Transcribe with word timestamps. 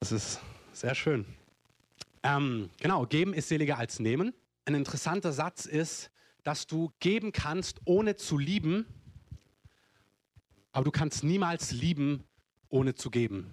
Das 0.00 0.12
ist 0.12 0.40
sehr 0.72 0.94
schön. 0.94 1.26
Ähm, 2.22 2.70
genau, 2.80 3.04
geben 3.04 3.34
ist 3.34 3.48
seliger 3.48 3.76
als 3.76 4.00
nehmen. 4.00 4.32
Ein 4.64 4.74
interessanter 4.74 5.30
Satz 5.30 5.66
ist, 5.66 6.10
dass 6.42 6.66
du 6.66 6.90
geben 7.00 7.32
kannst, 7.32 7.82
ohne 7.84 8.16
zu 8.16 8.38
lieben, 8.38 8.86
aber 10.72 10.84
du 10.86 10.90
kannst 10.90 11.22
niemals 11.22 11.72
lieben, 11.72 12.24
ohne 12.70 12.94
zu 12.94 13.10
geben. 13.10 13.52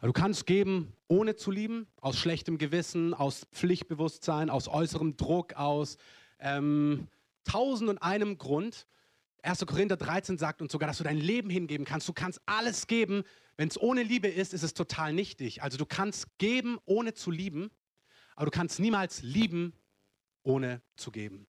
Du 0.00 0.12
kannst 0.12 0.46
geben, 0.46 0.92
ohne 1.08 1.34
zu 1.34 1.50
lieben, 1.50 1.88
aus 2.00 2.16
schlechtem 2.16 2.56
Gewissen, 2.56 3.14
aus 3.14 3.48
Pflichtbewusstsein, 3.50 4.48
aus 4.48 4.68
äußerem 4.68 5.16
Druck, 5.16 5.54
aus 5.54 5.98
ähm, 6.38 7.08
tausend 7.42 7.90
und 7.90 7.98
einem 7.98 8.38
Grund. 8.38 8.86
1. 9.42 9.64
Korinther 9.66 9.96
13 9.96 10.38
sagt 10.38 10.60
uns 10.62 10.72
sogar, 10.72 10.88
dass 10.88 10.98
du 10.98 11.04
dein 11.04 11.18
Leben 11.18 11.50
hingeben 11.50 11.86
kannst. 11.86 12.08
Du 12.08 12.12
kannst 12.12 12.40
alles 12.46 12.86
geben. 12.86 13.22
Wenn 13.56 13.68
es 13.68 13.80
ohne 13.80 14.02
Liebe 14.02 14.28
ist, 14.28 14.52
ist 14.52 14.62
es 14.62 14.74
total 14.74 15.12
nichtig. 15.12 15.62
Also 15.62 15.78
du 15.78 15.86
kannst 15.86 16.38
geben, 16.38 16.78
ohne 16.84 17.14
zu 17.14 17.30
lieben, 17.30 17.70
aber 18.36 18.46
du 18.46 18.50
kannst 18.50 18.78
niemals 18.80 19.22
lieben, 19.22 19.72
ohne 20.42 20.82
zu 20.96 21.10
geben. 21.10 21.46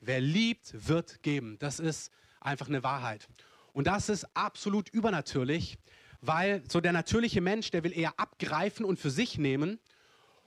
Wer 0.00 0.20
liebt, 0.20 0.88
wird 0.88 1.22
geben. 1.22 1.58
Das 1.58 1.78
ist 1.78 2.10
einfach 2.40 2.68
eine 2.68 2.82
Wahrheit. 2.82 3.28
Und 3.72 3.86
das 3.86 4.08
ist 4.08 4.26
absolut 4.36 4.88
übernatürlich, 4.88 5.78
weil 6.20 6.62
so 6.68 6.80
der 6.80 6.92
natürliche 6.92 7.40
Mensch, 7.40 7.70
der 7.70 7.84
will 7.84 7.96
eher 7.96 8.18
abgreifen 8.18 8.84
und 8.84 8.98
für 8.98 9.10
sich 9.10 9.38
nehmen. 9.38 9.78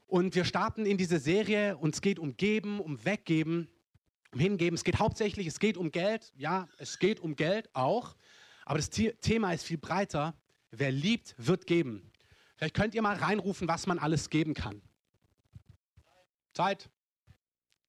Und 0.08 0.36
wir 0.36 0.46
starten 0.46 0.86
in 0.86 0.98
diese 0.98 1.20
Serie 1.20 1.78
und 1.78 1.96
es 1.96 2.02
geht 2.02 2.20
um 2.20 2.38
Geben, 2.38 2.80
um 2.80 3.04
Weggeben 3.04 3.68
hingeben. 4.40 4.76
Es 4.76 4.84
geht 4.84 5.00
hauptsächlich, 5.00 5.48
es 5.48 5.60
geht 5.60 5.78
um 5.78 5.92
Geld. 5.92 6.32
Ja, 6.36 6.68
es 6.78 7.00
geht 7.00 7.20
um 7.20 7.36
Geld 7.36 7.70
auch. 7.74 8.16
Aber 8.66 8.78
das 8.78 8.90
Thema 8.90 9.54
ist 9.54 9.64
viel 9.64 9.78
breiter. 9.78 10.36
Wer 10.72 10.92
liebt, 10.92 11.36
wird 11.38 11.68
geben. 11.68 12.12
Vielleicht 12.58 12.76
könnt 12.76 12.96
ihr 12.96 13.02
mal 13.02 13.16
reinrufen, 13.16 13.68
was 13.68 13.86
man 13.88 14.00
alles 14.00 14.30
geben 14.30 14.54
kann. 14.54 14.82
Zeit, 16.54 16.90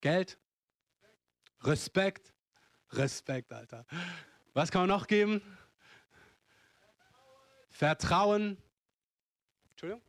Geld, 0.00 0.38
Respekt, 1.62 2.34
Respekt, 2.90 3.52
Alter. 3.52 3.86
Was 4.54 4.70
kann 4.70 4.82
man 4.82 4.88
noch 4.88 5.06
geben? 5.06 5.40
Vertrauen. 7.70 8.56
Entschuldigung. 9.70 10.02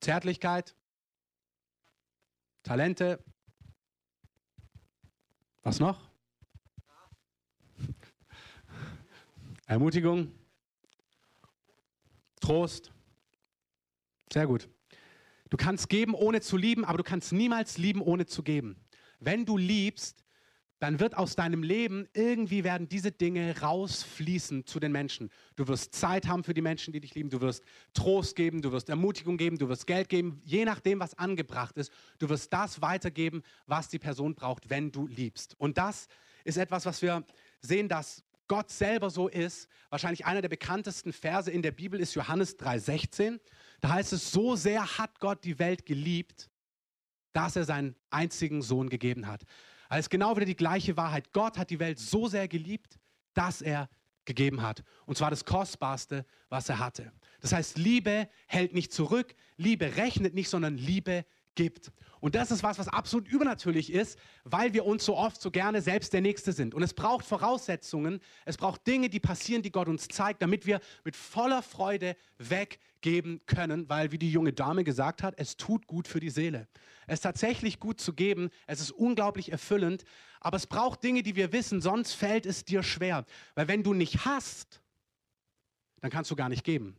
Zärtlichkeit. 0.00 0.74
Talente, 2.62 3.22
was 5.66 5.80
noch? 5.80 5.98
Ermutigung. 9.66 10.30
Trost. 12.40 12.92
Sehr 14.32 14.46
gut. 14.46 14.68
Du 15.50 15.56
kannst 15.56 15.88
geben, 15.88 16.14
ohne 16.14 16.40
zu 16.40 16.56
lieben, 16.56 16.84
aber 16.84 16.98
du 16.98 17.02
kannst 17.02 17.32
niemals 17.32 17.78
lieben, 17.78 18.00
ohne 18.00 18.26
zu 18.26 18.44
geben. 18.44 18.76
Wenn 19.18 19.44
du 19.44 19.56
liebst, 19.56 20.22
dann 20.78 21.00
wird 21.00 21.16
aus 21.16 21.36
deinem 21.36 21.62
Leben 21.62 22.06
irgendwie 22.12 22.62
werden 22.62 22.88
diese 22.88 23.10
Dinge 23.10 23.60
rausfließen 23.60 24.66
zu 24.66 24.78
den 24.78 24.92
Menschen. 24.92 25.30
Du 25.56 25.68
wirst 25.68 25.94
Zeit 25.94 26.26
haben 26.26 26.44
für 26.44 26.52
die 26.52 26.60
Menschen, 26.60 26.92
die 26.92 27.00
dich 27.00 27.14
lieben. 27.14 27.30
Du 27.30 27.40
wirst 27.40 27.64
Trost 27.94 28.36
geben, 28.36 28.60
du 28.60 28.72
wirst 28.72 28.90
Ermutigung 28.90 29.38
geben, 29.38 29.56
du 29.56 29.68
wirst 29.68 29.86
Geld 29.86 30.08
geben, 30.08 30.42
je 30.44 30.64
nachdem, 30.64 31.00
was 31.00 31.16
angebracht 31.18 31.78
ist. 31.78 31.90
Du 32.18 32.28
wirst 32.28 32.52
das 32.52 32.82
weitergeben, 32.82 33.42
was 33.66 33.88
die 33.88 33.98
Person 33.98 34.34
braucht, 34.34 34.68
wenn 34.68 34.92
du 34.92 35.06
liebst. 35.06 35.58
Und 35.58 35.78
das 35.78 36.08
ist 36.44 36.58
etwas, 36.58 36.84
was 36.84 37.00
wir 37.00 37.24
sehen, 37.60 37.88
dass 37.88 38.22
Gott 38.48 38.70
selber 38.70 39.10
so 39.10 39.28
ist. 39.28 39.68
Wahrscheinlich 39.88 40.26
einer 40.26 40.42
der 40.42 40.48
bekanntesten 40.48 41.12
Verse 41.12 41.50
in 41.50 41.62
der 41.62 41.72
Bibel 41.72 41.98
ist 41.98 42.14
Johannes 42.14 42.58
3,16. 42.58 43.40
Da 43.80 43.90
heißt 43.90 44.12
es, 44.12 44.30
so 44.30 44.56
sehr 44.56 44.98
hat 44.98 45.20
Gott 45.20 45.42
die 45.44 45.58
Welt 45.58 45.86
geliebt, 45.86 46.50
dass 47.32 47.56
er 47.56 47.64
seinen 47.64 47.96
einzigen 48.10 48.62
Sohn 48.62 48.88
gegeben 48.88 49.26
hat. 49.26 49.42
Also 49.88 50.08
genau 50.08 50.36
wieder 50.36 50.46
die 50.46 50.56
gleiche 50.56 50.96
Wahrheit. 50.96 51.32
Gott 51.32 51.58
hat 51.58 51.70
die 51.70 51.78
Welt 51.78 51.98
so 51.98 52.28
sehr 52.28 52.48
geliebt, 52.48 52.98
dass 53.34 53.62
er 53.62 53.88
gegeben 54.24 54.62
hat. 54.62 54.82
Und 55.06 55.16
zwar 55.16 55.30
das 55.30 55.44
Kostbarste, 55.44 56.26
was 56.48 56.68
er 56.68 56.78
hatte. 56.78 57.12
Das 57.40 57.52
heißt, 57.52 57.78
Liebe 57.78 58.28
hält 58.46 58.74
nicht 58.74 58.92
zurück, 58.92 59.34
Liebe 59.56 59.96
rechnet 59.96 60.34
nicht, 60.34 60.48
sondern 60.48 60.76
Liebe 60.76 61.24
gibt. 61.54 61.90
Und 62.20 62.34
das 62.34 62.50
ist 62.50 62.62
was, 62.62 62.78
was 62.78 62.88
absolut 62.88 63.28
übernatürlich 63.28 63.92
ist, 63.92 64.18
weil 64.44 64.72
wir 64.74 64.84
uns 64.84 65.04
so 65.04 65.16
oft 65.16 65.40
so 65.40 65.50
gerne 65.50 65.82
selbst 65.82 66.12
der 66.12 66.20
Nächste 66.20 66.52
sind. 66.52 66.74
Und 66.74 66.82
es 66.82 66.94
braucht 66.94 67.24
Voraussetzungen, 67.24 68.20
es 68.44 68.56
braucht 68.56 68.86
Dinge, 68.86 69.08
die 69.08 69.20
passieren, 69.20 69.62
die 69.62 69.70
Gott 69.70 69.88
uns 69.88 70.08
zeigt, 70.08 70.42
damit 70.42 70.66
wir 70.66 70.80
mit 71.04 71.16
voller 71.16 71.62
Freude 71.62 72.16
weggeben 73.06 73.40
können, 73.46 73.88
weil, 73.88 74.10
wie 74.10 74.18
die 74.18 74.30
junge 74.30 74.52
Dame 74.52 74.84
gesagt 74.84 75.22
hat, 75.22 75.34
es 75.38 75.56
tut 75.56 75.86
gut 75.86 76.08
für 76.08 76.20
die 76.20 76.30
Seele. 76.30 76.66
Es 77.06 77.14
ist 77.14 77.22
tatsächlich 77.22 77.78
gut 77.78 78.00
zu 78.00 78.12
geben, 78.12 78.50
es 78.66 78.80
ist 78.80 78.90
unglaublich 78.90 79.52
erfüllend, 79.52 80.04
aber 80.40 80.56
es 80.56 80.66
braucht 80.66 81.02
Dinge, 81.02 81.22
die 81.22 81.36
wir 81.36 81.52
wissen, 81.52 81.80
sonst 81.80 82.12
fällt 82.12 82.46
es 82.46 82.64
dir 82.64 82.82
schwer. 82.82 83.24
Weil 83.54 83.68
wenn 83.68 83.84
du 83.84 83.94
nicht 83.94 84.24
hast, 84.24 84.82
dann 86.00 86.10
kannst 86.10 86.30
du 86.30 86.36
gar 86.36 86.48
nicht 86.48 86.64
geben. 86.64 86.96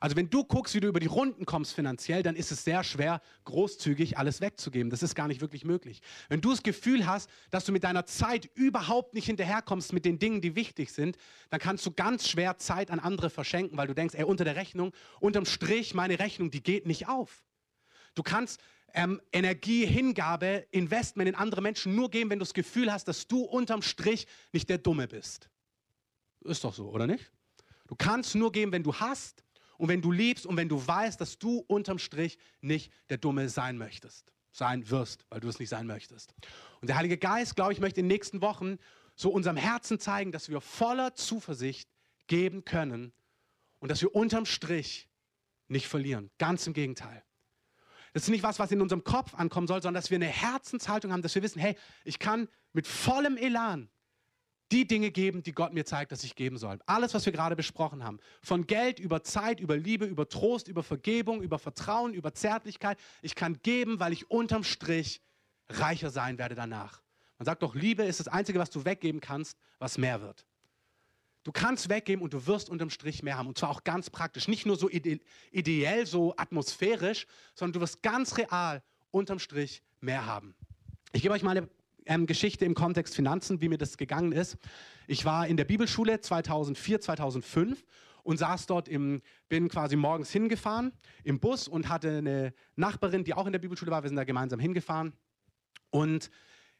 Also 0.00 0.16
wenn 0.16 0.30
du 0.30 0.44
guckst, 0.44 0.74
wie 0.74 0.80
du 0.80 0.88
über 0.88 1.00
die 1.00 1.06
Runden 1.06 1.46
kommst 1.46 1.74
finanziell, 1.74 2.22
dann 2.22 2.36
ist 2.36 2.52
es 2.52 2.64
sehr 2.64 2.84
schwer, 2.84 3.20
großzügig 3.44 4.18
alles 4.18 4.40
wegzugeben. 4.40 4.90
Das 4.90 5.02
ist 5.02 5.14
gar 5.14 5.28
nicht 5.28 5.40
wirklich 5.40 5.64
möglich. 5.64 6.00
Wenn 6.28 6.40
du 6.40 6.50
das 6.50 6.62
Gefühl 6.62 7.06
hast, 7.06 7.30
dass 7.50 7.64
du 7.64 7.72
mit 7.72 7.84
deiner 7.84 8.06
Zeit 8.06 8.48
überhaupt 8.54 9.14
nicht 9.14 9.26
hinterherkommst 9.26 9.92
mit 9.92 10.04
den 10.04 10.18
Dingen, 10.18 10.40
die 10.40 10.54
wichtig 10.54 10.92
sind, 10.92 11.16
dann 11.50 11.60
kannst 11.60 11.84
du 11.86 11.90
ganz 11.90 12.28
schwer 12.28 12.58
Zeit 12.58 12.90
an 12.90 12.98
andere 12.98 13.30
verschenken, 13.30 13.76
weil 13.78 13.86
du 13.86 13.94
denkst, 13.94 14.14
ey, 14.14 14.24
unter 14.24 14.44
der 14.44 14.56
Rechnung, 14.56 14.92
unterm 15.20 15.44
Strich, 15.44 15.94
meine 15.94 16.18
Rechnung, 16.18 16.50
die 16.50 16.62
geht 16.62 16.86
nicht 16.86 17.08
auf. 17.08 17.44
Du 18.14 18.22
kannst 18.22 18.60
ähm, 18.94 19.20
Energie, 19.32 19.84
Hingabe, 19.86 20.66
Investment 20.70 21.28
in 21.28 21.34
andere 21.34 21.60
Menschen 21.60 21.94
nur 21.94 22.10
geben, 22.10 22.30
wenn 22.30 22.38
du 22.38 22.44
das 22.44 22.54
Gefühl 22.54 22.92
hast, 22.92 23.08
dass 23.08 23.26
du 23.26 23.42
unterm 23.42 23.82
Strich 23.82 24.26
nicht 24.52 24.68
der 24.68 24.78
Dumme 24.78 25.08
bist. 25.08 25.50
Ist 26.44 26.62
doch 26.62 26.74
so, 26.74 26.88
oder 26.90 27.06
nicht? 27.06 27.30
Du 27.88 27.96
kannst 27.96 28.34
nur 28.34 28.52
geben, 28.52 28.72
wenn 28.72 28.82
du 28.82 28.94
hast 28.94 29.44
und 29.78 29.88
wenn 29.88 30.02
du 30.02 30.12
liebst 30.12 30.46
und 30.46 30.56
wenn 30.56 30.68
du 30.68 30.84
weißt, 30.86 31.20
dass 31.20 31.38
du 31.38 31.58
unterm 31.66 31.98
Strich 31.98 32.38
nicht 32.60 32.92
der 33.08 33.18
Dumme 33.18 33.48
sein 33.48 33.78
möchtest, 33.78 34.32
sein 34.52 34.88
wirst, 34.90 35.26
weil 35.30 35.40
du 35.40 35.48
es 35.48 35.58
nicht 35.58 35.68
sein 35.68 35.86
möchtest. 35.86 36.34
Und 36.80 36.88
der 36.88 36.96
Heilige 36.96 37.18
Geist, 37.18 37.56
glaube 37.56 37.72
ich, 37.72 37.80
möchte 37.80 38.00
in 38.00 38.08
den 38.08 38.14
nächsten 38.14 38.40
Wochen 38.40 38.78
so 39.16 39.30
unserem 39.30 39.56
Herzen 39.56 39.98
zeigen, 39.98 40.32
dass 40.32 40.48
wir 40.48 40.60
voller 40.60 41.14
Zuversicht 41.14 41.88
geben 42.26 42.64
können 42.64 43.12
und 43.78 43.90
dass 43.90 44.00
wir 44.00 44.14
unterm 44.14 44.46
Strich 44.46 45.08
nicht 45.68 45.88
verlieren. 45.88 46.30
Ganz 46.38 46.66
im 46.66 46.72
Gegenteil. 46.72 47.22
Das 48.12 48.22
ist 48.22 48.28
nicht 48.28 48.44
was, 48.44 48.60
was 48.60 48.70
in 48.70 48.80
unserem 48.80 49.02
Kopf 49.02 49.34
ankommen 49.34 49.66
soll, 49.66 49.82
sondern 49.82 50.00
dass 50.00 50.10
wir 50.10 50.16
eine 50.16 50.26
Herzenshaltung 50.26 51.12
haben, 51.12 51.22
dass 51.22 51.34
wir 51.34 51.42
wissen, 51.42 51.58
hey, 51.58 51.76
ich 52.04 52.18
kann 52.18 52.48
mit 52.72 52.86
vollem 52.86 53.36
Elan 53.36 53.88
die 54.74 54.86
Dinge 54.88 55.12
geben, 55.12 55.44
die 55.44 55.52
Gott 55.52 55.72
mir 55.72 55.84
zeigt, 55.84 56.10
dass 56.10 56.24
ich 56.24 56.34
geben 56.34 56.58
soll. 56.58 56.80
Alles, 56.86 57.14
was 57.14 57.24
wir 57.24 57.32
gerade 57.32 57.54
besprochen 57.54 58.02
haben. 58.02 58.18
Von 58.42 58.66
Geld 58.66 58.98
über 58.98 59.22
Zeit, 59.22 59.60
über 59.60 59.76
Liebe, 59.76 60.04
über 60.04 60.28
Trost, 60.28 60.66
über 60.66 60.82
Vergebung, 60.82 61.42
über 61.42 61.60
Vertrauen, 61.60 62.12
über 62.12 62.34
Zärtlichkeit. 62.34 62.98
Ich 63.22 63.36
kann 63.36 63.60
geben, 63.62 64.00
weil 64.00 64.12
ich 64.12 64.32
unterm 64.32 64.64
Strich 64.64 65.22
reicher 65.68 66.10
sein 66.10 66.38
werde 66.38 66.56
danach. 66.56 67.02
Man 67.38 67.46
sagt 67.46 67.62
doch, 67.62 67.76
Liebe 67.76 68.02
ist 68.02 68.18
das 68.18 68.26
Einzige, 68.26 68.58
was 68.58 68.70
du 68.70 68.84
weggeben 68.84 69.20
kannst, 69.20 69.56
was 69.78 69.96
mehr 69.96 70.20
wird. 70.20 70.44
Du 71.44 71.52
kannst 71.52 71.88
weggeben 71.88 72.22
und 72.22 72.32
du 72.32 72.44
wirst 72.46 72.68
unterm 72.68 72.90
Strich 72.90 73.22
mehr 73.22 73.38
haben. 73.38 73.46
Und 73.46 73.56
zwar 73.56 73.70
auch 73.70 73.84
ganz 73.84 74.10
praktisch. 74.10 74.48
Nicht 74.48 74.66
nur 74.66 74.76
so 74.76 74.90
ide 74.90 75.20
ideell, 75.52 76.04
so 76.04 76.34
atmosphärisch, 76.36 77.26
sondern 77.54 77.74
du 77.74 77.80
wirst 77.80 78.02
ganz 78.02 78.38
real 78.38 78.82
unterm 79.12 79.38
Strich 79.38 79.82
mehr 80.00 80.26
haben. 80.26 80.56
Ich 81.12 81.22
gebe 81.22 81.32
euch 81.32 81.44
mal 81.44 81.56
eine 81.56 81.68
ähm, 82.06 82.26
Geschichte 82.26 82.64
im 82.64 82.74
Kontext 82.74 83.14
Finanzen, 83.14 83.60
wie 83.60 83.68
mir 83.68 83.78
das 83.78 83.96
gegangen 83.96 84.32
ist. 84.32 84.56
Ich 85.06 85.24
war 85.24 85.46
in 85.46 85.56
der 85.56 85.64
Bibelschule 85.64 86.20
2004, 86.20 87.00
2005 87.00 87.84
und 88.22 88.38
saß 88.38 88.66
dort 88.66 88.88
im, 88.88 89.22
bin 89.48 89.68
quasi 89.68 89.96
morgens 89.96 90.30
hingefahren 90.30 90.92
im 91.24 91.40
Bus 91.40 91.68
und 91.68 91.88
hatte 91.88 92.18
eine 92.18 92.54
Nachbarin, 92.76 93.24
die 93.24 93.34
auch 93.34 93.46
in 93.46 93.52
der 93.52 93.58
Bibelschule 93.58 93.90
war. 93.90 94.02
Wir 94.02 94.08
sind 94.08 94.16
da 94.16 94.24
gemeinsam 94.24 94.60
hingefahren 94.60 95.12
und 95.90 96.30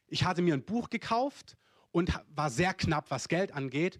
ich 0.06 0.24
hatte 0.24 0.42
mir 0.42 0.54
ein 0.54 0.64
Buch 0.64 0.90
gekauft 0.90 1.56
und 1.90 2.12
war 2.34 2.50
sehr 2.50 2.74
knapp, 2.74 3.10
was 3.10 3.28
Geld 3.28 3.52
angeht 3.52 3.98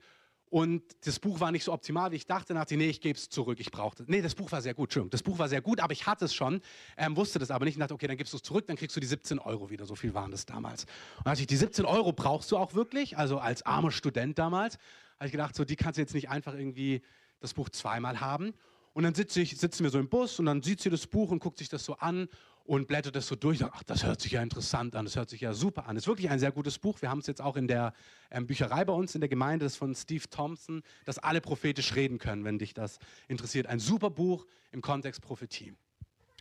und 0.55 0.85
das 1.05 1.19
Buch 1.19 1.41
war 1.41 1.51
nicht 1.51 1.65
so 1.65 1.73
optimal, 1.73 2.13
wie 2.13 2.15
ich 2.15 2.27
dachte. 2.27 2.55
Dann 2.55 2.59
dachte 2.59 2.75
ich, 2.75 2.79
nee, 2.79 2.87
ich 2.87 3.01
gebe 3.01 3.19
es 3.19 3.29
zurück, 3.29 3.59
ich 3.59 3.73
brauchte 3.73 4.05
Nee, 4.07 4.23
das 4.23 4.37
Buch 4.37 4.53
war 4.53 4.63
sehr 4.63 4.73
gut, 4.73 4.87
Entschuldigung. 4.87 5.11
Das 5.11 5.25
Buch 5.25 5.37
war 5.37 5.49
sehr 5.49 5.61
gut, 5.61 5.81
aber 5.81 5.93
ich 5.93 6.07
hatte 6.07 6.27
es 6.27 6.33
schon, 6.33 6.61
ähm, 6.97 7.17
wusste 7.17 7.41
das 7.41 7.51
aber 7.51 7.65
nicht 7.65 7.75
und 7.75 7.81
dachte, 7.81 7.93
okay, 7.93 8.07
dann 8.07 8.17
gibst 8.17 8.33
du 8.35 8.37
es 8.37 8.45
zurück, 8.45 8.65
dann 8.69 8.77
kriegst 8.77 8.95
du 8.95 9.01
die 9.01 9.07
17 9.09 9.41
Euro 9.41 9.71
wieder. 9.71 9.85
So 9.85 9.97
viel 9.97 10.15
waren 10.15 10.31
das 10.31 10.47
damals. 10.47 10.85
Und 11.19 11.27
dachte 11.27 11.41
ich, 11.41 11.49
die 11.49 11.57
17 11.57 11.85
Euro 11.85 12.13
brauchst 12.13 12.53
du 12.53 12.57
auch 12.57 12.73
wirklich, 12.73 13.19
also 13.19 13.39
als 13.39 13.67
armer 13.67 13.91
Student 13.91 14.39
damals. 14.39 14.79
Habe 15.17 15.27
ich 15.27 15.33
gedacht, 15.33 15.57
so, 15.57 15.65
die 15.65 15.75
kannst 15.75 15.97
du 15.99 16.03
jetzt 16.03 16.15
nicht 16.15 16.29
einfach 16.29 16.55
irgendwie 16.55 17.03
das 17.41 17.53
Buch 17.53 17.69
zweimal 17.69 18.21
haben. 18.21 18.55
Und 18.93 19.03
dann 19.03 19.17
sitze 19.17 19.41
ich, 19.41 19.59
sitzen 19.59 19.83
wir 19.83 19.91
so 19.91 19.99
im 19.99 20.09
Bus 20.09 20.39
und 20.39 20.47
dann 20.47 20.63
sieht 20.63 20.81
sie 20.81 20.89
das 20.89 21.09
Buch 21.09 21.33
und 21.33 21.41
guckt 21.41 21.59
sich 21.59 21.69
das 21.69 21.85
so 21.85 21.97
an 21.97 22.29
und 22.65 22.89
blättert 22.89 23.15
das 23.15 23.27
so 23.27 23.37
durch. 23.37 23.63
Ach, 23.63 23.83
das 23.83 24.05
hört 24.05 24.21
sich 24.21 24.33
ja 24.33 24.43
interessant 24.43 24.97
an, 24.97 25.05
das 25.05 25.17
hört 25.17 25.29
sich 25.29 25.43
ja 25.43 25.53
super 25.53 25.87
an. 25.87 25.97
Ist 25.97 26.07
wirklich 26.07 26.31
ein 26.31 26.39
sehr 26.39 26.51
gutes 26.51 26.79
Buch. 26.79 27.01
Wir 27.03 27.11
haben 27.11 27.19
es 27.19 27.27
jetzt 27.27 27.43
auch 27.43 27.57
in 27.57 27.69
der 27.69 27.93
ähm, 28.31 28.47
Bücherei 28.47 28.85
bei 28.85 28.93
uns 28.93 29.15
in 29.15 29.21
der 29.21 29.29
Gemeinde, 29.29 29.67
das 29.67 29.75
ist 29.75 29.79
von 29.79 29.95
Steve 29.95 30.29
Thompson, 30.31 30.83
dass 31.05 31.19
alle 31.19 31.41
prophetisch 31.41 31.95
reden 31.95 32.19
können, 32.19 32.45
wenn 32.45 32.59
dich 32.59 32.73
das 32.73 32.99
interessiert. 33.29 33.67
Ein 33.67 33.79
super 33.79 34.11
Buch 34.11 34.47
im 34.73 34.81
Kontext 34.81 35.21
Prophetie. 35.21 35.75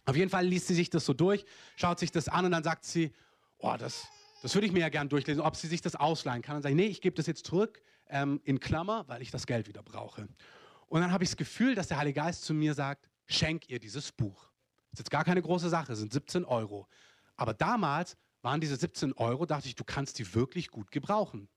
Auf 0.05 0.15
jeden 0.15 0.29
Fall 0.29 0.45
liest 0.45 0.67
sie 0.67 0.75
sich 0.75 0.89
das 0.89 1.05
so 1.05 1.13
durch, 1.13 1.45
schaut 1.75 1.99
sich 1.99 2.11
das 2.11 2.27
an 2.27 2.45
und 2.45 2.51
dann 2.51 2.63
sagt 2.63 2.85
sie, 2.85 3.13
oh, 3.57 3.75
das, 3.77 4.05
das 4.41 4.53
würde 4.53 4.67
ich 4.67 4.73
mir 4.73 4.79
ja 4.79 4.89
gern 4.89 5.09
durchlesen, 5.09 5.41
ob 5.41 5.55
sie 5.55 5.67
sich 5.67 5.81
das 5.81 5.95
ausleihen 5.95 6.41
kann. 6.41 6.57
Und 6.57 6.65
dann 6.65 6.71
sage 6.71 6.81
ich, 6.81 6.87
nee, 6.87 6.91
ich 6.91 7.01
gebe 7.01 7.15
das 7.15 7.27
jetzt 7.27 7.45
zurück 7.45 7.81
ähm, 8.09 8.41
in 8.43 8.59
Klammer, 8.59 9.05
weil 9.07 9.21
ich 9.21 9.31
das 9.31 9.45
Geld 9.45 9.67
wieder 9.67 9.83
brauche. 9.83 10.27
Und 10.87 11.01
dann 11.01 11.11
habe 11.11 11.23
ich 11.23 11.31
das 11.31 11.37
Gefühl, 11.37 11.75
dass 11.75 11.87
der 11.87 11.97
Heilige 11.97 12.19
Geist 12.19 12.43
zu 12.43 12.53
mir 12.53 12.73
sagt, 12.73 13.09
schenk 13.25 13.69
ihr 13.69 13.79
dieses 13.79 14.11
Buch. 14.11 14.52
Ist 14.93 14.99
jetzt 14.99 15.11
gar 15.11 15.25
keine 15.25 15.41
große 15.41 15.69
Sache, 15.69 15.95
sind 15.95 16.13
17 16.13 16.45
Euro. 16.45 16.87
Aber 17.35 17.53
damals 17.53 18.15
waren 18.43 18.61
diese 18.61 18.75
17 18.75 19.13
Euro, 19.13 19.45
dachte 19.45 19.67
ich, 19.67 19.75
du 19.75 19.83
kannst 19.83 20.19
die 20.19 20.35
wirklich 20.35 20.69
gut 20.69 20.91
gebrauchen. 20.91 21.49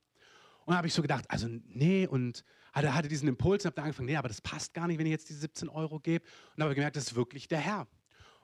Und 0.65 0.73
dann 0.73 0.79
habe 0.79 0.89
ich 0.89 0.95
so 0.95 1.03
gedacht, 1.03 1.27
also 1.29 1.47
nee, 1.49 2.07
und 2.07 2.45
hatte, 2.73 2.95
hatte 2.95 3.09
diesen 3.09 3.29
Impuls 3.29 3.65
und 3.65 3.69
habe 3.69 3.77
dann 3.77 3.85
angefangen, 3.85 4.07
nee, 4.07 4.17
aber 4.17 4.29
das 4.29 4.41
passt 4.41 4.75
gar 4.75 4.87
nicht, 4.87 4.99
wenn 4.99 5.07
ich 5.07 5.13
jetzt 5.13 5.29
diese 5.29 5.41
17 5.41 5.69
Euro 5.69 6.01
gebe. 6.01 6.25
Und 6.57 6.63
habe 6.63 6.75
gemerkt, 6.75 6.97
das 6.97 7.05
ist 7.05 7.15
wirklich 7.15 7.47
der 7.47 7.59
Herr. 7.59 7.87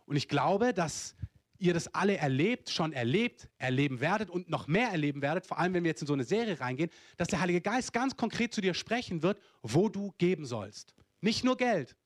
Und 0.05 0.17
ich 0.17 0.29
glaube, 0.29 0.75
dass 0.75 1.17
ihr 1.59 1.73
das 1.73 1.95
alle 1.95 2.17
erlebt, 2.17 2.71
schon 2.71 2.93
erlebt, 2.93 3.49
erleben 3.59 4.01
werdet 4.01 4.29
und 4.29 4.51
noch 4.51 4.67
mehr 4.67 4.91
erleben 4.91 5.23
werdet, 5.23 5.47
vor 5.47 5.59
allem 5.59 5.75
wenn 5.75 5.85
wir 5.85 5.91
jetzt 5.91 6.03
in 6.03 6.07
so 6.09 6.13
eine 6.13 6.25
Serie 6.25 6.61
reingehen, 6.61 6.91
dass 7.17 7.29
der 7.29 7.41
Heilige 7.41 7.61
Geist 7.61 7.93
ganz 7.93 8.17
konkret 8.17 8.53
zu 8.53 8.61
dir 8.61 8.75
sprechen 8.75 9.23
wird, 9.23 9.41
wo 9.63 9.89
du 9.89 10.13
geben 10.19 10.45
sollst. 10.45 10.95
Nicht 11.21 11.45
nur 11.45 11.57
Geld, 11.57 11.97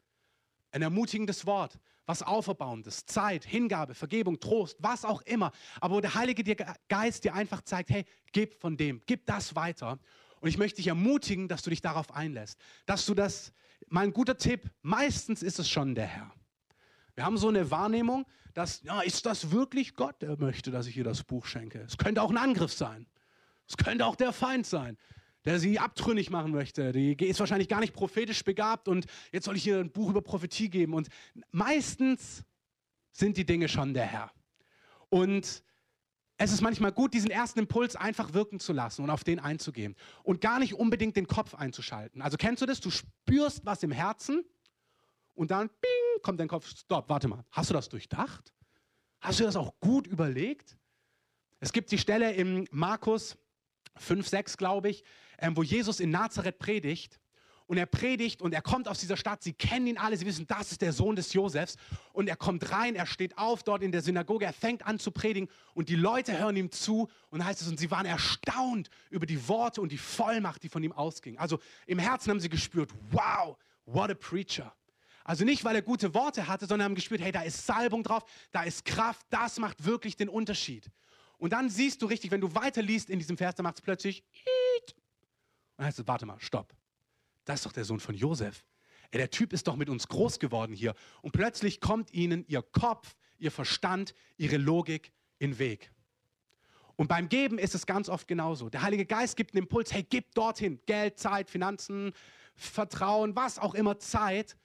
ein 0.73 0.83
ermutigendes 0.83 1.47
Wort, 1.47 1.79
was 2.07 2.23
Auferbauendes, 2.23 3.05
Zeit, 3.05 3.45
Hingabe, 3.45 3.95
Vergebung, 3.95 4.41
Trost, 4.41 4.77
was 4.81 5.05
auch 5.05 5.23
immer. 5.23 5.53
Aber 5.81 5.97
wo 5.97 6.01
der 6.01 6.15
Heilige 6.15 6.57
Geist 6.89 7.25
dir 7.25 7.35
einfach 7.35 7.63
zeigt, 7.63 7.91
hey, 7.91 8.05
gib 8.33 8.55
von 8.55 8.77
dem, 8.77 9.03
gib 9.07 9.27
das 9.27 9.55
weiter. 9.55 9.99
Und 10.41 10.49
ich 10.49 10.59
möchte 10.59 10.77
dich 10.77 10.87
ermutigen, 10.87 11.49
dass 11.49 11.63
du 11.63 11.71
dich 11.71 11.83
darauf 11.83 12.15
einlässt, 12.15 12.59
dass 12.87 13.07
du 13.07 13.15
das, 13.15 13.53
mal 13.89 14.05
ein 14.05 14.13
guter 14.13 14.39
Tipp, 14.39 14.71
meistens 14.83 15.43
ist 15.43 15.59
es 15.59 15.69
schon 15.69 15.95
der 15.95 16.07
Herr. 16.07 16.33
Wir 17.15 17.25
haben 17.25 17.39
so 17.39 17.49
eine 17.49 17.71
Wahrnehmung, 17.71 18.27
dass, 18.55 18.83
ja, 18.83 19.01
ist 19.01 19.27
das 19.27 19.51
wirklich 19.51 19.95
Gott, 19.95 20.23
der 20.23 20.39
möchte, 20.39 20.71
dass 20.71 20.87
ich 20.87 20.97
ihr 20.97 21.05
das 21.05 21.25
Buch 21.25 21.47
schenke? 21.47 21.81
Es 21.81 21.99
könnte 21.99 22.23
auch 22.23 22.31
ein 22.31 22.39
Angriff 22.39 22.73
sein. 22.73 23.07
Es 23.69 23.77
könnte 23.77 24.07
auch 24.07 24.17
der 24.17 24.33
Feind 24.33 24.67
sein, 24.67 24.97
der 25.47 25.61
sie 25.61 25.79
abtrünnig 25.79 26.29
machen 26.29 26.51
möchte. 26.51 26.93
Die 26.93 27.15
ist 27.25 27.41
wahrscheinlich 27.41 27.69
gar 27.69 27.81
nicht 27.81 27.95
prophetisch 27.95 28.45
begabt 28.45 28.89
und 28.89 29.07
jetzt 29.33 29.45
soll 29.45 29.57
ich 29.57 29.67
ihr 29.67 29.79
ein 29.79 29.91
Buch 29.91 30.11
über 30.11 30.21
Prophetie 30.21 30.69
geben. 30.69 30.93
Und 30.93 31.09
meistens 31.53 32.45
sind 33.13 33.37
die 33.37 33.47
Dinge 33.47 33.69
schon 33.69 33.95
der 33.95 34.05
Herr. 34.05 34.33
Und 35.09 35.63
es 36.37 36.53
ist 36.53 36.61
manchmal 36.61 36.93
gut, 36.93 37.15
diesen 37.15 37.31
ersten 37.31 37.61
Impuls 37.61 37.97
einfach 37.97 38.35
wirken 38.35 38.59
zu 38.59 38.73
lassen 38.73 39.03
und 39.03 39.09
auf 39.09 39.25
den 39.25 39.39
einzugehen 39.39 39.95
und 40.25 40.41
gar 40.41 40.59
nicht 40.59 40.75
unbedingt 40.75 41.17
den 41.17 41.29
Kopf 41.29 41.55
einzuschalten. 41.55 42.21
Also 42.21 42.37
kennst 42.37 42.61
du 42.61 42.67
das? 42.67 42.81
Du 42.81 42.91
spürst 42.91 43.65
was 43.65 43.83
im 43.85 43.93
Herzen 43.93 44.45
und 45.35 45.53
dann 45.53 45.69
bing, 45.69 46.23
kommt 46.23 46.41
dein 46.41 46.49
Kopf, 46.49 46.69
stopp, 46.69 47.09
warte 47.09 47.29
mal, 47.29 47.45
hast 47.53 47.71
du 47.71 47.75
das 47.75 47.89
durchdacht? 47.89 48.53
Hast 49.21 49.39
du 49.41 49.45
das 49.45 49.57
auch 49.57 49.79
gut 49.81 50.07
überlegt? 50.09 50.77
Es 51.61 51.73
gibt 51.73 51.91
die 51.91 51.99
Stelle 51.99 52.33
im 52.33 52.67
Markus 52.71 53.39
5, 53.97 54.27
6, 54.27 54.57
glaube 54.57 54.89
ich, 54.91 55.05
ähm, 55.39 55.57
wo 55.57 55.63
Jesus 55.63 56.01
in 56.01 56.11
Nazareth 56.11 56.59
predigt. 56.59 57.21
Und 57.69 57.79
er 57.79 57.87
predigt 57.87 58.43
und 58.43 58.55
er 58.55 58.63
kommt 58.63 58.87
aus 58.87 59.01
dieser 59.01 59.17
Stadt. 59.17 59.43
Sie 59.43 59.53
kennen 59.53 59.89
ihn 59.89 59.99
alle, 59.99 60.17
sie 60.17 60.25
wissen, 60.25 60.47
das 60.47 60.71
ist 60.71 60.83
der 60.83 60.93
Sohn 60.93 61.17
des 61.17 61.33
Josefs. 61.33 61.77
Und 62.13 62.29
er 62.29 62.37
kommt 62.37 62.71
rein, 62.71 62.95
er 62.95 63.07
steht 63.07 63.37
auf 63.37 63.65
dort 63.65 63.83
in 63.83 63.91
der 63.91 64.03
Synagoge, 64.03 64.45
er 64.45 64.53
fängt 64.53 64.87
an 64.87 65.01
zu 65.01 65.11
predigen 65.11 65.49
und 65.75 65.89
die 65.89 65.97
Leute 65.97 66.39
hören 66.39 66.55
ihm 66.55 66.71
zu. 66.71 67.09
Und 67.29 67.45
heißt 67.45 67.61
es, 67.63 67.69
und 67.69 67.81
sie 67.81 67.91
waren 67.91 68.07
erstaunt 68.07 68.89
über 69.11 69.27
die 69.27 69.49
Worte 69.49 69.81
und 69.81 69.91
die 69.91 69.99
Vollmacht, 69.99 70.63
die 70.63 70.69
von 70.69 70.85
ihm 70.85 70.93
ausging. 70.93 71.39
Also 71.39 71.59
im 71.89 71.99
Herzen 71.99 72.31
haben 72.31 72.41
sie 72.41 72.49
gespürt, 72.49 72.93
wow, 73.11 73.57
what 73.85 74.11
a 74.11 74.15
preacher. 74.15 74.73
Also 75.25 75.45
nicht, 75.45 75.65
weil 75.65 75.75
er 75.75 75.83
gute 75.83 76.15
Worte 76.15 76.47
hatte, 76.47 76.67
sondern 76.67 76.85
haben 76.85 76.95
gespürt, 76.95 77.21
hey, 77.21 77.33
da 77.33 77.43
ist 77.43 77.67
Salbung 77.67 78.05
drauf, 78.05 78.23
da 78.53 78.63
ist 78.63 78.85
Kraft, 78.85 79.27
das 79.31 79.59
macht 79.59 79.85
wirklich 79.85 80.17
den 80.17 80.29
Unterschied. 80.29 80.89
Und 81.39 81.53
dann 81.53 81.69
siehst 81.69 82.03
du 82.03 82.07
richtig, 82.07 82.31
wenn 82.31 82.41
du 82.41 82.55
weiterliest 82.55 83.11
in 83.11 83.19
diesem 83.19 83.37
Vers, 83.37 83.55
dann 83.55 83.65
macht 83.65 83.77
es 83.77 83.83
plötzlich 83.83 84.25
und 84.85 84.95
dann 85.77 85.87
heißt 85.87 85.99
es, 85.99 86.09
warte 86.09 86.25
mal, 86.25 86.41
stopp. 86.41 86.75
Das 87.45 87.61
ist 87.61 87.67
doch 87.67 87.73
der 87.73 87.85
Sohn 87.85 88.01
von 88.01 88.15
Josef. 88.15 88.65
Ey, 89.11 89.19
der 89.19 89.31
Typ 89.31 89.53
ist 89.53 89.67
doch 89.69 89.77
mit 89.77 89.89
uns 89.89 90.09
groß 90.09 90.39
geworden 90.39 90.75
hier. 90.75 90.95
Und 91.23 91.33
plötzlich 91.33 91.81
kommt 91.81 92.13
ihnen 92.13 92.45
ihr 92.49 92.63
Kopf, 92.63 93.15
ihr 93.39 93.53
Verstand, 93.53 94.15
ihre 94.37 94.57
Logik 94.57 95.13
in 95.39 95.59
Weg. 95.59 95.93
Und 96.97 97.09
beim 97.09 97.29
Geben 97.29 97.59
ist 97.59 97.75
es 97.75 97.85
ganz 97.85 98.09
oft 98.09 98.27
genauso. 98.27 98.71
Der 98.71 98.83
Heilige 98.83 99.05
Geist 99.05 99.37
gibt 99.37 99.55
einen 99.55 99.65
Impuls, 99.65 99.93
hey, 99.93 100.03
gib 100.03 100.35
dorthin 100.35 100.81
Geld, 100.87 101.19
Zeit, 101.19 101.51
Finanzen, 101.51 102.13
Vertrauen, 102.55 103.37
was 103.37 103.59
auch 103.59 103.75
immer, 103.75 103.99
Zeit 103.99 104.57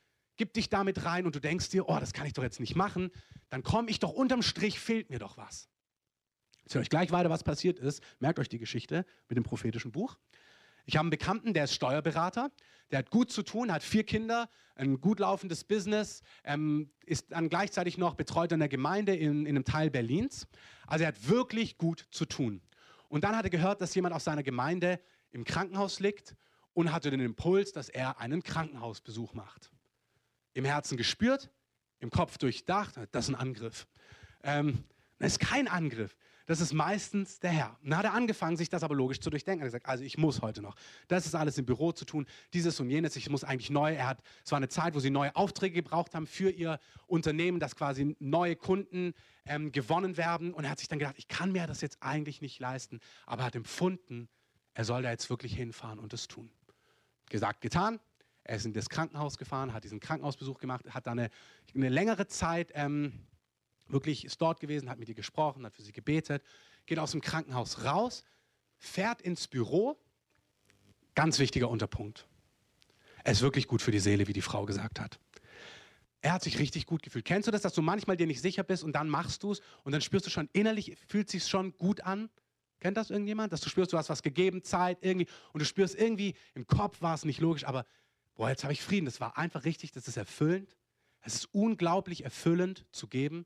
gib 0.42 0.54
dich 0.54 0.70
damit 0.70 1.06
rein 1.06 1.28
und 1.28 1.36
du 1.36 1.40
denkst 1.40 1.70
dir, 1.70 1.88
oh, 1.88 2.00
das 2.00 2.14
kann 2.14 2.26
ich 2.26 2.34
doch 2.34 2.42
jetzt 2.42 2.60
nicht 2.60 2.76
machen, 2.76 3.12
dann 3.50 3.62
komme 3.62 3.92
ich 3.92 4.00
doch 4.00 4.12
unterm 4.12 4.42
Strich, 4.42 4.80
fehlt 4.80 5.12
mir 5.12 5.20
doch 5.20 5.38
was. 5.38 5.70
Ich 6.62 6.66
erzähle 6.66 6.82
euch 6.82 6.90
gleich 6.90 7.12
weiter, 7.12 7.30
was 7.30 7.44
passiert 7.44 7.80
ist. 7.80 8.02
Merkt 8.20 8.40
euch 8.40 8.50
die 8.50 8.60
Geschichte 8.60 9.06
mit 9.28 9.38
dem 9.38 9.44
prophetischen 9.44 9.92
Buch. 9.92 10.18
Ich 10.86 10.96
habe 10.96 11.04
einen 11.04 11.10
Bekannten, 11.12 11.54
der 11.54 11.66
ist 11.66 11.74
Steuerberater, 11.74 12.52
der 12.90 13.00
hat 13.00 13.10
gut 13.12 13.32
zu 13.32 13.44
tun, 13.44 13.72
hat 13.72 13.84
vier 13.84 14.04
Kinder, 14.04 14.50
ein 14.76 15.00
gut 15.00 15.20
laufendes 15.20 15.64
Business, 15.64 16.22
ähm, 16.44 16.92
ist 17.06 17.32
dann 17.32 17.50
gleichzeitig 17.50 17.98
noch 17.98 18.16
betreut 18.16 18.52
in 18.52 18.60
der 18.60 18.70
Gemeinde 18.70 19.16
in, 19.16 19.46
in 19.46 19.56
einem 19.56 19.64
Teil 19.64 19.90
Berlins. 19.90 20.48
Also 20.88 21.04
er 21.04 21.10
hat 21.10 21.30
wirklich 21.30 21.78
gut 21.78 22.08
zu 22.12 22.26
tun. 22.26 22.62
Und 23.10 23.24
dann 23.24 23.36
hat 23.36 23.46
er 23.46 23.50
gehört, 23.50 23.82
dass 23.82 23.94
jemand 23.94 24.16
aus 24.16 24.24
seiner 24.24 24.44
Gemeinde 24.44 25.00
im 25.32 25.44
Krankenhaus 25.44 26.00
liegt 26.00 26.36
und 26.74 26.92
hatte 26.92 27.12
den 27.12 27.20
Impuls, 27.20 27.72
dass 27.74 27.90
er 27.90 28.20
einen 28.20 28.44
Krankenhausbesuch 28.44 29.34
macht 29.34 29.72
im 30.54 30.66
Herzen 30.66 30.98
gespürt, 30.98 31.50
im 32.00 32.10
Kopf 32.10 32.38
durchdacht, 32.38 32.96
das 33.12 33.26
ist 33.26 33.30
ein 33.30 33.36
Angriff. 33.36 33.88
Ähm, 34.44 34.84
das 35.20 35.34
ist 35.34 35.40
kein 35.40 35.68
Angriff. 35.68 36.16
Das 36.52 36.60
ist 36.60 36.74
meistens 36.74 37.40
der 37.40 37.52
Herr. 37.52 37.78
Dann 37.82 37.98
hat 37.98 38.04
er 38.04 38.14
angefangen, 38.14 38.58
sich 38.58 38.68
das 38.68 38.84
aber 38.84 38.94
logisch 38.94 39.22
zu 39.22 39.30
durchdenken. 39.30 39.62
Er 39.62 39.68
hat 39.68 39.72
gesagt, 39.72 39.88
also 39.88 40.04
ich 40.04 40.18
muss 40.18 40.42
heute 40.42 40.62
noch. 40.62 40.76
Das 41.08 41.26
ist 41.26 41.34
alles 41.34 41.58
im 41.58 41.66
Büro 41.66 41.94
zu 41.94 42.04
tun, 42.04 42.26
dieses 42.52 42.78
und 42.82 42.90
jenes. 42.90 43.16
Ich 43.16 43.30
muss 43.30 43.46
eigentlich 43.46 43.70
neu. 43.70 43.94
Er 43.94 44.06
hat, 44.06 44.22
es 44.44 44.52
war 44.52 44.58
eine 44.58 44.68
Zeit, 44.68 44.94
wo 44.94 45.00
sie 45.00 45.12
neue 45.12 45.34
Aufträge 45.38 45.76
gebraucht 45.76 46.14
haben 46.14 46.28
für 46.28 46.50
ihr 46.50 46.82
Unternehmen, 47.08 47.62
dass 47.62 47.78
quasi 47.78 48.18
neue 48.20 48.58
Kunden 48.58 49.14
ähm, 49.46 49.72
gewonnen 49.72 50.18
werden. 50.18 50.54
Und 50.54 50.66
er 50.66 50.72
hat 50.72 50.80
sich 50.80 50.90
dann 50.90 51.00
gedacht, 51.00 51.16
ich 51.18 51.30
kann 51.30 51.54
mir 51.54 51.68
das 51.68 51.80
jetzt 51.80 52.00
eigentlich 52.02 52.42
nicht 52.42 52.60
leisten. 52.60 53.00
Aber 53.26 53.44
er 53.44 53.46
hat 53.46 53.56
empfunden, 53.56 54.28
er 54.74 54.84
soll 54.84 55.04
da 55.04 55.10
jetzt 55.10 55.30
wirklich 55.30 55.56
hinfahren 55.56 56.00
und 56.00 56.12
das 56.12 56.28
tun. 56.28 56.52
Gesagt, 57.30 57.62
getan. 57.62 58.02
Er 58.44 58.58
ist 58.58 58.66
in 58.66 58.74
das 58.74 58.90
Krankenhaus 58.90 59.38
gefahren, 59.38 59.72
hat 59.72 59.86
diesen 59.86 60.02
Krankenhausbesuch 60.02 60.58
gemacht, 60.58 60.84
hat 60.90 61.08
da 61.08 61.12
eine, 61.12 61.30
eine 61.74 61.88
längere 61.88 62.28
Zeit 62.28 62.74
ähm, 62.74 63.26
wirklich 63.92 64.26
ist 64.26 64.42
dort 64.42 64.60
gewesen, 64.60 64.90
hat 64.90 65.00
mit 65.00 65.10
ihr 65.10 65.16
gesprochen, 65.16 65.66
hat 65.66 65.76
für 65.76 65.82
sie 65.82 65.92
gebetet, 65.92 66.44
geht 66.86 67.00
aus 67.00 67.12
dem 67.12 67.22
Krankenhaus 67.22 67.84
raus, 67.84 68.24
fährt 68.78 69.22
ins 69.22 69.48
Büro. 69.48 69.98
Ganz 71.16 71.40
wichtiger 71.40 71.70
Unterpunkt. 71.70 72.28
Er 73.24 73.34
ist 73.34 73.42
wirklich 73.42 73.68
gut 73.68 73.82
für 73.82 73.92
die 73.92 74.00
Seele, 74.00 74.28
wie 74.28 74.34
die 74.34 74.42
Frau 74.42 74.66
gesagt 74.66 75.00
hat. 75.00 75.20
Er 76.22 76.34
hat 76.34 76.44
sich 76.44 76.60
richtig 76.60 76.86
gut 76.86 77.02
gefühlt. 77.02 77.26
Kennst 77.26 77.48
du 77.48 77.52
das, 77.52 77.62
dass 77.62 77.74
du 77.74 77.82
manchmal 77.82 78.16
dir 78.16 78.28
nicht 78.28 78.42
sicher 78.42 78.64
bist 78.64 78.84
und 78.84 78.94
dann 78.94 79.10
machst 79.10 79.44
du 79.44 79.54
es 79.54 79.62
und 79.84 79.92
dann 79.92 80.02
spürst 80.02 80.28
du 80.28 80.30
schon 80.30 80.50
innerlich, 80.54 80.96
fühlt 81.08 81.30
sich 81.30 81.48
schon 81.48 81.76
gut 81.78 82.02
an? 82.02 82.30
Kennt 82.80 82.98
das 82.98 83.10
irgendjemand? 83.10 83.54
Dass 83.54 83.62
du 83.62 83.70
spürst, 83.70 83.94
du 83.94 83.98
hast 83.98 84.10
was 84.10 84.22
gegeben, 84.22 84.64
Zeit, 84.64 85.00
irgendwie, 85.02 85.28
und 85.54 85.60
du 85.62 85.66
spürst 85.66 85.96
irgendwie, 85.96 86.36
im 86.54 86.68
Kopf 86.68 87.02
war 87.02 87.16
es 87.16 87.26
nicht 87.26 87.40
logisch, 87.40 87.66
aber 87.66 87.86
boah, 88.36 88.50
jetzt 88.50 88.64
habe 88.64 88.74
ich 88.74 88.82
Frieden. 88.82 89.06
Das 89.06 89.20
war 89.20 89.38
einfach 89.38 89.66
richtig, 89.66 89.92
das 89.92 90.08
ist 90.08 90.18
erfüllend. 90.18 90.78
Es 91.22 91.36
ist 91.36 91.54
unglaublich 91.54 92.24
erfüllend 92.24 92.86
zu 92.92 93.08
geben. 93.08 93.46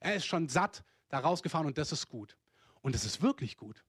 Er 0.00 0.16
ist 0.16 0.26
schon 0.26 0.48
satt 0.48 0.82
da 1.08 1.18
rausgefahren 1.18 1.66
und 1.66 1.78
das 1.78 1.92
ist 1.92 2.08
gut. 2.08 2.36
Und 2.82 2.94
es 2.94 3.04
ist 3.04 3.22
wirklich 3.22 3.56
gut. 3.56 3.84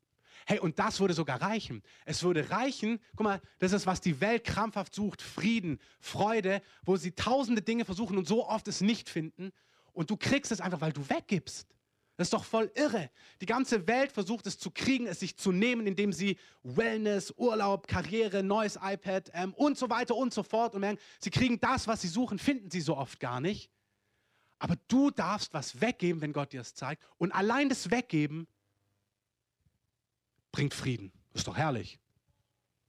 Hey, 0.45 0.59
und 0.59 0.79
das 0.79 0.99
würde 0.99 1.13
sogar 1.13 1.41
reichen. 1.41 1.83
Es 2.05 2.23
würde 2.23 2.49
reichen, 2.49 2.99
guck 3.15 3.25
mal, 3.25 3.41
das 3.59 3.73
ist, 3.73 3.85
was 3.85 4.01
die 4.01 4.19
Welt 4.21 4.43
krampfhaft 4.43 4.93
sucht, 4.93 5.21
Frieden, 5.21 5.79
Freude, 5.99 6.61
wo 6.83 6.97
sie 6.97 7.11
tausende 7.11 7.61
Dinge 7.61 7.85
versuchen 7.85 8.17
und 8.17 8.27
so 8.27 8.47
oft 8.47 8.67
es 8.67 8.81
nicht 8.81 9.09
finden. 9.09 9.51
Und 9.93 10.09
du 10.09 10.17
kriegst 10.17 10.51
es 10.51 10.61
einfach, 10.61 10.81
weil 10.81 10.93
du 10.93 11.07
weggibst. 11.09 11.67
Das 12.17 12.27
ist 12.27 12.33
doch 12.33 12.43
voll 12.43 12.71
irre. 12.75 13.09
Die 13.39 13.45
ganze 13.45 13.87
Welt 13.87 14.11
versucht 14.11 14.45
es 14.45 14.59
zu 14.59 14.69
kriegen, 14.71 15.07
es 15.07 15.19
sich 15.19 15.37
zu 15.37 15.51
nehmen, 15.51 15.87
indem 15.87 16.11
sie 16.13 16.37
Wellness, 16.63 17.33
Urlaub, 17.37 17.87
Karriere, 17.87 18.43
neues 18.43 18.77
iPad 18.81 19.31
ähm, 19.33 19.53
und 19.53 19.77
so 19.77 19.89
weiter 19.89 20.15
und 20.15 20.33
so 20.33 20.43
fort 20.43 20.75
und 20.75 20.81
merken, 20.81 20.99
sie 21.19 21.31
kriegen 21.31 21.59
das, 21.59 21.87
was 21.87 22.01
sie 22.01 22.07
suchen, 22.07 22.37
finden 22.37 22.69
sie 22.69 22.81
so 22.81 22.97
oft 22.97 23.19
gar 23.19 23.41
nicht. 23.41 23.71
Aber 24.61 24.75
du 24.87 25.09
darfst 25.09 25.55
was 25.55 25.81
weggeben, 25.81 26.21
wenn 26.21 26.33
Gott 26.33 26.53
dir 26.53 26.61
es 26.61 26.75
zeigt. 26.75 27.03
Und 27.17 27.31
allein 27.31 27.67
das 27.67 27.89
Weggeben 27.89 28.47
bringt 30.51 30.75
Frieden. 30.75 31.11
Ist 31.33 31.47
doch 31.47 31.57
herrlich. 31.57 31.97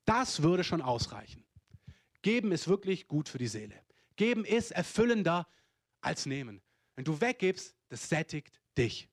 Das 0.05 0.43
würde 0.43 0.65
schon 0.65 0.83
ausreichen. 0.83 1.47
Geben 2.21 2.53
ist 2.53 2.69
wirklich 2.69 3.09
gut 3.09 3.31
für 3.31 3.39
die 3.39 3.49
Seele. 3.49 3.75
Geben 4.17 4.45
ist 4.45 4.73
erfüllender 4.73 5.49
als 6.03 6.27
nehmen. 6.27 6.61
Wenn 6.95 7.07
du 7.07 7.19
weggibst, 7.23 7.75
das 7.89 8.07
sättigt 8.07 8.61
dich. 8.77 9.09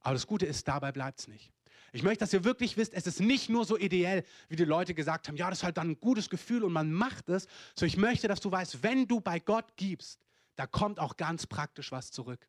Aber 0.00 0.14
das 0.14 0.26
Gute 0.26 0.46
ist, 0.46 0.66
dabei 0.66 0.90
bleibt 0.90 1.18
es 1.18 1.28
nicht. 1.28 1.52
Ich 1.92 2.02
möchte, 2.02 2.20
dass 2.20 2.32
ihr 2.32 2.44
wirklich 2.44 2.78
wisst, 2.78 2.94
es 2.94 3.06
ist 3.06 3.20
nicht 3.20 3.50
nur 3.50 3.66
so 3.66 3.76
ideell, 3.76 4.24
wie 4.48 4.56
die 4.56 4.64
Leute 4.64 4.94
gesagt 4.94 5.28
haben, 5.28 5.36
ja, 5.36 5.50
das 5.50 5.58
ist 5.58 5.64
halt 5.64 5.76
dann 5.76 5.90
ein 5.90 6.00
gutes 6.00 6.30
Gefühl 6.30 6.64
und 6.64 6.72
man 6.72 6.90
macht 6.90 7.28
es. 7.28 7.46
So, 7.74 7.84
ich 7.84 7.98
möchte, 7.98 8.26
dass 8.26 8.40
du 8.40 8.50
weißt, 8.50 8.82
wenn 8.82 9.06
du 9.06 9.20
bei 9.20 9.38
Gott 9.38 9.76
gibst, 9.76 10.18
da 10.58 10.66
kommt 10.66 10.98
auch 10.98 11.16
ganz 11.16 11.46
praktisch 11.46 11.92
was 11.92 12.10
zurück. 12.10 12.48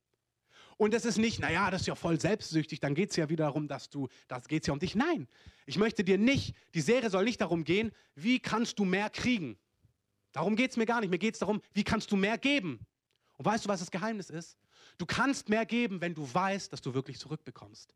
Und 0.78 0.96
es 0.96 1.06
ist 1.06 1.18
nicht, 1.18 1.40
naja, 1.40 1.70
das 1.70 1.82
ist 1.82 1.88
ja 1.88 1.96
voll 1.96 2.20
selbstsüchtig, 2.20 2.80
dann 2.80 2.96
geht 2.96 3.12
es 3.12 3.18
ja 3.18 3.30
wieder 3.30 3.46
darum, 3.46 3.68
dass 3.68 3.90
du, 3.90 4.08
das 4.28 4.48
geht 4.48 4.66
ja 4.66 4.74
um 4.74 4.80
dich. 4.80 4.96
Nein, 4.96 5.28
ich 5.68 5.78
möchte 5.78 6.04
dir 6.04 6.18
nicht, 6.18 6.56
die 6.74 6.82
Serie 6.82 7.12
soll 7.12 7.26
nicht 7.26 7.40
darum 7.40 7.64
gehen, 7.64 7.92
wie 8.16 8.40
kannst 8.40 8.80
du 8.80 8.86
mehr 8.86 9.12
kriegen. 9.12 9.60
Darum 10.32 10.56
geht 10.56 10.72
es 10.72 10.78
mir 10.78 10.88
gar 10.88 11.02
nicht. 11.02 11.12
Mir 11.12 11.20
geht 11.20 11.36
es 11.36 11.40
darum, 11.40 11.62
wie 11.74 11.84
kannst 11.84 12.12
du 12.12 12.16
mehr 12.16 12.40
geben. 12.40 12.80
Und 13.38 13.46
weißt 13.46 13.66
du, 13.66 13.70
was 13.70 13.80
das 13.80 13.92
Geheimnis 13.92 14.32
ist? 14.32 14.58
Du 14.98 15.06
kannst 15.06 15.50
mehr 15.50 15.66
geben, 15.66 16.02
wenn 16.02 16.16
du 16.16 16.28
weißt, 16.34 16.74
dass 16.74 16.82
du 16.82 16.96
wirklich 16.96 17.20
zurückbekommst. 17.20 17.94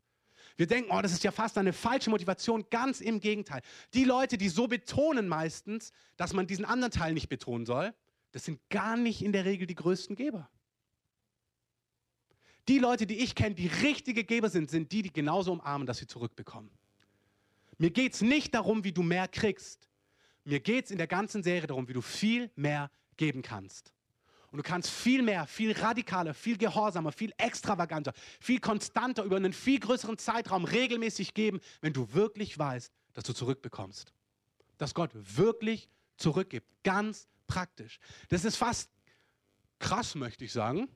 Wir 0.56 0.66
denken, 0.66 0.90
oh, 0.92 1.00
das 1.02 1.12
ist 1.12 1.24
ja 1.24 1.32
fast 1.32 1.58
eine 1.58 1.72
falsche 1.72 2.10
Motivation. 2.10 2.66
Ganz 2.70 3.00
im 3.00 3.18
Gegenteil. 3.18 3.62
Die 3.94 4.04
Leute, 4.04 4.38
die 4.38 4.48
so 4.48 4.68
betonen 4.68 5.26
meistens, 5.26 5.90
dass 6.16 6.32
man 6.32 6.46
diesen 6.46 6.64
anderen 6.64 6.92
Teil 6.92 7.14
nicht 7.14 7.28
betonen 7.28 7.66
soll, 7.66 7.94
das 8.34 8.44
sind 8.44 8.68
gar 8.68 8.96
nicht 8.96 9.22
in 9.22 9.30
der 9.30 9.44
Regel 9.44 9.68
die 9.68 9.76
größten 9.76 10.16
Geber. 10.16 10.50
Die 12.66 12.80
Leute, 12.80 13.06
die 13.06 13.18
ich 13.18 13.36
kenne, 13.36 13.54
die 13.54 13.68
richtige 13.68 14.24
Geber 14.24 14.50
sind, 14.50 14.70
sind 14.70 14.90
die, 14.90 15.02
die 15.02 15.12
genauso 15.12 15.52
umarmen, 15.52 15.86
dass 15.86 15.98
sie 15.98 16.08
zurückbekommen. 16.08 16.72
Mir 17.78 17.90
geht 17.90 18.14
es 18.14 18.22
nicht 18.22 18.52
darum, 18.52 18.82
wie 18.82 18.90
du 18.90 19.04
mehr 19.04 19.28
kriegst. 19.28 19.88
Mir 20.42 20.58
geht 20.58 20.86
es 20.86 20.90
in 20.90 20.98
der 20.98 21.06
ganzen 21.06 21.44
Serie 21.44 21.68
darum, 21.68 21.86
wie 21.86 21.92
du 21.92 22.00
viel 22.00 22.50
mehr 22.56 22.90
geben 23.16 23.40
kannst. 23.42 23.92
Und 24.50 24.56
du 24.56 24.64
kannst 24.64 24.90
viel 24.90 25.22
mehr, 25.22 25.46
viel 25.46 25.70
radikaler, 25.70 26.34
viel 26.34 26.58
gehorsamer, 26.58 27.12
viel 27.12 27.32
extravaganter, 27.38 28.14
viel 28.40 28.58
konstanter 28.58 29.22
über 29.22 29.36
einen 29.36 29.52
viel 29.52 29.78
größeren 29.78 30.18
Zeitraum 30.18 30.64
regelmäßig 30.64 31.34
geben, 31.34 31.60
wenn 31.82 31.92
du 31.92 32.12
wirklich 32.12 32.58
weißt, 32.58 32.92
dass 33.12 33.22
du 33.22 33.32
zurückbekommst. 33.32 34.12
Dass 34.76 34.92
Gott 34.92 35.10
wirklich 35.14 35.88
zurückgibt. 36.16 36.66
Ganz 36.82 37.28
praktisch. 37.46 37.98
Das 38.28 38.44
ist 38.44 38.56
fast 38.56 38.90
krass, 39.78 40.14
möchte 40.14 40.44
ich 40.44 40.52
sagen, 40.52 40.88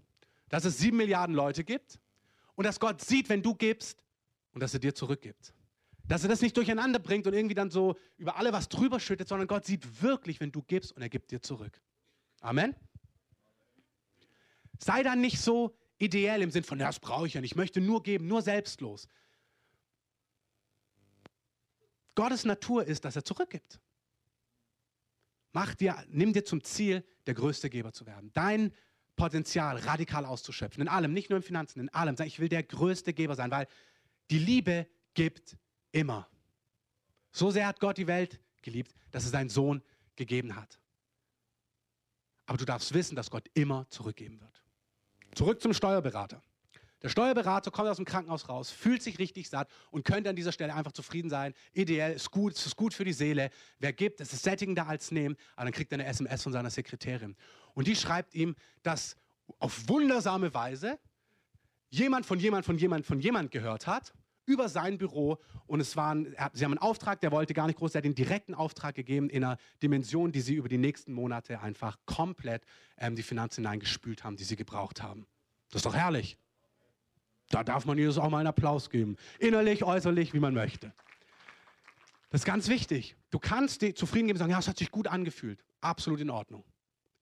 dass 0.49 0.65
es 0.65 0.79
sieben 0.79 0.97
Milliarden 0.97 1.35
Leute 1.35 1.65
gibt 1.65 1.99
und 2.55 2.65
dass 2.65 2.81
Gott 2.81 3.01
sieht, 3.01 3.29
wenn 3.29 3.43
du 3.43 3.55
gibst 3.55 4.05
und 4.53 4.61
dass 4.61 4.75
er 4.75 4.81
dir 4.81 4.95
zurückgibt. 4.95 5.55
Dass 6.05 6.23
er 6.23 6.29
das 6.29 6.41
nicht 6.41 6.57
durcheinander 6.57 6.99
bringt 6.99 7.27
und 7.27 7.35
irgendwie 7.35 7.55
dann 7.55 7.71
so 7.71 7.97
über 8.17 8.37
alle 8.37 8.53
was 8.53 8.69
drüber 8.69 8.99
schüttet, 8.99 9.29
sondern 9.29 9.47
Gott 9.47 9.67
sieht 9.67 10.03
wirklich, 10.03 10.41
wenn 10.41 10.51
du 10.51 10.63
gibst 10.63 10.93
und 10.93 11.03
er 11.03 11.09
gibt 11.09 11.31
dir 11.31 11.43
zurück. 11.43 11.81
Amen. 12.41 12.75
Sei 14.79 15.03
dann 15.03 15.21
nicht 15.21 15.41
so 15.41 15.77
ideell 15.99 16.41
im 16.43 16.51
Sinn 16.51 16.65
von, 16.65 16.79
das 16.79 17.01
brauche 17.01 17.27
ich 17.27 17.35
ja 17.35 17.41
nicht, 17.41 17.53
ich 17.53 17.57
möchte 17.57 17.81
nur 17.81 18.03
geben, 18.03 18.27
nur 18.27 18.43
selbstlos. 18.43 19.09
Gottes 22.15 22.45
Natur 22.45 22.85
ist, 22.85 23.05
dass 23.05 23.17
er 23.17 23.25
zurückgibt. 23.25 23.79
Mach 25.61 25.75
dir, 25.75 25.97
nimm 26.09 26.33
dir 26.33 26.45
zum 26.45 26.63
Ziel, 26.63 27.05
der 27.27 27.35
größte 27.35 27.69
Geber 27.69 27.93
zu 27.93 28.07
werden. 28.07 28.31
Dein 28.33 28.73
Potenzial 29.17 29.77
radikal 29.79 30.25
auszuschöpfen. 30.25 30.83
In 30.83 30.87
allem, 30.87 31.13
nicht 31.13 31.31
nur 31.31 31.37
in 31.37 31.43
Finanzen, 31.43 31.81
in 31.81 31.89
allem. 31.89 32.17
Sag, 32.17 32.29
ich 32.29 32.39
will 32.39 32.49
der 32.49 32.63
größte 32.63 33.13
Geber 33.13 33.35
sein, 33.35 33.51
weil 33.51 33.67
die 34.31 34.39
Liebe 34.39 34.87
gibt 35.15 35.57
immer. 35.91 36.29
So 37.33 37.51
sehr 37.51 37.67
hat 37.67 37.81
Gott 37.81 37.99
die 37.99 38.07
Welt 38.07 38.39
geliebt, 38.63 38.95
dass 39.11 39.25
er 39.25 39.31
seinen 39.31 39.49
Sohn 39.49 39.83
gegeben 40.15 40.55
hat. 40.55 40.79
Aber 42.47 42.57
du 42.57 42.65
darfst 42.65 42.95
wissen, 42.95 43.17
dass 43.17 43.29
Gott 43.29 43.51
immer 43.55 43.85
zurückgeben 43.91 44.41
wird. 44.41 44.63
Zurück 45.35 45.61
zum 45.61 45.73
Steuerberater. 45.73 46.41
Der 47.03 47.09
Steuerberater 47.09 47.71
kommt 47.71 47.89
aus 47.89 47.97
dem 47.97 48.05
Krankenhaus 48.05 48.49
raus, 48.49 48.71
fühlt 48.71 49.03
sich 49.03 49.19
richtig 49.19 49.49
satt 49.49 49.71
und 49.91 50.05
könnte 50.05 50.31
an 50.31 50.37
dieser 50.37 50.51
Stelle 50.51 50.75
einfach 50.75 50.93
zufrieden 50.93 51.31
sein. 51.31 51.55
Ideell, 51.73 52.13
ist 52.13 52.31
gut, 52.31 52.55
es 52.55 52.67
ist 52.67 52.77
gut 52.77 52.93
für 52.93 53.05
die 53.05 53.13
Seele. 53.13 53.51
Wer 53.79 53.93
gibt, 53.93 54.21
es 54.21 54.33
ist 54.33 54.43
sättigender 54.43 54.89
als 54.89 55.13
nehmen. 55.13 55.37
Aber 55.55 55.67
dann 55.67 55.73
kriegt 55.73 55.93
er 55.93 55.97
eine 55.97 56.07
SMS 56.07 56.43
von 56.43 56.53
seiner 56.53 56.71
Sekretärin. 56.71 57.37
Und 57.75 57.87
die 57.87 57.95
schreibt 57.95 58.35
ihm, 58.35 58.57
dass 58.83 59.17
auf 59.61 59.89
wundersame 59.89 60.53
Weise 60.55 60.99
jemand 61.91 62.27
von 62.27 62.39
jemand 62.39 62.67
von 62.67 62.77
jemand 62.77 63.07
von 63.07 63.21
jemand 63.21 63.51
gehört 63.51 63.87
hat 63.87 64.13
über 64.45 64.69
sein 64.69 64.99
Büro 64.99 65.39
und 65.67 65.81
es 65.81 65.95
waren, 65.95 66.35
sie 66.55 66.65
haben 66.65 66.73
einen 66.73 66.79
Auftrag, 66.79 67.21
der 67.21 67.31
wollte 67.31 67.53
gar 67.53 67.67
nicht 67.67 67.79
groß, 67.79 67.95
er 67.95 67.99
hat 67.99 68.05
den 68.07 68.15
direkten 68.15 68.55
Auftrag 68.55 68.95
gegeben 68.95 69.29
in 69.29 69.45
einer 69.45 69.59
Dimension, 69.83 70.33
die 70.33 70.41
sie 70.41 70.55
über 70.55 70.69
die 70.69 70.79
nächsten 70.79 71.13
Monate 71.13 71.61
einfach 71.61 71.99
komplett 72.07 72.65
ähm, 72.97 73.15
die 73.15 73.23
Finanzen 73.23 73.63
hineingespült 73.63 74.25
haben, 74.25 74.37
die 74.37 74.45
sie 74.45 74.57
gebraucht 74.57 75.03
haben. 75.03 75.27
Das 75.71 75.81
ist 75.81 75.87
doch 75.87 75.95
herrlich. 75.95 76.39
Da 77.51 77.65
darf 77.65 77.87
man 77.87 77.99
Jesus 77.99 78.19
auch 78.19 78.29
mal 78.29 78.39
einen 78.39 78.49
Applaus 78.49 78.91
geben. 78.91 79.17
Innerlich, 79.39 79.85
äußerlich, 79.85 80.35
wie 80.35 80.41
man 80.41 80.55
möchte. 80.55 80.93
Das 82.31 82.43
ist 82.43 82.45
ganz 82.45 82.69
wichtig. 82.69 83.17
Du 83.31 83.39
kannst 83.39 83.81
dir 83.81 83.95
zufrieden 83.95 84.27
geben 84.27 84.37
und 84.37 84.41
sagen, 84.41 84.53
ja, 84.53 84.59
es 84.59 84.69
hat 84.69 84.79
sich 84.79 84.91
gut 84.91 85.07
angefühlt. 85.07 85.65
Absolut 85.81 86.21
in 86.21 86.31
Ordnung. 86.31 86.65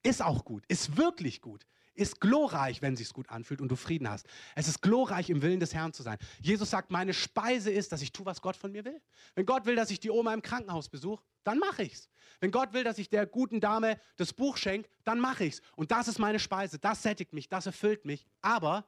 Ist 0.02 0.22
auch 0.22 0.44
gut. 0.44 0.64
Ist 0.68 0.96
wirklich 0.96 1.40
gut 1.40 1.66
ist 1.96 2.20
glorreich, 2.20 2.82
wenn 2.82 2.96
sich's 2.96 3.12
gut 3.12 3.28
anfühlt 3.30 3.60
und 3.60 3.68
du 3.68 3.76
Frieden 3.76 4.08
hast. 4.08 4.26
Es 4.54 4.68
ist 4.68 4.82
glorreich, 4.82 5.30
im 5.30 5.42
Willen 5.42 5.60
des 5.60 5.74
Herrn 5.74 5.92
zu 5.92 6.02
sein. 6.02 6.18
Jesus 6.40 6.70
sagt, 6.70 6.90
meine 6.90 7.14
Speise 7.14 7.70
ist, 7.70 7.92
dass 7.92 8.02
ich 8.02 8.12
tue, 8.12 8.26
was 8.26 8.40
Gott 8.40 8.56
von 8.56 8.72
mir 8.72 8.84
will. 8.84 9.00
Wenn 9.34 9.46
Gott 9.46 9.66
will, 9.66 9.76
dass 9.76 9.90
ich 9.90 10.00
die 10.00 10.10
Oma 10.10 10.32
im 10.34 10.42
Krankenhaus 10.42 10.88
besuche, 10.88 11.24
dann 11.44 11.58
mache 11.58 11.82
ich's. 11.82 12.08
Wenn 12.40 12.50
Gott 12.50 12.72
will, 12.72 12.84
dass 12.84 12.98
ich 12.98 13.08
der 13.08 13.26
guten 13.26 13.60
Dame 13.60 13.98
das 14.16 14.32
Buch 14.32 14.56
schenke, 14.56 14.88
dann 15.04 15.18
mache 15.18 15.44
ich's. 15.44 15.62
Und 15.74 15.90
das 15.90 16.08
ist 16.08 16.18
meine 16.18 16.38
Speise. 16.38 16.78
Das 16.78 17.02
sättigt 17.02 17.32
mich, 17.32 17.48
das 17.48 17.66
erfüllt 17.66 18.04
mich. 18.04 18.26
Aber 18.42 18.86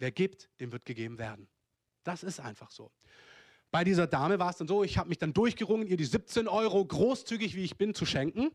wer 0.00 0.10
gibt, 0.10 0.50
dem 0.58 0.72
wird 0.72 0.84
gegeben 0.84 1.18
werden. 1.18 1.48
Das 2.02 2.22
ist 2.22 2.40
einfach 2.40 2.70
so. 2.70 2.90
Bei 3.70 3.84
dieser 3.84 4.06
Dame 4.06 4.38
war 4.38 4.50
es 4.50 4.56
dann 4.56 4.66
so, 4.66 4.82
ich 4.82 4.98
habe 4.98 5.08
mich 5.08 5.18
dann 5.18 5.32
durchgerungen, 5.32 5.86
ihr 5.86 5.96
die 5.96 6.04
17 6.04 6.48
Euro 6.48 6.84
großzügig, 6.84 7.54
wie 7.54 7.62
ich 7.62 7.76
bin, 7.76 7.94
zu 7.94 8.04
schenken. 8.04 8.50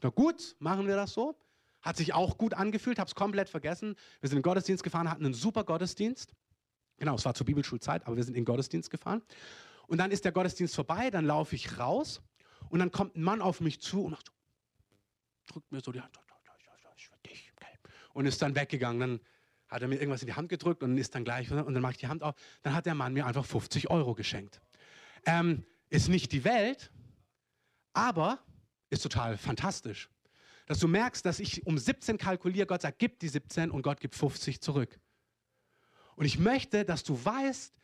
Na 0.00 0.08
gut, 0.08 0.56
machen 0.60 0.86
wir 0.86 0.96
das 0.96 1.12
so. 1.12 1.36
Hat 1.82 1.96
sich 1.96 2.14
auch 2.14 2.38
gut 2.38 2.54
angefühlt, 2.54 2.98
habe 2.98 3.08
es 3.08 3.14
komplett 3.14 3.50
vergessen. 3.50 3.96
Wir 4.20 4.28
sind 4.28 4.38
in 4.38 4.42
den 4.42 4.42
Gottesdienst 4.42 4.82
gefahren, 4.82 5.10
hatten 5.10 5.24
einen 5.24 5.34
super 5.34 5.64
Gottesdienst. 5.64 6.32
Genau, 6.96 7.16
es 7.16 7.24
war 7.24 7.34
zur 7.34 7.46
Bibelschulzeit, 7.46 8.06
aber 8.06 8.16
wir 8.16 8.24
sind 8.24 8.34
in 8.34 8.42
den 8.42 8.46
Gottesdienst 8.46 8.90
gefahren. 8.90 9.22
Und 9.86 9.98
dann 9.98 10.10
ist 10.10 10.24
der 10.24 10.32
Gottesdienst 10.32 10.74
vorbei, 10.74 11.10
dann 11.10 11.26
laufe 11.26 11.54
ich 11.54 11.78
raus 11.78 12.22
und 12.68 12.78
dann 12.78 12.92
kommt 12.92 13.16
ein 13.16 13.22
Mann 13.22 13.42
auf 13.42 13.60
mich 13.60 13.80
zu 13.80 14.04
und 14.04 14.12
macht, 14.12 14.30
drückt 15.46 15.72
mir 15.72 15.80
so 15.80 15.92
die 15.92 16.00
Hand. 16.00 16.18
Und 18.12 18.26
ist 18.26 18.42
dann 18.42 18.56
weggegangen. 18.56 19.00
Dann 19.00 19.20
hat 19.70 19.82
er 19.82 19.88
mir 19.88 19.96
irgendwas 19.96 20.22
in 20.22 20.26
die 20.26 20.34
Hand 20.34 20.48
gedrückt 20.48 20.82
und 20.82 20.98
ist 20.98 21.14
dann 21.14 21.24
gleich, 21.24 21.50
und 21.50 21.72
dann 21.72 21.82
mache 21.82 21.92
ich 21.92 21.98
die 21.98 22.08
Hand 22.08 22.22
auf. 22.22 22.34
Dann 22.62 22.74
hat 22.74 22.86
der 22.86 22.94
Mann 22.94 23.12
mir 23.12 23.26
einfach 23.26 23.44
50 23.44 23.88
Euro 23.90 24.14
geschenkt. 24.14 24.60
Ähm, 25.26 25.64
ist 25.88 26.08
nicht 26.08 26.32
die 26.32 26.44
Welt, 26.44 26.90
aber 27.92 28.40
ist 28.90 29.02
total 29.02 29.36
fantastisch 29.36 30.10
dass 30.70 30.78
du 30.78 30.86
merkst, 30.86 31.26
dass 31.26 31.40
ich 31.40 31.66
um 31.66 31.76
17 31.76 32.16
kalkuliere, 32.16 32.64
Gott 32.64 32.82
sagt, 32.82 33.00
gib 33.00 33.18
die 33.18 33.26
17 33.26 33.72
und 33.72 33.82
Gott 33.82 33.98
gibt 33.98 34.14
50 34.14 34.60
zurück. 34.60 35.00
Und 36.14 36.26
ich 36.26 36.38
möchte, 36.38 36.84
dass 36.84 37.02
du 37.02 37.24
weißt, 37.24 37.74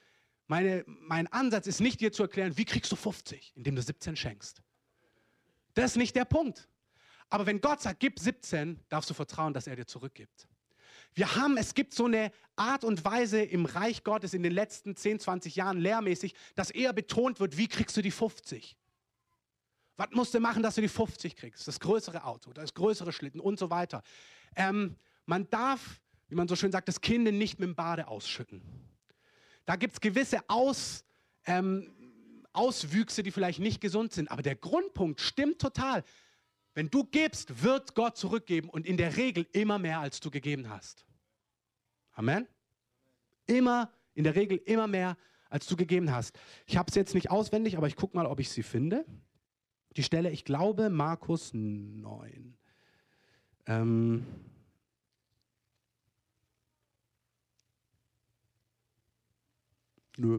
meine, 0.46 0.84
mein 0.86 1.26
Ansatz 1.32 1.66
ist 1.66 1.80
nicht 1.80 2.00
dir 2.00 2.12
zu 2.12 2.22
erklären, 2.22 2.56
wie 2.56 2.64
kriegst 2.64 2.92
du 2.92 2.94
50, 2.94 3.54
indem 3.56 3.74
du 3.74 3.82
17 3.82 4.14
schenkst. 4.14 4.62
Das 5.74 5.86
ist 5.86 5.96
nicht 5.96 6.14
der 6.14 6.26
Punkt. 6.26 6.68
Aber 7.28 7.44
wenn 7.46 7.60
Gott 7.60 7.82
sagt, 7.82 7.98
gib 7.98 8.20
17, 8.20 8.78
darfst 8.88 9.10
du 9.10 9.14
vertrauen, 9.14 9.52
dass 9.52 9.66
er 9.66 9.74
dir 9.74 9.88
zurückgibt. 9.88 10.46
Wir 11.16 11.34
haben, 11.34 11.56
es 11.56 11.72
gibt 11.72 11.94
so 11.94 12.04
eine 12.04 12.30
Art 12.56 12.84
und 12.84 13.02
Weise 13.06 13.40
im 13.40 13.64
Reich 13.64 14.04
Gottes 14.04 14.34
in 14.34 14.42
den 14.42 14.52
letzten 14.52 14.94
10, 14.94 15.18
20 15.18 15.56
Jahren 15.56 15.78
lehrmäßig, 15.78 16.34
dass 16.54 16.70
eher 16.70 16.92
betont 16.92 17.40
wird, 17.40 17.56
wie 17.56 17.68
kriegst 17.68 17.96
du 17.96 18.02
die 18.02 18.10
50? 18.10 18.76
Was 19.96 20.08
musst 20.10 20.34
du 20.34 20.40
machen, 20.40 20.62
dass 20.62 20.74
du 20.74 20.82
die 20.82 20.88
50 20.88 21.34
kriegst? 21.36 21.66
Das 21.66 21.80
größere 21.80 22.24
Auto, 22.24 22.52
das 22.52 22.74
größere 22.74 23.14
Schlitten 23.14 23.40
und 23.40 23.58
so 23.58 23.70
weiter. 23.70 24.02
Ähm, 24.56 24.96
man 25.24 25.48
darf, 25.48 26.02
wie 26.28 26.34
man 26.34 26.48
so 26.48 26.54
schön 26.54 26.70
sagt, 26.70 26.86
das 26.86 27.00
Kind 27.00 27.24
nicht 27.24 27.58
mit 27.58 27.66
dem 27.66 27.74
Bade 27.74 28.08
ausschütten. 28.08 28.60
Da 29.64 29.76
gibt 29.76 29.94
es 29.94 30.00
gewisse 30.02 30.40
Aus, 30.48 31.02
ähm, 31.46 32.44
Auswüchse, 32.52 33.22
die 33.22 33.30
vielleicht 33.30 33.58
nicht 33.58 33.80
gesund 33.80 34.12
sind. 34.12 34.30
Aber 34.30 34.42
der 34.42 34.54
Grundpunkt 34.54 35.22
stimmt 35.22 35.62
total. 35.62 36.04
Wenn 36.74 36.90
du 36.90 37.04
gibst, 37.04 37.62
wird 37.62 37.94
Gott 37.94 38.18
zurückgeben 38.18 38.68
und 38.68 38.84
in 38.84 38.98
der 38.98 39.16
Regel 39.16 39.46
immer 39.52 39.78
mehr, 39.78 40.00
als 40.00 40.20
du 40.20 40.30
gegeben 40.30 40.68
hast. 40.68 41.05
Amen? 42.16 42.48
Immer, 43.46 43.92
in 44.14 44.24
der 44.24 44.34
Regel 44.34 44.58
immer 44.58 44.88
mehr, 44.88 45.16
als 45.48 45.66
du 45.68 45.76
gegeben 45.76 46.10
hast. 46.10 46.36
Ich 46.66 46.76
habe 46.76 46.88
es 46.88 46.96
jetzt 46.96 47.14
nicht 47.14 47.30
auswendig, 47.30 47.76
aber 47.76 47.86
ich 47.86 47.94
gucke 47.94 48.16
mal, 48.16 48.26
ob 48.26 48.40
ich 48.40 48.50
sie 48.50 48.64
finde 48.64 49.06
die 49.96 50.02
Stelle, 50.02 50.30
ich 50.30 50.44
glaube, 50.44 50.90
Markus 50.90 51.52
9. 51.54 52.56
Ähm, 53.66 54.26
nö. 60.18 60.38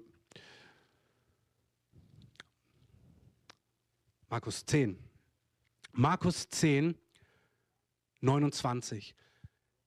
Markus 4.30 4.66
10. 4.66 5.00
Markus 5.94 6.48
10, 6.50 6.96
29. 8.22 9.16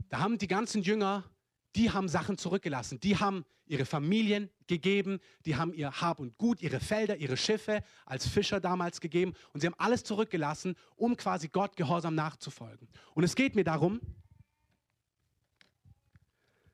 Da 0.08 0.18
haben 0.18 0.38
die 0.38 0.48
ganzen 0.48 0.82
Jünger, 0.82 1.30
die 1.76 1.90
haben 1.90 2.08
Sachen 2.08 2.36
zurückgelassen. 2.36 3.00
Die 3.00 3.16
haben 3.16 3.44
ihre 3.66 3.84
Familien 3.84 4.50
gegeben, 4.66 5.20
die 5.46 5.56
haben 5.56 5.72
ihr 5.72 6.00
Hab 6.00 6.18
und 6.18 6.36
Gut, 6.38 6.60
ihre 6.60 6.80
Felder, 6.80 7.16
ihre 7.16 7.36
Schiffe 7.36 7.82
als 8.04 8.26
Fischer 8.26 8.60
damals 8.60 9.00
gegeben 9.00 9.34
und 9.52 9.60
sie 9.60 9.66
haben 9.66 9.76
alles 9.78 10.02
zurückgelassen, 10.02 10.74
um 10.96 11.16
quasi 11.16 11.48
Gott 11.48 11.76
gehorsam 11.76 12.14
nachzufolgen. 12.14 12.88
Und 13.14 13.24
es 13.24 13.36
geht 13.36 13.54
mir 13.54 13.64
darum, 13.64 14.00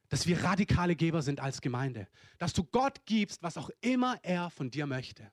dass 0.08 0.26
wir 0.26 0.42
radikale 0.42 0.96
Geber 0.96 1.20
sind 1.20 1.40
als 1.40 1.60
Gemeinde. 1.60 2.08
Dass 2.38 2.52
du 2.52 2.64
Gott 2.64 3.04
gibst, 3.04 3.42
was 3.42 3.58
auch 3.58 3.70
immer 3.80 4.18
er 4.22 4.50
von 4.50 4.70
dir 4.70 4.86
möchte. 4.86 5.30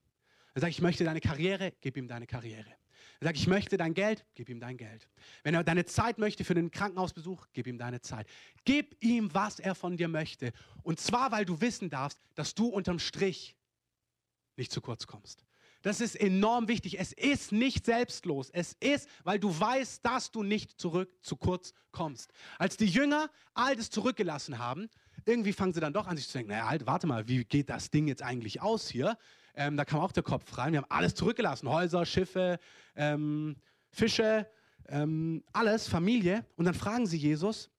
Er 0.56 0.62
sagt, 0.62 0.72
ich 0.72 0.82
möchte 0.82 1.04
deine 1.04 1.22
Karriere, 1.22 1.74
gib 1.80 1.96
ihm 1.96 2.08
deine 2.08 2.28
Karriere. 2.28 2.70
Er 3.20 3.28
sagt, 3.28 3.38
ich 3.38 3.48
möchte 3.48 3.78
dein 3.78 3.94
Geld, 3.94 4.26
gib 4.36 4.50
ihm 4.50 4.60
dein 4.60 4.78
Geld. 4.78 5.08
Wenn 5.44 5.54
er 5.54 5.64
deine 5.64 5.86
Zeit 5.86 6.18
möchte 6.18 6.44
für 6.44 6.54
den 6.54 6.72
Krankenhausbesuch, 6.72 7.48
gib 7.54 7.68
ihm 7.68 7.78
deine 7.78 8.02
Zeit. 8.02 8.28
Gib 8.66 9.02
ihm, 9.04 9.34
was 9.34 9.60
er 9.60 9.76
von 9.76 9.98
dir 9.98 10.08
möchte. 10.08 10.52
Und 10.84 11.00
zwar, 11.00 11.32
weil 11.32 11.46
du 11.46 11.62
wissen 11.62 11.90
darfst, 11.90 12.20
dass 12.36 12.56
du 12.56 12.68
unterm 12.68 13.00
Strich 13.00 13.56
nicht 14.56 14.72
zu 14.72 14.82
kurz 14.82 15.08
kommst. 15.08 15.46
Das 15.84 16.00
ist 16.00 16.16
enorm 16.16 16.70
wichtig. 16.70 16.98
Es 16.98 17.12
ist 17.12 17.52
nicht 17.52 17.86
selbstlos. 17.86 18.50
Es 18.50 18.74
ist, 18.80 19.10
weil 19.24 19.38
du 19.38 19.58
weißt, 19.58 20.04
dass 20.06 20.32
du 20.32 20.42
nicht 20.42 20.80
zurück 20.80 21.12
zu 21.22 21.36
kurz 21.36 21.74
kommst. 21.92 22.32
Als 22.58 22.78
die 22.78 22.86
Jünger 22.86 23.30
all 23.54 23.76
das 23.76 23.90
zurückgelassen 23.90 24.60
haben, 24.60 24.90
irgendwie 25.26 25.54
fangen 25.54 25.74
sie 25.74 25.82
dann 25.82 25.94
doch 25.94 26.08
an 26.08 26.16
sich 26.16 26.28
zu 26.28 26.38
denken, 26.38 26.52
naja, 26.52 26.70
halt, 26.70 26.86
warte 26.86 27.06
mal, 27.06 27.28
wie 27.28 27.44
geht 27.44 27.70
das 27.70 27.92
Ding 27.92 28.08
jetzt 28.08 28.24
eigentlich 28.24 28.62
aus 28.62 28.90
hier? 28.90 29.18
Ähm, 29.56 29.78
da 29.78 29.86
kam 29.86 30.00
auch 30.00 30.12
der 30.12 30.24
Kopf 30.24 30.58
rein. 30.58 30.74
Wir 30.74 30.82
haben 30.82 30.90
alles 30.90 31.16
zurückgelassen. 31.16 31.70
Häuser, 31.70 32.06
Schiffe, 32.06 32.60
ähm, 32.96 33.56
Fische, 33.92 34.48
ähm, 34.88 35.44
alles, 35.54 35.88
Familie. 35.88 36.46
Und 36.56 36.66
dann 36.66 36.74
fragen 36.74 37.06
sie 37.06 37.18
Jesus. 37.18 37.70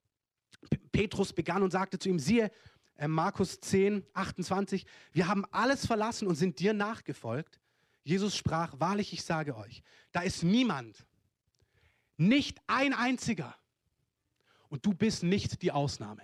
Petrus 0.91 1.33
begann 1.33 1.63
und 1.63 1.71
sagte 1.71 1.99
zu 1.99 2.09
ihm, 2.09 2.19
siehe, 2.19 2.51
äh, 2.97 3.07
Markus 3.07 3.59
10, 3.59 4.05
28, 4.13 4.85
wir 5.11 5.27
haben 5.27 5.45
alles 5.51 5.85
verlassen 5.85 6.27
und 6.27 6.35
sind 6.35 6.59
dir 6.59 6.73
nachgefolgt. 6.73 7.59
Jesus 8.03 8.35
sprach, 8.35 8.79
wahrlich, 8.79 9.13
ich 9.13 9.23
sage 9.23 9.57
euch, 9.57 9.81
da 10.11 10.21
ist 10.21 10.43
niemand, 10.43 11.05
nicht 12.17 12.59
ein 12.67 12.93
einziger. 12.93 13.55
Und 14.69 14.85
du 14.85 14.93
bist 14.93 15.23
nicht 15.23 15.61
die 15.61 15.71
Ausnahme. 15.71 16.21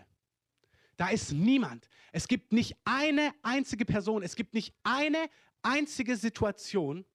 Da 1.01 1.09
ist 1.09 1.31
niemand. 1.31 1.89
Es 2.11 2.27
gibt 2.27 2.53
nicht 2.53 2.77
eine 2.85 3.33
einzige 3.41 3.85
Person, 3.85 4.21
es 4.21 4.35
gibt 4.35 4.53
nicht 4.53 4.71
eine 4.83 5.31
einzige 5.63 6.15
Situation, 6.15 7.05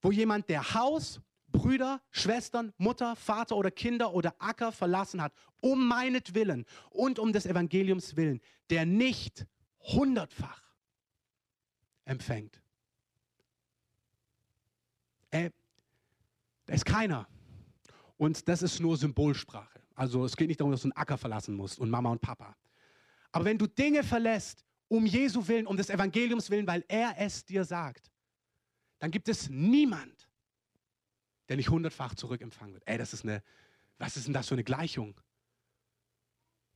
wo 0.00 0.12
jemand, 0.12 0.48
der 0.48 0.72
Haus, 0.72 1.20
Brüder, 1.48 2.00
Schwestern, 2.12 2.72
Mutter, 2.78 3.16
Vater 3.16 3.56
oder 3.56 3.72
Kinder 3.72 4.14
oder 4.14 4.36
Acker 4.38 4.70
verlassen 4.70 5.20
hat, 5.20 5.32
um 5.62 5.84
meinetwillen 5.84 6.64
und 6.90 7.18
um 7.18 7.32
des 7.32 7.44
Evangeliums 7.44 8.14
willen, 8.14 8.40
der 8.70 8.86
nicht 8.86 9.48
hundertfach 9.80 10.62
empfängt. 12.04 12.62
Äh, 15.32 15.50
da 16.66 16.74
ist 16.74 16.86
keiner. 16.86 17.26
Und 18.16 18.46
das 18.46 18.62
ist 18.62 18.78
nur 18.78 18.96
Symbolsprache. 18.96 19.73
Also 19.94 20.24
es 20.24 20.36
geht 20.36 20.48
nicht 20.48 20.60
darum, 20.60 20.72
dass 20.72 20.82
du 20.82 20.86
einen 20.86 20.96
Acker 20.96 21.18
verlassen 21.18 21.54
musst 21.54 21.78
und 21.78 21.90
Mama 21.90 22.10
und 22.10 22.20
Papa. 22.20 22.56
Aber 23.32 23.44
wenn 23.44 23.58
du 23.58 23.66
Dinge 23.66 24.02
verlässt, 24.02 24.64
um 24.88 25.06
Jesu 25.06 25.46
willen, 25.48 25.66
um 25.66 25.76
des 25.76 25.90
Evangeliums 25.90 26.50
willen, 26.50 26.66
weil 26.66 26.84
er 26.88 27.14
es 27.18 27.44
dir 27.44 27.64
sagt, 27.64 28.10
dann 28.98 29.10
gibt 29.10 29.28
es 29.28 29.48
niemand, 29.48 30.28
der 31.48 31.56
nicht 31.56 31.68
hundertfach 31.68 32.14
zurückempfangen 32.14 32.74
wird. 32.74 32.84
Ey, 32.86 32.98
das 32.98 33.12
ist 33.12 33.24
eine, 33.24 33.42
was 33.98 34.16
ist 34.16 34.26
denn 34.26 34.34
das 34.34 34.48
für 34.48 34.54
eine 34.54 34.64
Gleichung? 34.64 35.20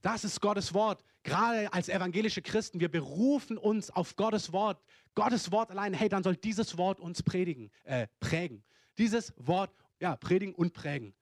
Das 0.00 0.24
ist 0.24 0.40
Gottes 0.40 0.74
Wort. 0.74 1.02
Gerade 1.24 1.72
als 1.72 1.88
evangelische 1.88 2.42
Christen, 2.42 2.80
wir 2.80 2.90
berufen 2.90 3.58
uns 3.58 3.90
auf 3.90 4.14
Gottes 4.16 4.52
Wort. 4.52 4.80
Gottes 5.14 5.50
Wort 5.50 5.70
allein, 5.70 5.92
hey, 5.92 6.08
dann 6.08 6.22
soll 6.22 6.36
dieses 6.36 6.78
Wort 6.78 7.00
uns 7.00 7.22
predigen, 7.22 7.70
äh, 7.84 8.06
prägen. 8.20 8.62
Dieses 8.96 9.32
Wort, 9.36 9.72
ja, 10.00 10.16
predigen 10.16 10.54
und 10.54 10.72
prägen. 10.72 11.14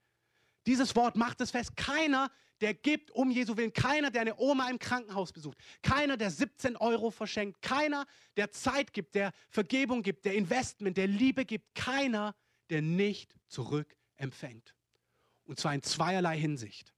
Dieses 0.66 0.96
Wort 0.96 1.16
macht 1.16 1.40
es 1.40 1.50
fest. 1.50 1.76
Keiner, 1.76 2.30
der 2.60 2.74
gibt 2.74 3.10
um 3.10 3.30
Jesu 3.30 3.56
Willen, 3.56 3.72
keiner, 3.72 4.10
der 4.10 4.22
eine 4.22 4.38
Oma 4.38 4.68
im 4.68 4.78
Krankenhaus 4.78 5.32
besucht, 5.32 5.58
keiner, 5.82 6.16
der 6.16 6.30
17 6.30 6.76
Euro 6.76 7.10
verschenkt, 7.10 7.62
keiner, 7.62 8.06
der 8.36 8.50
Zeit 8.50 8.92
gibt, 8.92 9.14
der 9.14 9.32
Vergebung 9.48 10.02
gibt, 10.02 10.24
der 10.24 10.34
Investment, 10.34 10.96
der 10.96 11.06
Liebe 11.06 11.44
gibt, 11.44 11.74
keiner, 11.74 12.34
der 12.70 12.82
nicht 12.82 13.36
zurück 13.48 13.96
empfängt. 14.16 14.74
Und 15.44 15.60
zwar 15.60 15.74
in 15.74 15.82
zweierlei 15.82 16.38
Hinsicht. 16.38 16.92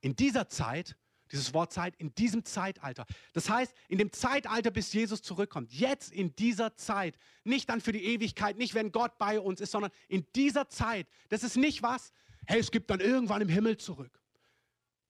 In 0.00 0.16
dieser 0.16 0.48
Zeit, 0.48 0.96
dieses 1.32 1.54
Wort 1.54 1.72
Zeit, 1.72 1.94
in 1.96 2.14
diesem 2.14 2.44
Zeitalter. 2.44 3.06
Das 3.32 3.48
heißt, 3.48 3.74
in 3.88 3.98
dem 3.98 4.12
Zeitalter, 4.12 4.70
bis 4.70 4.92
Jesus 4.92 5.22
zurückkommt. 5.22 5.72
Jetzt 5.72 6.12
in 6.12 6.34
dieser 6.36 6.76
Zeit. 6.76 7.16
Nicht 7.44 7.68
dann 7.68 7.80
für 7.80 7.92
die 7.92 8.04
Ewigkeit, 8.04 8.58
nicht 8.58 8.74
wenn 8.74 8.92
Gott 8.92 9.18
bei 9.18 9.38
uns 9.40 9.60
ist, 9.60 9.70
sondern 9.70 9.92
in 10.08 10.26
dieser 10.34 10.68
Zeit. 10.68 11.06
Das 11.28 11.42
ist 11.44 11.56
nicht 11.56 11.82
was, 11.82 12.12
hey, 12.46 12.58
es 12.58 12.70
gibt 12.70 12.90
dann 12.90 13.00
irgendwann 13.00 13.42
im 13.42 13.48
Himmel 13.48 13.76
zurück. 13.76 14.20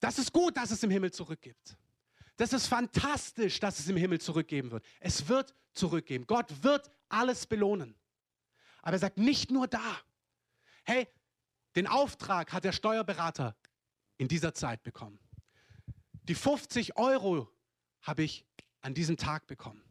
Das 0.01 0.19
ist 0.19 0.33
gut, 0.33 0.57
dass 0.57 0.71
es 0.71 0.83
im 0.83 0.91
Himmel 0.91 1.11
zurückgibt. 1.11 1.77
Das 2.37 2.53
ist 2.53 2.67
fantastisch, 2.67 3.61
dass 3.61 3.79
es 3.79 3.89
im 3.89 3.97
Himmel 3.97 4.21
zurückgeben 4.21 4.71
wird. 4.71 4.85
Es 4.99 5.29
wird 5.29 5.55
zurückgeben. 5.73 6.27
Gott 6.27 6.63
wird 6.63 6.91
alles 7.09 7.47
belohnen. 7.47 7.95
Aber 8.83 8.95
er 8.95 8.99
sagt 8.99 9.19
nicht 9.19 9.51
nur 9.51 9.69
da. 9.69 10.01
Hey, 10.85 11.07
den 11.77 11.87
Auftrag 11.87 12.53
hat 12.53 12.65
der 12.65 12.73
Steuerberater 12.73 13.57
in 14.17 14.29
dieser 14.29 14.55
Zeit 14.55 14.83
bekommen. 14.83 15.19
Die 16.31 16.37
50 16.37 16.97
Euro 16.97 17.49
habe 18.03 18.23
ich 18.23 18.47
an 18.83 18.95
diesem 18.95 19.17
Tag 19.17 19.49
bekommen. 19.49 19.83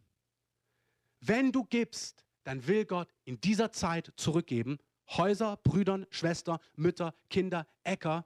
Wenn 1.19 1.52
du 1.52 1.65
gibst, 1.65 2.23
dann 2.45 2.65
will 2.65 2.86
Gott 2.86 3.10
in 3.25 3.41
dieser 3.41 3.73
Zeit 3.73 4.13
zurückgeben. 4.15 4.80
Häuser, 5.10 5.58
Brüdern, 5.58 6.08
Schwestern, 6.12 6.60
Mütter, 6.78 7.13
Kinder, 7.30 7.67
Äcker, 7.84 8.25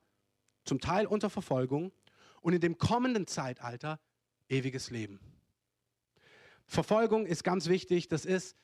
zum 0.63 0.79
Teil 0.79 1.07
unter 1.07 1.31
Verfolgung 1.31 1.91
und 2.41 2.53
in 2.53 2.61
dem 2.61 2.77
kommenden 2.77 3.25
Zeitalter 3.25 3.99
ewiges 4.47 4.91
Leben. 4.91 5.19
Verfolgung 6.67 7.25
ist 7.25 7.43
ganz 7.43 7.65
wichtig. 7.67 8.09
Das 8.09 8.25
ist 8.25 8.55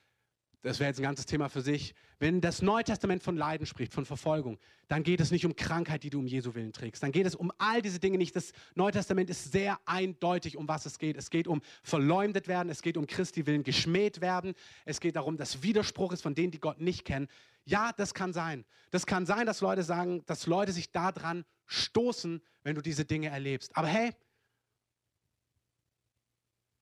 das 0.62 0.80
wäre 0.80 0.90
jetzt 0.90 1.00
ein 1.00 1.04
ganzes 1.04 1.26
Thema 1.26 1.48
für 1.48 1.62
sich. 1.62 1.96
Wenn 2.20 2.42
das 2.42 2.62
Neue 2.62 2.84
Testament 2.84 3.24
von 3.24 3.38
Leiden 3.38 3.66
spricht, 3.66 3.94
von 3.94 4.06
Verfolgung, 4.06 4.60
dann 4.90 5.04
geht 5.04 5.22
es 5.22 5.32
nicht 5.32 5.46
um 5.46 5.56
Krankheit, 5.56 6.04
die 6.04 6.10
du 6.10 6.20
um 6.20 6.28
Jesu 6.28 6.54
Willen 6.54 6.74
trägst. 6.74 7.02
Dann 7.02 7.14
geht 7.14 7.26
es 7.26 7.34
um 7.34 7.52
all 7.58 7.82
diese 7.82 8.00
Dinge 8.00 8.18
nicht. 8.18 8.36
Das 8.36 8.52
Neue 8.76 8.92
Testament 8.92 9.30
ist 9.30 9.54
sehr 9.54 9.80
eindeutig, 9.86 10.58
um 10.58 10.68
was 10.68 10.86
es 10.86 11.00
geht. 11.00 11.16
Es 11.16 11.30
geht 11.30 11.48
um 11.48 11.62
verleumdet 11.82 12.50
werden, 12.50 12.70
es 12.70 12.82
geht 12.82 12.98
um 12.98 13.08
Christi 13.08 13.46
Willen 13.46 13.64
geschmäht 13.64 14.20
werden, 14.20 14.54
es 14.84 15.00
geht 15.00 15.16
darum, 15.16 15.38
dass 15.38 15.64
Widerspruch 15.64 16.12
ist 16.12 16.22
von 16.22 16.36
denen, 16.36 16.52
die 16.52 16.60
Gott 16.60 16.82
nicht 16.82 17.06
kennen. 17.06 17.30
Ja, 17.64 17.94
das 17.94 18.14
kann 18.14 18.34
sein. 18.34 18.66
Das 18.92 19.06
kann 19.06 19.26
sein, 19.26 19.46
dass 19.46 19.62
Leute 19.62 19.84
sagen, 19.84 20.26
dass 20.26 20.46
Leute 20.46 20.74
sich 20.74 20.92
daran 20.92 21.46
stoßen, 21.68 22.42
wenn 22.64 22.76
du 22.76 22.82
diese 22.82 23.06
Dinge 23.06 23.30
erlebst. 23.30 23.78
Aber 23.78 23.88
hey, 23.88 24.12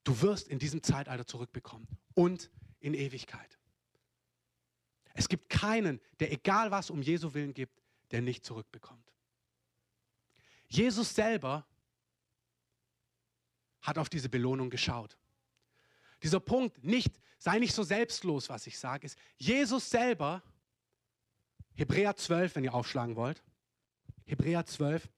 du 0.02 0.20
wirst 0.22 0.48
in 0.48 0.58
diesem 0.58 0.82
Zeitalter 0.82 1.26
zurückbekommen 1.26 1.86
und 2.14 2.50
in 2.80 2.94
Ewigkeit. 2.94 3.57
Es 5.18 5.28
gibt 5.28 5.50
keinen, 5.50 6.00
der 6.20 6.30
egal 6.30 6.70
was 6.70 6.90
um 6.90 7.02
Jesu 7.02 7.34
Willen 7.34 7.52
gibt, 7.52 7.82
der 8.12 8.22
nicht 8.22 8.46
zurückbekommt. 8.46 9.12
Jesus 10.68 11.12
selber 11.12 11.66
hat 13.80 13.98
auf 13.98 14.08
diese 14.08 14.28
Belohnung 14.28 14.70
geschaut. 14.70 15.18
Dieser 16.22 16.38
Punkt, 16.38 16.84
nicht, 16.84 17.18
sei 17.36 17.58
nicht 17.58 17.74
so 17.74 17.82
selbstlos, 17.82 18.48
was 18.48 18.68
ich 18.68 18.78
sage, 18.78 19.06
ist, 19.06 19.18
Jesus 19.36 19.90
selber, 19.90 20.40
Hebräer 21.74 22.14
12, 22.14 22.54
wenn 22.54 22.62
ihr 22.62 22.74
aufschlagen 22.74 23.16
wollt, 23.16 23.42
Hebräer 24.24 24.66
12, 24.66 25.08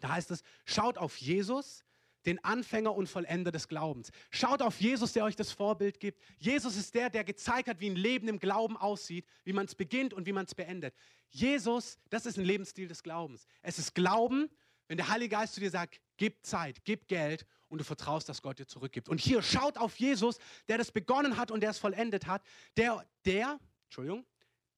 da 0.00 0.12
heißt 0.12 0.30
es, 0.30 0.44
schaut 0.64 0.96
auf 0.96 1.18
Jesus, 1.18 1.84
den 2.26 2.42
Anfänger 2.44 2.94
und 2.94 3.08
Vollender 3.08 3.52
des 3.52 3.68
Glaubens. 3.68 4.10
Schaut 4.30 4.60
auf 4.60 4.80
Jesus, 4.80 5.12
der 5.12 5.24
euch 5.24 5.36
das 5.36 5.52
Vorbild 5.52 6.00
gibt. 6.00 6.20
Jesus 6.38 6.76
ist 6.76 6.94
der, 6.94 7.08
der 7.08 7.24
gezeigt 7.24 7.68
hat, 7.68 7.80
wie 7.80 7.88
ein 7.88 7.96
Leben 7.96 8.28
im 8.28 8.38
Glauben 8.38 8.76
aussieht, 8.76 9.26
wie 9.44 9.52
man 9.52 9.66
es 9.66 9.74
beginnt 9.74 10.12
und 10.12 10.26
wie 10.26 10.32
man 10.32 10.44
es 10.44 10.54
beendet. 10.54 10.94
Jesus, 11.30 11.98
das 12.10 12.26
ist 12.26 12.38
ein 12.38 12.44
Lebensstil 12.44 12.88
des 12.88 13.02
Glaubens. 13.02 13.46
Es 13.62 13.78
ist 13.78 13.94
Glauben, 13.94 14.48
wenn 14.88 14.96
der 14.96 15.08
Heilige 15.08 15.36
Geist 15.36 15.54
zu 15.54 15.60
dir 15.60 15.70
sagt, 15.70 16.00
gib 16.16 16.44
Zeit, 16.44 16.84
gib 16.84 17.08
Geld 17.08 17.46
und 17.68 17.78
du 17.78 17.84
vertraust, 17.84 18.28
dass 18.28 18.42
Gott 18.42 18.58
dir 18.58 18.66
zurückgibt. 18.66 19.08
Und 19.08 19.20
hier 19.20 19.42
schaut 19.42 19.78
auf 19.78 19.96
Jesus, 19.96 20.38
der 20.68 20.78
das 20.78 20.92
begonnen 20.92 21.36
hat 21.36 21.50
und 21.50 21.60
der 21.60 21.70
es 21.70 21.78
vollendet 21.78 22.26
hat, 22.26 22.42
der, 22.76 23.04
der, 23.24 23.58
Entschuldigung, 23.84 24.24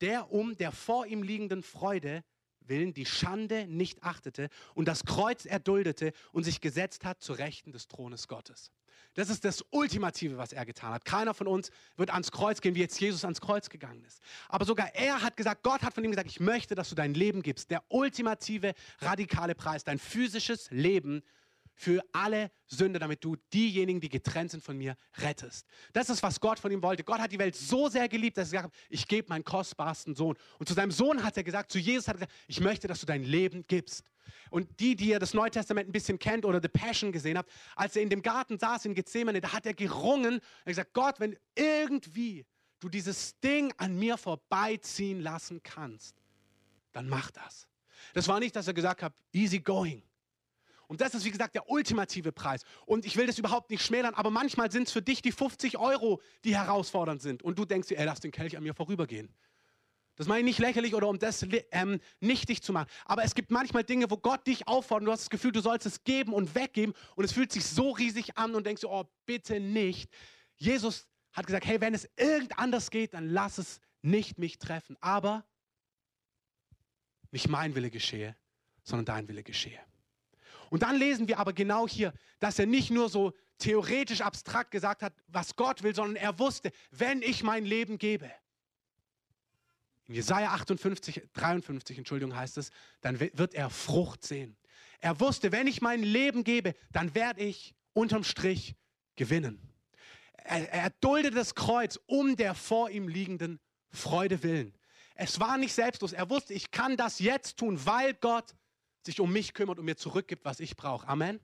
der 0.00 0.32
um 0.32 0.56
der 0.56 0.72
vor 0.72 1.06
ihm 1.06 1.22
liegenden 1.22 1.62
Freude 1.62 2.24
willen 2.68 2.94
die 2.94 3.07
Schande 3.07 3.66
nicht 3.66 4.02
achtete 4.02 4.48
und 4.74 4.87
das 4.87 5.04
Kreuz 5.04 5.44
erduldete 5.44 6.12
und 6.33 6.44
sich 6.44 6.61
gesetzt 6.61 7.04
hat 7.04 7.22
zu 7.22 7.33
Rechten 7.33 7.72
des 7.72 7.88
Thrones 7.88 8.28
Gottes. 8.28 8.72
Das 9.14 9.31
ist 9.31 9.44
das 9.44 9.64
Ultimative, 9.70 10.37
was 10.37 10.52
er 10.52 10.64
getan 10.64 10.92
hat. 10.92 11.04
Keiner 11.04 11.35
von 11.35 11.48
uns 11.48 11.70
wird 11.96 12.11
ans 12.11 12.31
Kreuz 12.31 12.61
gehen, 12.61 12.74
wie 12.74 12.81
jetzt 12.81 13.00
Jesus 13.00 13.24
ans 13.24 13.40
Kreuz 13.40 13.68
gegangen 13.68 14.04
ist. 14.04 14.20
Aber 14.48 14.64
sogar 14.64 14.94
er 14.94 15.22
hat 15.22 15.37
gesagt, 15.37 15.62
Gott 15.64 15.83
hat 15.83 15.94
von 15.94 16.04
ihm 16.04 16.11
gesagt, 16.11 16.31
ich 16.31 16.40
möchte, 16.40 16.74
dass 16.74 16.88
du 16.88 16.94
dein 16.94 17.14
Leben 17.14 17.42
gibst. 17.42 17.70
Der 17.70 17.83
ultimative, 17.88 18.74
radikale 19.00 19.54
Preis, 19.54 19.83
dein 19.83 19.98
physisches 19.98 20.70
Leben 20.70 21.22
für 21.78 22.02
alle 22.12 22.50
Sünde, 22.66 22.98
damit 22.98 23.22
du 23.22 23.36
diejenigen, 23.54 24.00
die 24.00 24.08
getrennt 24.08 24.50
sind 24.50 24.64
von 24.64 24.76
mir, 24.76 24.96
rettest. 25.18 25.64
Das 25.92 26.10
ist, 26.10 26.24
was 26.24 26.40
Gott 26.40 26.58
von 26.58 26.72
ihm 26.72 26.82
wollte. 26.82 27.04
Gott 27.04 27.20
hat 27.20 27.30
die 27.30 27.38
Welt 27.38 27.54
so 27.54 27.88
sehr 27.88 28.08
geliebt, 28.08 28.36
dass 28.36 28.48
er 28.48 28.62
gesagt 28.62 28.74
hat, 28.74 28.80
ich 28.90 29.06
gebe 29.06 29.28
meinen 29.28 29.44
kostbarsten 29.44 30.16
Sohn. 30.16 30.36
Und 30.58 30.68
zu 30.68 30.74
seinem 30.74 30.90
Sohn 30.90 31.22
hat 31.22 31.36
er 31.36 31.44
gesagt, 31.44 31.70
zu 31.70 31.78
Jesus 31.78 32.08
hat 32.08 32.16
er 32.16 32.26
gesagt, 32.26 32.32
ich 32.48 32.60
möchte, 32.60 32.88
dass 32.88 32.98
du 32.98 33.06
dein 33.06 33.22
Leben 33.22 33.64
gibst. 33.68 34.04
Und 34.50 34.80
die, 34.80 34.96
die 34.96 35.10
ihr 35.10 35.20
das 35.20 35.34
Neue 35.34 35.52
Testament 35.52 35.88
ein 35.88 35.92
bisschen 35.92 36.18
kennt 36.18 36.44
oder 36.44 36.60
The 36.60 36.68
Passion 36.68 37.12
gesehen 37.12 37.38
habt, 37.38 37.48
als 37.76 37.94
er 37.94 38.02
in 38.02 38.10
dem 38.10 38.22
Garten 38.22 38.58
saß 38.58 38.84
in 38.86 38.94
Gethsemane, 38.94 39.40
da 39.40 39.52
hat 39.52 39.64
er 39.64 39.74
gerungen 39.74 40.34
und 40.34 40.64
gesagt, 40.64 40.92
Gott, 40.94 41.20
wenn 41.20 41.38
irgendwie 41.54 42.44
du 42.80 42.88
dieses 42.88 43.38
Ding 43.38 43.72
an 43.76 43.96
mir 43.96 44.18
vorbeiziehen 44.18 45.20
lassen 45.20 45.62
kannst, 45.62 46.16
dann 46.90 47.08
mach 47.08 47.30
das. 47.30 47.68
Das 48.14 48.26
war 48.26 48.40
nicht, 48.40 48.56
dass 48.56 48.66
er 48.66 48.74
gesagt 48.74 49.00
hat, 49.00 49.14
easy 49.32 49.60
going. 49.60 50.02
Und 50.88 51.03
das 51.03 51.14
ist, 51.14 51.24
wie 51.24 51.31
gesagt, 51.31 51.55
der 51.55 51.70
ultimative 51.70 52.33
Preis. 52.33 52.62
Und 52.87 53.05
ich 53.05 53.16
will 53.16 53.27
das 53.27 53.38
überhaupt 53.38 53.70
nicht 53.70 53.85
schmälern, 53.85 54.14
aber 54.14 54.31
manchmal 54.31 54.72
sind 54.72 54.88
es 54.88 54.92
für 54.92 55.03
dich 55.03 55.22
die 55.22 55.33
50 55.33 55.79
Euro, 55.79 56.20
die 56.44 56.57
herausfordernd 56.57 57.22
sind. 57.22 57.42
Und 57.42 57.59
du 57.59 57.66
denkst 57.66 57.88
dir, 57.88 57.98
ey, 57.98 58.07
lass 58.07 58.20
den 58.20 58.33
Kelch 58.33 58.57
an 58.57 58.62
mir 58.62 58.74
vorübergehen. 58.74 59.29
Das 60.16 60.27
meine 60.27 60.40
ich 60.40 60.57
nicht 60.57 60.59
lächerlich 60.59 60.94
oder 60.94 61.07
um 61.09 61.18
das 61.18 61.46
ähm, 61.70 62.01
nichtig 62.18 62.62
zu 62.62 62.72
machen. 62.72 62.88
Aber 63.05 63.22
es 63.22 63.37
gibt 63.37 63.53
manchmal 63.53 63.85
Dinge, 63.85 64.11
wo 64.11 64.16
Gott 64.16 64.46
dich 64.48 64.66
auffordert. 64.66 65.07
Du 65.07 65.12
hast 65.12 65.20
das 65.20 65.31
Gefühl, 65.31 65.53
du 65.53 65.61
sollst 65.61 65.87
es 65.87 66.03
geben 66.03 66.33
und 66.33 66.57
weggeben. 66.57 66.92
Und 67.14 67.24
es 67.24 67.33
fühlt 67.33 67.53
sich 67.53 67.64
so 67.64 67.92
riesig 67.92 68.37
an 68.37 68.57
und 68.57 68.66
denkst 68.66 68.81
du, 68.81 68.88
oh, 68.88 69.05
bitte 69.27 69.61
nicht. 69.61 70.11
Jesus 70.57 71.07
hat 71.33 71.46
gesagt, 71.46 71.66
hey, 71.66 71.81
wenn 71.81 71.94
es 71.94 72.09
irgend 72.16 72.59
anders 72.59 72.90
geht, 72.90 73.14
dann 73.14 73.29
lass 73.29 73.59
es 73.59 73.81
nicht 74.03 74.38
mich 74.38 74.59
treffen. 74.59 74.96
Aber 75.01 75.44
nicht 77.31 77.48
mein 77.48 77.77
Wille 77.77 77.90
geschehe, 77.90 78.35
sondern 78.83 79.05
dein 79.05 79.29
Wille 79.29 79.44
geschehe. 79.44 79.79
Und 80.70 80.83
dann 80.83 80.96
lesen 80.96 81.28
wir 81.28 81.38
aber 81.38 81.52
genau 81.52 81.88
hier, 81.88 82.12
dass 82.40 82.59
er 82.59 82.66
nicht 82.66 82.90
nur 82.90 83.09
so 83.09 83.33
theoretisch 83.59 84.20
abstrakt 84.20 84.70
gesagt 84.70 85.02
hat, 85.02 85.12
was 85.26 85.57
Gott 85.57 85.83
will, 85.83 85.94
sondern 85.94 86.16
er 86.16 86.38
wusste, 86.38 86.70
wenn 86.90 87.22
ich 87.22 87.42
mein 87.42 87.64
Leben 87.64 87.98
gebe, 87.98 88.31
in 90.07 90.14
Jesaja 90.14 90.52
58, 90.52 91.22
53, 91.35 91.98
Entschuldigung, 91.98 92.35
heißt 92.35 92.57
es, 92.57 92.70
dann 93.02 93.20
wird 93.20 93.54
er 93.54 93.68
Frucht 93.68 94.24
sehen. 94.24 94.57
Er 95.00 95.20
wusste, 95.20 95.52
wenn 95.52 95.66
ich 95.66 95.83
mein 95.83 96.02
Leben 96.02 96.44
gebe, 96.44 96.74
dann 96.92 97.14
werde 97.14 97.42
ich 97.42 97.74
unterm 97.92 98.24
Strich 98.24 98.74
gewinnen. 99.16 99.61
Er, 100.33 100.72
er 100.72 100.90
duldete 101.00 101.35
das 101.35 101.54
Kreuz 101.54 102.00
um 102.07 102.37
der 102.37 102.54
vor 102.54 102.88
ihm 102.90 103.07
liegenden 103.07 103.61
Freude 103.90 104.42
willen. 104.42 104.74
Es 105.14 105.40
war 105.40 105.59
nicht 105.59 105.74
selbstlos. 105.74 106.12
Er 106.12 106.31
wusste, 106.31 106.54
ich 106.54 106.70
kann 106.70 106.96
das 106.96 107.18
jetzt 107.18 107.59
tun, 107.59 107.85
weil 107.85 108.14
Gott 108.14 108.54
sich 109.04 109.20
um 109.20 109.32
mich 109.32 109.54
kümmert 109.54 109.78
und 109.78 109.84
mir 109.84 109.96
zurückgibt, 109.96 110.44
was 110.44 110.61
ich 110.61 110.76
brauche. 110.76 111.06
Amen. 111.08 111.40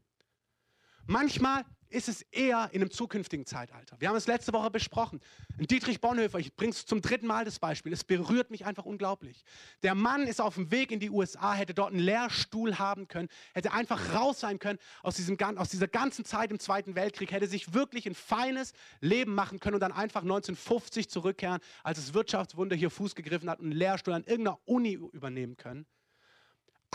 Manchmal 1.07 1.65
ist 1.95 2.09
es 2.09 2.23
eher 2.23 2.71
in 2.73 2.81
einem 2.81 2.91
zukünftigen 2.91 3.47
Zeitalter. 3.47 3.97
Wir 4.01 4.09
haben 4.09 4.17
es 4.17 4.27
letzte 4.27 4.53
Woche 4.53 4.71
besprochen. 4.71 5.21
Dietrich 5.59 6.01
Bonhoeffer, 6.01 6.39
ich 6.39 6.57
bringe 6.57 6.73
es 6.73 6.87
zum 6.87 7.01
dritten 7.01 7.27
Mal 7.27 7.45
das 7.45 7.59
Beispiel, 7.59 7.93
es 7.93 8.03
berührt 8.03 8.51
mich 8.51 8.67
einfach 8.67 8.85
unglaublich. 8.85 9.45
Der 9.83 9.95
Mann 9.95 10.27
ist 10.27 10.41
auf 10.41 10.57
dem 10.57 10.71
Weg 10.71 10.91
in 10.91 10.99
die 10.99 11.11
USA, 11.11 11.55
hätte 11.55 11.73
dort 11.73 11.93
einen 11.93 12.01
Lehrstuhl 12.01 12.79
haben 12.79 13.07
können, 13.07 13.29
hätte 13.53 13.73
einfach 13.73 14.15
raus 14.15 14.41
sein 14.41 14.59
können 14.59 14.79
aus, 15.03 15.17
diesem, 15.17 15.39
aus 15.57 15.69
dieser 15.69 15.87
ganzen 15.87 16.25
Zeit 16.25 16.51
im 16.51 16.59
Zweiten 16.59 16.97
Weltkrieg, 16.97 17.31
hätte 17.31 17.47
sich 17.47 17.75
wirklich 17.75 18.07
ein 18.07 18.15
feines 18.15 18.73
Leben 19.01 19.35
machen 19.35 19.61
können 19.61 19.75
und 19.75 19.81
dann 19.81 19.93
einfach 19.93 20.23
1950 20.23 21.09
zurückkehren, 21.09 21.61
als 21.85 21.99
das 21.99 22.13
Wirtschaftswunder 22.13 22.75
hier 22.75 22.91
Fuß 22.91 23.15
gegriffen 23.15 23.49
hat 23.49 23.61
und 23.61 23.67
einen 23.67 23.79
Lehrstuhl 23.79 24.15
an 24.15 24.25
irgendeiner 24.25 24.59
Uni 24.65 24.95
übernehmen 24.95 25.57
können. 25.57 25.87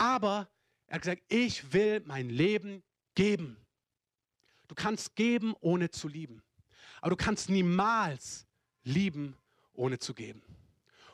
Aber 0.00 0.48
er 0.86 0.94
hat 0.94 1.02
gesagt, 1.02 1.22
ich 1.28 1.74
will 1.74 2.02
mein 2.06 2.30
Leben 2.30 2.82
geben. 3.14 3.58
Du 4.66 4.74
kannst 4.74 5.14
geben, 5.14 5.54
ohne 5.60 5.90
zu 5.90 6.08
lieben. 6.08 6.42
Aber 7.02 7.10
du 7.10 7.16
kannst 7.16 7.50
niemals 7.50 8.46
lieben, 8.82 9.36
ohne 9.74 9.98
zu 9.98 10.14
geben. 10.14 10.42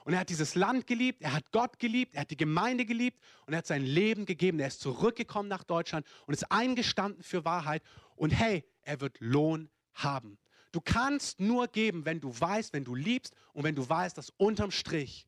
Und 0.04 0.12
er 0.12 0.20
hat 0.20 0.28
dieses 0.28 0.54
Land 0.54 0.86
geliebt, 0.86 1.20
er 1.20 1.32
hat 1.32 1.50
Gott 1.50 1.80
geliebt, 1.80 2.14
er 2.14 2.20
hat 2.20 2.30
die 2.30 2.36
Gemeinde 2.36 2.86
geliebt 2.86 3.20
und 3.44 3.54
er 3.54 3.58
hat 3.58 3.66
sein 3.66 3.82
Leben 3.82 4.24
gegeben. 4.24 4.60
Er 4.60 4.68
ist 4.68 4.80
zurückgekommen 4.80 5.48
nach 5.48 5.64
Deutschland 5.64 6.06
und 6.26 6.34
ist 6.34 6.52
eingestanden 6.52 7.24
für 7.24 7.44
Wahrheit. 7.44 7.82
Und 8.14 8.30
hey, 8.30 8.64
er 8.82 9.00
wird 9.00 9.16
Lohn 9.18 9.68
haben. 9.94 10.38
Du 10.70 10.80
kannst 10.80 11.40
nur 11.40 11.66
geben, 11.66 12.04
wenn 12.04 12.20
du 12.20 12.28
weißt, 12.38 12.72
wenn 12.72 12.84
du 12.84 12.94
liebst 12.94 13.34
und 13.52 13.64
wenn 13.64 13.74
du 13.74 13.88
weißt, 13.88 14.16
dass 14.16 14.30
unterm 14.36 14.70
Strich 14.70 15.26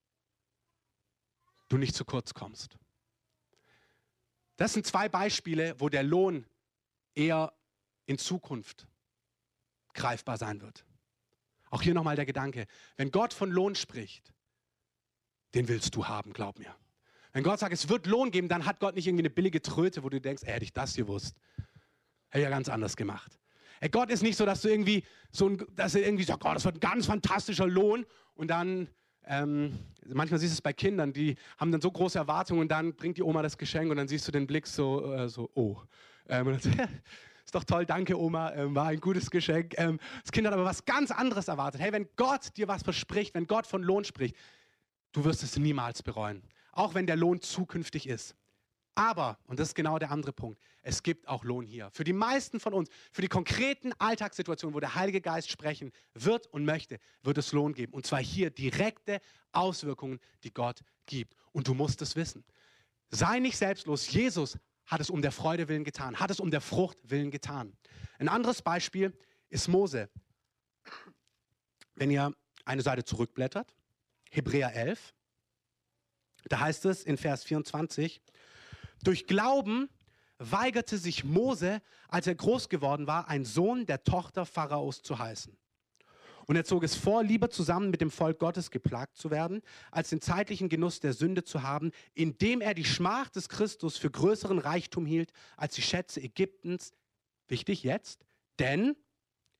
du 1.69 1.77
nicht 1.77 1.97
zu 1.97 2.05
kurz 2.05 2.33
kommst. 2.35 2.79
Das 4.59 4.73
sind 4.73 4.87
zwei 4.87 5.09
Beispiele, 5.09 5.75
wo 5.79 5.89
der 5.89 6.03
Lohn 6.03 6.45
eher 7.15 7.55
in 8.07 8.19
Zukunft 8.19 8.87
greifbar 9.95 10.37
sein 10.37 10.61
wird. 10.61 10.85
Auch 11.71 11.81
hier 11.81 11.95
nochmal 11.95 12.17
der 12.17 12.27
Gedanke, 12.27 12.67
wenn 12.97 13.11
Gott 13.11 13.33
von 13.33 13.51
Lohn 13.51 13.77
spricht, 13.77 14.35
den 15.55 15.69
willst 15.69 15.95
du 15.95 16.07
haben, 16.07 16.33
glaub 16.33 16.59
mir. 16.59 16.75
Wenn 17.33 17.45
Gott 17.45 17.61
sagt, 17.61 17.73
es 17.73 17.89
wird 17.89 18.07
Lohn 18.07 18.33
geben, 18.33 18.49
dann 18.49 18.67
hat 18.67 18.81
Gott 18.81 18.97
nicht 18.97 19.07
irgendwie 19.07 19.23
eine 19.23 19.31
billige 19.31 19.63
Tröte, 19.63 20.03
wo 20.03 20.09
du 20.09 20.21
denkst, 20.21 20.43
ey, 20.45 20.53
hätte 20.53 20.65
ich 20.65 20.73
das 20.73 20.95
gewusst. 20.95 21.37
Hätte 22.31 22.39
ich 22.39 22.45
ja 22.45 22.51
ganz 22.51 22.69
anders 22.69 22.97
gemacht. 22.97 23.39
Ey, 23.81 23.91
Gott 23.91 24.11
ist 24.11 24.23
nicht 24.23 24.37
so, 24.37 24.45
dass 24.45 24.63
du 24.63 24.69
irgendwie 24.69 25.05
so 25.31 25.49
ein, 25.49 25.65
dass 25.77 25.95
er 25.95 26.05
irgendwie 26.05 26.25
sagt, 26.25 26.45
oh, 26.45 26.53
das 26.53 26.65
wird 26.65 26.77
ein 26.77 26.81
ganz 26.81 27.07
fantastischer 27.07 27.69
Lohn 27.69 28.07
und 28.35 28.49
dann 28.49 28.89
ähm, 29.29 29.79
manchmal 30.07 30.41
siehst 30.41 30.53
du 30.53 30.55
es 30.55 30.63
bei 30.63 30.73
Kindern, 30.73 31.13
die 31.13 31.37
haben 31.59 31.71
dann 31.71 31.81
so 31.81 31.91
große 31.91 32.19
Erwartungen 32.19 32.61
und 32.61 32.69
dann 32.69 32.95
bringt 32.95 33.19
die 33.19 33.23
Oma 33.23 33.43
das 33.43 33.59
Geschenk 33.59 33.91
und 33.91 33.97
dann 33.97 34.09
siehst 34.09 34.27
du 34.27 34.33
den 34.33 34.47
Blick 34.47 34.67
so, 34.67 35.13
äh, 35.13 35.29
so 35.29 35.51
oh. 35.55 35.77
Ähm, 36.29 36.49
ist 37.45 37.55
doch 37.55 37.65
toll, 37.65 37.87
danke 37.87 38.19
Oma, 38.19 38.53
ähm, 38.55 38.75
war 38.75 38.87
ein 38.87 39.01
gutes 39.01 39.31
Geschenk. 39.31 39.75
Ähm, 39.79 39.99
das 40.23 40.33
Kind 40.33 40.47
hat 40.47 40.55
aber 40.55 40.65
was 40.65 40.85
ganz 40.85 41.11
anderes 41.11 41.49
erwartet. 41.49 41.81
Hey, 41.81 41.93
wenn 41.93 42.09
Gott 42.17 42.57
dir 42.57 42.69
was 42.69 42.83
verspricht, 42.83 43.35
wenn 43.35 43.47
Gott 43.47 43.67
von 43.67 43.83
Lohn 43.83 44.05
spricht, 44.05 44.37
du 45.13 45.25
wirst 45.25 45.43
es 45.43 45.57
niemals 45.59 46.03
bereuen. 46.03 46.43
Auch 46.73 46.95
wenn 46.95 47.07
der 47.07 47.17
Lohn 47.17 47.41
zukünftig 47.41 48.09
ist. 48.09 48.35
Aber, 48.99 49.39
und 49.47 49.61
das 49.61 49.69
ist 49.69 49.75
genau 49.77 49.97
der 50.01 50.11
andere 50.11 50.33
Punkt, 50.33 50.61
es 50.83 51.05
gibt 51.05 51.29
auch 51.29 51.45
Lohn 51.45 51.65
hier. 51.65 51.89
Für 51.93 52.03
die 52.03 52.13
meisten 52.13 52.59
von 52.59 52.75
uns, 52.75 52.89
für 53.13 53.23
die 53.23 53.29
konkreten 53.29 53.93
Alltagssituationen, 54.01 54.75
wo 54.75 54.81
der 54.81 54.97
Heilige 54.97 55.21
Geist 55.21 55.53
sprechen 55.53 55.93
wird 56.15 56.49
und 56.49 56.65
möchte, 56.65 56.99
wird 57.23 57.39
es 57.39 57.53
Lohn 57.53 57.75
geben. 57.75 57.93
Und 57.93 58.07
zwar 58.07 58.19
hier 58.19 58.51
direkte 58.51 59.21
Auswirkungen, 59.53 60.19
die 60.43 60.53
Gott 60.53 60.81
gibt. 61.07 61.37
Und 61.53 61.69
du 61.69 61.75
musst 61.75 62.03
es 62.03 62.17
wissen. 62.17 62.45
Sei 63.09 63.39
nicht 63.39 63.57
selbstlos. 63.57 64.11
Jesus 64.11 64.59
hat 64.85 65.01
es 65.01 65.11
um 65.11 65.23
der 65.23 65.31
Freude 65.31 65.69
willen 65.69 65.85
getan, 65.85 66.19
hat 66.19 66.33
es 66.33 66.41
um 66.41 66.51
der 66.51 66.61
Frucht 66.61 66.99
willen 67.05 67.31
getan. 67.31 67.77
Ein 68.19 68.29
anderes 68.29 68.63
Beispiel 68.63 69.17
ist 69.49 69.69
Mose. 69.69 70.11
Wenn 71.95 72.11
ihr 72.11 72.35
eine 72.65 72.83
Seite 72.83 73.05
zurückblättert, 73.05 73.77
Hebräer 74.33 74.75
11, 74.75 75.15
da 76.49 76.59
heißt 76.59 76.85
es 76.87 77.05
in 77.05 77.17
Vers 77.17 77.45
24, 77.45 78.21
durch 79.03 79.27
Glauben 79.27 79.89
weigerte 80.39 80.99
sich 80.99 81.25
Mose, 81.25 81.83
als 82.09 82.27
er 82.27 82.35
groß 82.35 82.69
geworden 82.69 83.07
war, 83.07 83.29
ein 83.29 83.45
Sohn 83.45 83.87
der 83.87 84.05
Tochter 84.05 84.47
Pharaos 84.47 85.03
zu 85.03 85.19
heißen. 85.19 85.57
Und 86.47 86.57
er 86.57 86.65
zog 86.65 86.83
es 86.83 86.95
vor, 86.95 87.23
lieber 87.23 87.51
zusammen 87.51 87.91
mit 87.91 88.01
dem 88.01 88.11
Volk 88.11 88.39
Gottes 88.39 88.71
geplagt 88.71 89.19
zu 89.19 89.31
werden, 89.31 89.61
als 89.91 90.09
den 90.09 90.23
zeitlichen 90.23 90.71
Genuss 90.71 90.99
der 90.99 91.13
Sünde 91.13 91.45
zu 91.45 91.63
haben, 91.63 91.91
indem 92.15 92.63
er 92.63 92.73
die 92.73 92.87
Schmach 92.87 93.29
des 93.29 93.51
Christus 93.51 93.99
für 93.99 94.11
größeren 94.11 94.59
Reichtum 94.59 95.05
hielt 95.05 95.33
als 95.59 95.75
die 95.75 95.83
Schätze 95.83 96.23
Ägyptens. 96.23 96.93
Wichtig 97.49 97.83
jetzt, 97.83 98.25
denn 98.59 98.97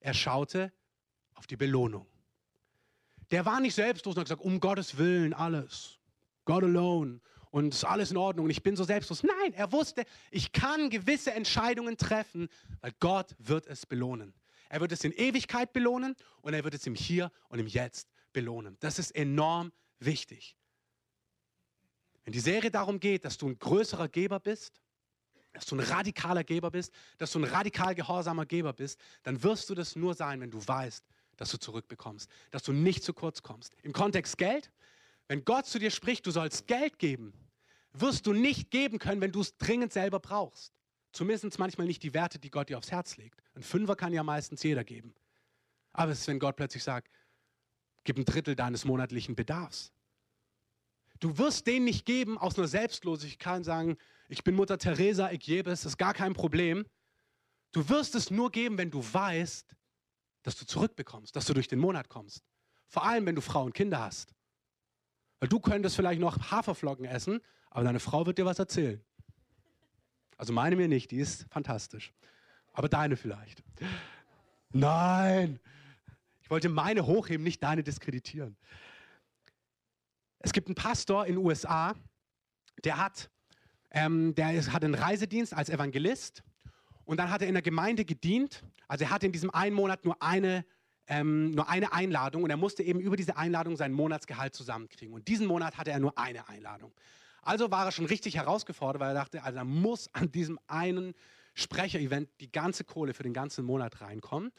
er 0.01 0.15
schaute 0.15 0.73
auf 1.35 1.47
die 1.47 1.57
Belohnung. 1.57 2.07
Der 3.31 3.45
war 3.45 3.61
nicht 3.61 3.75
selbstlos 3.75 4.15
und 4.15 4.21
hat 4.21 4.27
gesagt, 4.27 4.43
um 4.43 4.59
Gottes 4.59 4.97
Willen 4.97 5.35
alles. 5.35 5.99
God 6.47 6.65
alone. 6.65 7.21
Und 7.51 7.75
ist 7.75 7.85
alles 7.85 8.11
in 8.11 8.17
Ordnung 8.17 8.45
und 8.45 8.51
ich 8.51 8.63
bin 8.63 8.77
so 8.77 8.85
selbstlos. 8.85 9.23
Nein, 9.23 9.55
er 9.55 9.73
wusste, 9.73 10.05
ich 10.31 10.53
kann 10.53 10.91
gewisse 10.91 11.33
Entscheidungen 11.33 11.97
treffen, 11.97 12.49
weil 12.81 12.93
Gott 13.01 13.35
wird 13.39 13.67
es 13.67 13.87
belohnen. 13.87 14.35
Er 14.69 14.81
wird 14.81 14.93
es 14.93 15.05
in 15.05 15.13
Ewigkeit 15.13 15.73
belohnen 15.73 16.15
und 16.43 16.53
er 16.53 16.65
wird 16.65 16.75
es 16.75 16.87
im 16.87 16.95
Hier 16.95 17.33
und 17.49 17.59
im 17.59 17.67
Jetzt 17.67 18.09
belohnen. 18.33 18.77
Das 18.81 18.99
ist 18.99 19.13
enorm 19.13 19.73
wichtig. 19.99 20.57
Wenn 22.25 22.33
die 22.33 22.41
Serie 22.41 22.71
darum 22.71 23.01
geht, 23.01 23.25
dass 23.25 23.39
du 23.39 23.49
ein 23.49 23.59
größerer 23.59 24.09
Geber 24.09 24.39
bist, 24.39 24.83
dass 25.53 25.65
du 25.65 25.77
ein 25.77 25.81
radikaler 25.81 26.45
Geber 26.45 26.71
bist, 26.71 26.93
dass 27.17 27.33
du 27.33 27.39
ein 27.39 27.45
radikal 27.45 27.95
gehorsamer 27.95 28.45
Geber 28.45 28.75
bist, 28.75 29.01
dann 29.23 29.43
wirst 29.43 29.71
du 29.71 29.75
das 29.75 29.97
nur 29.97 30.15
sein, 30.15 30.41
wenn 30.43 30.51
du 30.51 30.61
weißt, 30.65 31.05
dass 31.39 31.51
du 31.51 31.59
zurückbekommst, 31.59 32.29
dass 32.51 32.63
du 32.63 32.73
nicht 32.73 33.03
zu 33.03 33.15
kurz 33.15 33.43
kommst. 33.43 33.75
Im 33.83 33.93
Kontext 33.93 34.37
Geld, 34.37 34.71
wenn 35.29 35.45
Gott 35.45 35.67
zu 35.67 35.79
dir 35.79 35.91
spricht, 35.91 36.27
du 36.27 36.31
sollst 36.31 36.67
Geld 36.67 36.99
geben, 36.99 37.33
wirst 37.93 38.27
du 38.27 38.33
nicht 38.33 38.71
geben 38.71 38.99
können, 38.99 39.21
wenn 39.21 39.33
du 39.33 39.41
es 39.41 39.57
dringend 39.57 39.93
selber 39.93 40.21
brauchst. 40.21 40.73
zumindest 41.13 41.59
manchmal 41.59 41.87
nicht 41.87 42.03
die 42.03 42.15
Werte, 42.15 42.39
die 42.39 42.51
Gott 42.51 42.69
dir 42.69 42.79
aufs 42.79 42.91
Herz 42.91 43.17
legt. 43.17 43.43
Ein 43.55 43.63
Fünfer 43.63 43.97
kann 43.97 44.13
ja 44.13 44.23
meistens 44.23 44.63
jeder 44.63 44.85
geben. 44.85 45.15
Aber 45.93 46.13
es 46.13 46.21
ist, 46.21 46.29
wenn 46.29 46.39
Gott 46.39 46.57
plötzlich 46.57 46.85
sagt, 46.85 47.11
gib 48.05 48.19
ein 48.19 48.25
Drittel 48.25 48.55
deines 48.55 48.85
monatlichen 48.85 49.35
Bedarfs. 49.35 49.93
Du 51.19 51.37
wirst 51.39 51.67
den 51.67 51.85
nicht 51.85 52.07
geben 52.07 52.39
aus 52.39 52.57
einer 52.57 52.69
Selbstlosigkeit 52.69 53.59
und 53.59 53.65
sagen, 53.65 53.97
ich 54.29 54.45
bin 54.45 54.55
Mutter 54.55 54.79
Teresa, 54.79 55.31
ich 55.31 55.41
gebe 55.41 55.71
es, 55.71 55.83
das 55.83 55.93
ist 55.93 55.99
gar 55.99 56.15
kein 56.15 56.35
Problem. 56.35 56.87
Du 57.73 57.89
wirst 57.89 58.15
es 58.15 58.31
nur 58.31 58.53
geben, 58.53 58.79
wenn 58.79 58.91
du 58.91 59.03
weißt, 59.03 59.75
dass 60.43 60.57
du 60.57 60.67
zurückbekommst, 60.67 61.35
dass 61.35 61.47
du 61.47 61.55
durch 61.55 61.69
den 61.69 61.81
Monat 61.81 62.09
kommst. 62.09 62.45
Vor 62.87 63.05
allem, 63.05 63.27
wenn 63.27 63.35
du 63.35 63.41
Frau 63.41 63.65
und 63.65 63.75
Kinder 63.75 64.01
hast. 64.01 64.35
Weil 65.41 65.49
du 65.49 65.61
könntest 65.61 65.97
vielleicht 65.97 66.21
noch 66.21 66.51
Haferflocken 66.51 67.05
essen, 67.05 67.41
aber 67.71 67.85
deine 67.85 68.01
Frau 68.01 68.27
wird 68.27 68.39
dir 68.39 68.47
was 68.47 68.59
erzählen. 68.59 69.01
Also 70.37 70.53
meine 70.53 70.77
mir 70.77 70.89
nicht, 70.89 71.11
die 71.11 71.19
ist 71.19 71.47
fantastisch. 71.51 72.13
Aber 72.73 72.89
deine 72.89 73.17
vielleicht. 73.17 73.63
Nein, 74.71 75.59
ich 76.41 76.51
wollte 76.51 76.69
meine 76.69 77.07
hochheben, 77.07 77.45
nicht 77.45 77.63
deine 77.63 77.83
diskreditieren. 77.83 78.57
Es 80.39 80.53
gibt 80.53 80.69
einen 80.69 80.77
Pastor 80.77 81.27
in 81.27 81.35
den 81.35 81.45
USA, 81.45 81.95
der 82.85 82.99
hat, 82.99 83.31
ähm, 83.91 84.35
der 84.35 84.55
ist, 84.55 84.73
hat 84.73 84.85
einen 84.85 84.95
Reisedienst 84.95 85.53
als 85.53 85.69
Evangelist 85.69 86.43
und 87.05 87.19
dann 87.19 87.31
hat 87.31 87.43
er 87.43 87.49
in 87.49 87.55
der 87.55 87.63
Gemeinde 87.63 88.05
gedient. 88.05 88.63
Also 88.87 89.05
er 89.05 89.11
hatte 89.11 89.27
in 89.27 89.33
diesem 89.33 89.51
einen 89.51 89.75
Monat 89.75 90.05
nur 90.05 90.23
eine, 90.23 90.65
ähm, 91.09 91.51
nur 91.53 91.69
eine 91.69 91.93
Einladung 91.93 92.43
und 92.45 92.51
er 92.51 92.57
musste 92.57 92.83
eben 92.83 93.01
über 93.01 93.17
diese 93.17 93.37
Einladung 93.37 93.77
sein 93.77 93.93
Monatsgehalt 93.93 94.55
zusammenkriegen. 94.55 95.15
Und 95.15 95.27
diesen 95.29 95.47
Monat 95.47 95.79
hatte 95.79 95.91
er 95.91 95.99
nur 95.99 96.17
eine 96.19 96.49
Einladung. 96.49 96.93
Also 97.43 97.71
war 97.71 97.87
er 97.87 97.93
schon 97.93 98.05
richtig 98.05 98.37
herausgefordert, 98.37 99.01
weil 99.01 99.11
er 99.11 99.15
dachte, 99.15 99.43
also 99.43 99.59
da 99.59 99.65
muss 99.65 100.13
an 100.15 100.31
diesem 100.31 100.61
einen 100.67 101.15
Sprecher-Event 101.55 102.29
die 102.41 102.53
ganze 102.53 102.85
Kohle 102.85 103.15
für 103.15 103.23
den 103.23 103.33
ganzen 103.33 103.65
Monat 103.65 104.01
reinkommen. 104.01 104.53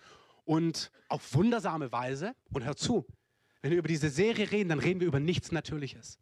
Und 0.43 0.91
auf 1.07 1.35
wundersame 1.35 1.91
Weise, 1.91 2.33
und 2.51 2.65
hör 2.65 2.75
zu, 2.75 3.05
wenn 3.62 3.71
wir 3.71 3.77
über 3.77 3.88
diese 3.88 4.09
Serie 4.09 4.49
reden, 4.51 4.69
dann 4.69 4.79
reden 4.79 4.99
wir 4.99 5.07
über 5.07 5.19
nichts 5.19 5.51
Natürliches. 5.51 6.17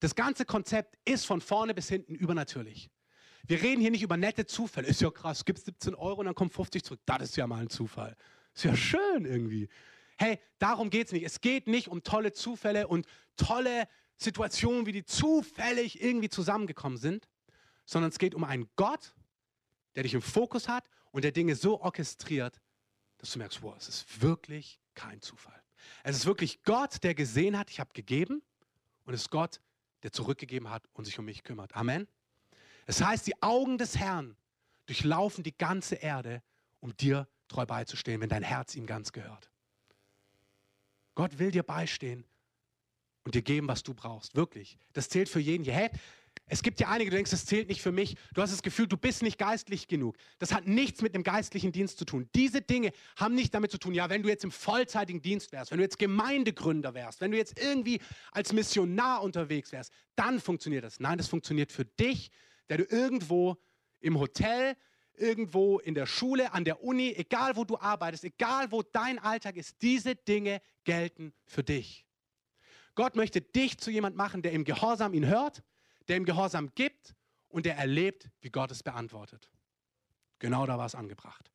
Das 0.00 0.14
ganze 0.14 0.44
Konzept 0.44 0.96
ist 1.04 1.26
von 1.26 1.40
vorne 1.40 1.74
bis 1.74 1.88
hinten 1.88 2.14
übernatürlich. 2.14 2.90
Wir 3.46 3.62
reden 3.62 3.80
hier 3.80 3.90
nicht 3.90 4.02
über 4.02 4.16
nette 4.16 4.46
Zufälle. 4.46 4.88
Ist 4.88 5.00
ja 5.00 5.10
krass, 5.10 5.44
gibt 5.44 5.60
17 5.60 5.94
Euro 5.94 6.20
und 6.20 6.26
dann 6.26 6.34
kommt 6.34 6.52
50 6.52 6.82
zurück. 6.82 7.00
Das 7.06 7.22
ist 7.22 7.36
ja 7.36 7.46
mal 7.46 7.60
ein 7.60 7.70
Zufall. 7.70 8.16
Ist 8.54 8.64
ja 8.64 8.76
schön 8.76 9.24
irgendwie. 9.24 9.68
Hey, 10.18 10.38
darum 10.58 10.90
geht 10.90 11.06
es 11.06 11.12
nicht. 11.12 11.24
Es 11.24 11.40
geht 11.40 11.66
nicht 11.66 11.88
um 11.88 12.02
tolle 12.02 12.32
Zufälle 12.32 12.88
und 12.88 13.06
tolle 13.36 13.88
Situationen, 14.16 14.86
wie 14.86 14.92
die 14.92 15.04
zufällig 15.04 16.02
irgendwie 16.02 16.28
zusammengekommen 16.28 16.98
sind, 16.98 17.26
sondern 17.86 18.10
es 18.10 18.18
geht 18.18 18.34
um 18.34 18.44
einen 18.44 18.68
Gott, 18.76 19.14
der 19.94 20.02
dich 20.02 20.14
im 20.14 20.22
Fokus 20.22 20.68
hat 20.68 20.88
und 21.10 21.24
der 21.24 21.32
Dinge 21.32 21.56
so 21.56 21.80
orchestriert, 21.80 22.60
dass 23.18 23.32
du 23.32 23.38
merkst, 23.38 23.62
wow, 23.62 23.74
es 23.78 23.88
ist 23.88 24.20
wirklich 24.20 24.80
kein 24.94 25.20
Zufall. 25.20 25.60
Es 26.04 26.16
ist 26.16 26.26
wirklich 26.26 26.62
Gott, 26.62 27.02
der 27.02 27.14
gesehen 27.14 27.58
hat, 27.58 27.70
ich 27.70 27.80
habe 27.80 27.92
gegeben 27.94 28.42
und 29.04 29.14
es 29.14 29.22
ist 29.22 29.30
Gott, 29.30 29.60
der 30.02 30.12
zurückgegeben 30.12 30.70
hat 30.70 30.88
und 30.92 31.04
sich 31.04 31.18
um 31.18 31.24
mich 31.24 31.42
kümmert. 31.42 31.74
Amen. 31.74 32.06
Es 32.86 33.02
heißt, 33.02 33.26
die 33.26 33.42
Augen 33.42 33.78
des 33.78 33.98
Herrn 33.98 34.36
durchlaufen 34.86 35.44
die 35.44 35.56
ganze 35.56 35.96
Erde, 35.96 36.42
um 36.80 36.96
dir 36.96 37.28
treu 37.50 37.66
beizustehen, 37.66 38.20
wenn 38.20 38.28
dein 38.28 38.42
Herz 38.42 38.74
ihm 38.74 38.86
ganz 38.86 39.12
gehört. 39.12 39.50
Gott 41.14 41.38
will 41.38 41.50
dir 41.50 41.62
beistehen 41.62 42.24
und 43.24 43.34
dir 43.34 43.42
geben, 43.42 43.68
was 43.68 43.82
du 43.82 43.92
brauchst. 43.92 44.34
Wirklich. 44.34 44.78
Das 44.92 45.08
zählt 45.08 45.28
für 45.28 45.40
jeden. 45.40 45.64
Hey, 45.64 45.90
es 46.46 46.62
gibt 46.62 46.80
ja 46.80 46.88
einige, 46.88 47.10
du 47.10 47.16
denkst, 47.16 47.30
das 47.30 47.44
zählt 47.44 47.68
nicht 47.68 47.82
für 47.82 47.92
mich. 47.92 48.16
Du 48.34 48.42
hast 48.42 48.52
das 48.52 48.62
Gefühl, 48.62 48.86
du 48.86 48.96
bist 48.96 49.22
nicht 49.22 49.38
geistlich 49.38 49.86
genug. 49.86 50.16
Das 50.38 50.52
hat 50.52 50.66
nichts 50.66 51.02
mit 51.02 51.14
dem 51.14 51.22
geistlichen 51.22 51.72
Dienst 51.72 51.98
zu 51.98 52.04
tun. 52.04 52.28
Diese 52.34 52.60
Dinge 52.60 52.92
haben 53.16 53.34
nicht 53.34 53.54
damit 53.54 53.70
zu 53.70 53.78
tun, 53.78 53.94
ja, 53.94 54.10
wenn 54.10 54.22
du 54.22 54.28
jetzt 54.28 54.44
im 54.44 54.50
vollzeitigen 54.50 55.22
Dienst 55.22 55.52
wärst, 55.52 55.70
wenn 55.70 55.78
du 55.78 55.84
jetzt 55.84 55.98
Gemeindegründer 55.98 56.94
wärst, 56.94 57.20
wenn 57.20 57.30
du 57.30 57.36
jetzt 57.36 57.60
irgendwie 57.60 58.00
als 58.32 58.52
Missionar 58.52 59.22
unterwegs 59.22 59.72
wärst, 59.72 59.92
dann 60.16 60.40
funktioniert 60.40 60.84
das. 60.84 60.98
Nein, 60.98 61.18
das 61.18 61.28
funktioniert 61.28 61.70
für 61.70 61.84
dich, 61.84 62.30
der 62.68 62.78
du 62.78 62.84
irgendwo 62.84 63.56
im 64.00 64.18
Hotel, 64.18 64.76
irgendwo 65.14 65.78
in 65.78 65.94
der 65.94 66.06
Schule, 66.06 66.52
an 66.52 66.64
der 66.64 66.82
Uni, 66.82 67.12
egal 67.16 67.56
wo 67.56 67.64
du 67.64 67.78
arbeitest, 67.78 68.24
egal 68.24 68.70
wo 68.72 68.82
dein 68.82 69.18
Alltag 69.18 69.56
ist, 69.56 69.82
diese 69.82 70.14
Dinge 70.14 70.62
gelten 70.84 71.32
für 71.44 71.62
dich. 71.62 72.06
Gott 72.94 73.16
möchte 73.16 73.40
dich 73.40 73.78
zu 73.78 73.90
jemand 73.90 74.16
machen, 74.16 74.42
der 74.42 74.52
im 74.52 74.64
Gehorsam 74.64 75.14
ihn 75.14 75.26
hört, 75.26 75.62
der 76.08 76.16
im 76.16 76.24
Gehorsam 76.24 76.74
gibt 76.74 77.14
und 77.48 77.66
der 77.66 77.76
erlebt, 77.76 78.28
wie 78.40 78.50
Gott 78.50 78.70
es 78.70 78.82
beantwortet. 78.82 79.50
Genau 80.38 80.66
da 80.66 80.78
war 80.78 80.86
es 80.86 80.94
angebracht. 80.94 81.50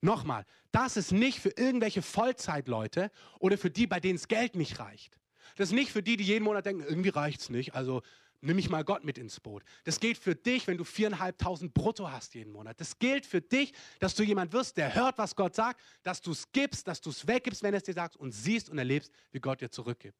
Nochmal, 0.00 0.44
das 0.72 0.96
ist 0.96 1.12
nicht 1.12 1.38
für 1.38 1.50
irgendwelche 1.50 2.02
Vollzeitleute 2.02 3.10
oder 3.38 3.56
für 3.56 3.70
die, 3.70 3.86
bei 3.86 4.00
denen 4.00 4.18
das 4.18 4.26
Geld 4.26 4.56
nicht 4.56 4.80
reicht. 4.80 5.20
Das 5.56 5.68
ist 5.68 5.74
nicht 5.74 5.92
für 5.92 6.02
die, 6.02 6.16
die 6.16 6.24
jeden 6.24 6.44
Monat 6.44 6.66
denken, 6.66 6.82
irgendwie 6.82 7.10
reicht 7.10 7.40
es 7.42 7.50
nicht, 7.50 7.74
also 7.74 8.02
nimm 8.42 8.58
ich 8.58 8.68
mal 8.68 8.84
Gott 8.84 9.04
mit 9.04 9.16
ins 9.18 9.40
Boot. 9.40 9.62
Das 9.84 10.00
gilt 10.00 10.18
für 10.18 10.34
dich, 10.34 10.66
wenn 10.66 10.76
du 10.76 10.84
viereinhalbtausend 10.84 11.72
brutto 11.72 12.10
hast 12.10 12.34
jeden 12.34 12.52
Monat. 12.52 12.78
Das 12.80 12.98
gilt 12.98 13.24
für 13.24 13.40
dich, 13.40 13.72
dass 14.00 14.14
du 14.14 14.22
jemand 14.22 14.52
wirst, 14.52 14.76
der 14.76 14.94
hört, 14.94 15.16
was 15.16 15.34
Gott 15.34 15.54
sagt, 15.54 15.80
dass 16.02 16.20
du 16.20 16.32
es 16.32 16.50
gibst, 16.52 16.86
dass 16.86 17.00
du 17.00 17.10
es 17.10 17.26
weggibst, 17.26 17.62
wenn 17.62 17.72
es 17.72 17.84
dir 17.84 17.94
sagt 17.94 18.16
und 18.16 18.32
siehst 18.32 18.68
und 18.68 18.78
erlebst, 18.78 19.12
wie 19.30 19.40
Gott 19.40 19.60
dir 19.60 19.70
zurückgibt. 19.70 20.18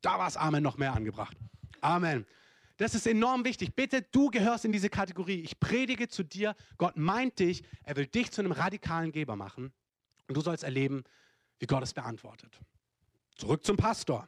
Da 0.00 0.18
war 0.18 0.26
es 0.26 0.36
Amen 0.36 0.62
noch 0.62 0.78
mehr 0.78 0.94
angebracht. 0.94 1.36
Amen. 1.80 2.26
Das 2.78 2.94
ist 2.94 3.06
enorm 3.06 3.44
wichtig. 3.44 3.74
Bitte, 3.74 4.02
du 4.02 4.30
gehörst 4.30 4.64
in 4.64 4.72
diese 4.72 4.88
Kategorie. 4.88 5.40
Ich 5.42 5.60
predige 5.60 6.08
zu 6.08 6.24
dir. 6.24 6.56
Gott 6.78 6.96
meint 6.96 7.38
dich. 7.38 7.62
Er 7.84 7.96
will 7.96 8.06
dich 8.06 8.32
zu 8.32 8.40
einem 8.40 8.52
radikalen 8.52 9.12
Geber 9.12 9.36
machen. 9.36 9.72
Und 10.26 10.36
du 10.36 10.40
sollst 10.40 10.64
erleben, 10.64 11.04
wie 11.58 11.66
Gott 11.66 11.82
es 11.82 11.92
beantwortet. 11.92 12.58
Zurück 13.36 13.64
zum 13.64 13.76
Pastor. 13.76 14.26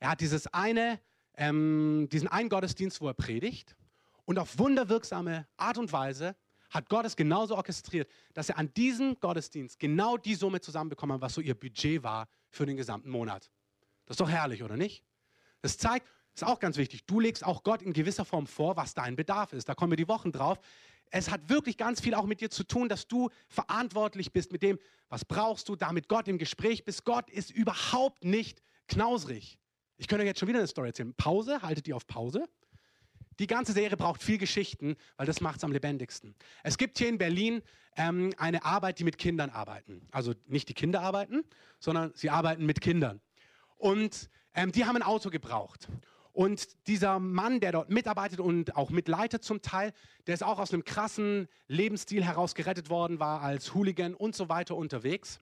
Er 0.00 0.10
hat 0.10 0.20
dieses 0.20 0.46
eine, 0.48 1.00
ähm, 1.36 2.08
diesen 2.10 2.28
einen 2.28 2.48
Gottesdienst, 2.48 3.00
wo 3.00 3.08
er 3.08 3.14
predigt. 3.14 3.76
Und 4.24 4.38
auf 4.38 4.58
wunderwirksame 4.58 5.46
Art 5.56 5.78
und 5.78 5.92
Weise 5.92 6.34
hat 6.70 6.88
Gott 6.88 7.06
es 7.06 7.16
genauso 7.16 7.56
orchestriert, 7.56 8.10
dass 8.34 8.48
er 8.48 8.58
an 8.58 8.72
diesem 8.74 9.18
Gottesdienst 9.20 9.78
genau 9.78 10.16
die 10.16 10.34
Summe 10.34 10.60
zusammenbekommen 10.60 11.14
hat, 11.14 11.20
was 11.20 11.34
so 11.34 11.40
ihr 11.40 11.54
Budget 11.54 12.02
war 12.02 12.28
für 12.50 12.66
den 12.66 12.76
gesamten 12.76 13.10
Monat. 13.10 13.50
Das 14.04 14.14
ist 14.14 14.20
doch 14.20 14.30
herrlich, 14.30 14.62
oder 14.62 14.76
nicht? 14.76 15.04
Das 15.62 15.78
zeigt, 15.78 16.06
ist 16.34 16.44
auch 16.44 16.58
ganz 16.58 16.76
wichtig, 16.76 17.06
du 17.06 17.20
legst 17.20 17.44
auch 17.44 17.62
Gott 17.62 17.82
in 17.82 17.92
gewisser 17.92 18.24
Form 18.24 18.46
vor, 18.46 18.76
was 18.76 18.94
dein 18.94 19.16
Bedarf 19.16 19.52
ist. 19.52 19.68
Da 19.68 19.74
kommen 19.74 19.92
wir 19.92 19.96
die 19.96 20.08
Wochen 20.08 20.32
drauf. 20.32 20.58
Es 21.10 21.30
hat 21.30 21.48
wirklich 21.48 21.76
ganz 21.76 22.00
viel 22.00 22.14
auch 22.14 22.26
mit 22.26 22.40
dir 22.40 22.50
zu 22.50 22.64
tun, 22.64 22.88
dass 22.88 23.06
du 23.06 23.30
verantwortlich 23.48 24.32
bist 24.32 24.52
mit 24.52 24.62
dem, 24.62 24.78
was 25.08 25.24
brauchst 25.24 25.68
du, 25.68 25.76
damit 25.76 26.08
Gott 26.08 26.28
im 26.28 26.36
Gespräch 26.36 26.84
bist. 26.84 27.04
Gott 27.04 27.30
ist 27.30 27.50
überhaupt 27.50 28.24
nicht 28.24 28.60
knausrig. 28.88 29.56
Ich 29.98 30.08
könnte 30.08 30.22
euch 30.22 30.28
jetzt 30.28 30.40
schon 30.40 30.48
wieder 30.48 30.58
eine 30.58 30.68
Story 30.68 30.88
erzählen. 30.88 31.14
Pause, 31.14 31.62
haltet 31.62 31.88
ihr 31.88 31.96
auf 31.96 32.06
Pause. 32.06 32.44
Die 33.38 33.46
ganze 33.46 33.72
Serie 33.72 33.96
braucht 33.96 34.22
viel 34.22 34.38
Geschichten, 34.38 34.96
weil 35.16 35.26
das 35.26 35.40
macht 35.40 35.58
es 35.58 35.64
am 35.64 35.72
lebendigsten. 35.72 36.34
Es 36.62 36.78
gibt 36.78 36.98
hier 36.98 37.08
in 37.08 37.18
Berlin 37.18 37.62
ähm, 37.96 38.32
eine 38.38 38.64
Arbeit, 38.64 38.98
die 38.98 39.04
mit 39.04 39.18
Kindern 39.18 39.50
arbeiten. 39.50 40.08
Also 40.10 40.34
nicht 40.46 40.68
die 40.68 40.74
Kinder 40.74 41.02
arbeiten, 41.02 41.44
sondern 41.78 42.12
sie 42.14 42.30
arbeiten 42.30 42.64
mit 42.64 42.80
Kindern. 42.80 43.20
Und 43.76 44.30
ähm, 44.54 44.72
die 44.72 44.86
haben 44.86 44.96
ein 44.96 45.02
Auto 45.02 45.28
gebraucht. 45.30 45.88
Und 46.32 46.86
dieser 46.86 47.18
Mann, 47.18 47.60
der 47.60 47.72
dort 47.72 47.88
mitarbeitet 47.88 48.40
und 48.40 48.76
auch 48.76 48.90
mitleitet 48.90 49.42
zum 49.42 49.62
Teil, 49.62 49.92
der 50.26 50.34
ist 50.34 50.42
auch 50.42 50.58
aus 50.58 50.72
einem 50.72 50.84
krassen 50.84 51.48
Lebensstil 51.66 52.22
heraus 52.22 52.54
gerettet 52.54 52.90
worden, 52.90 53.20
war 53.20 53.40
als 53.40 53.74
Hooligan 53.74 54.14
und 54.14 54.34
so 54.36 54.50
weiter 54.50 54.76
unterwegs. 54.76 55.40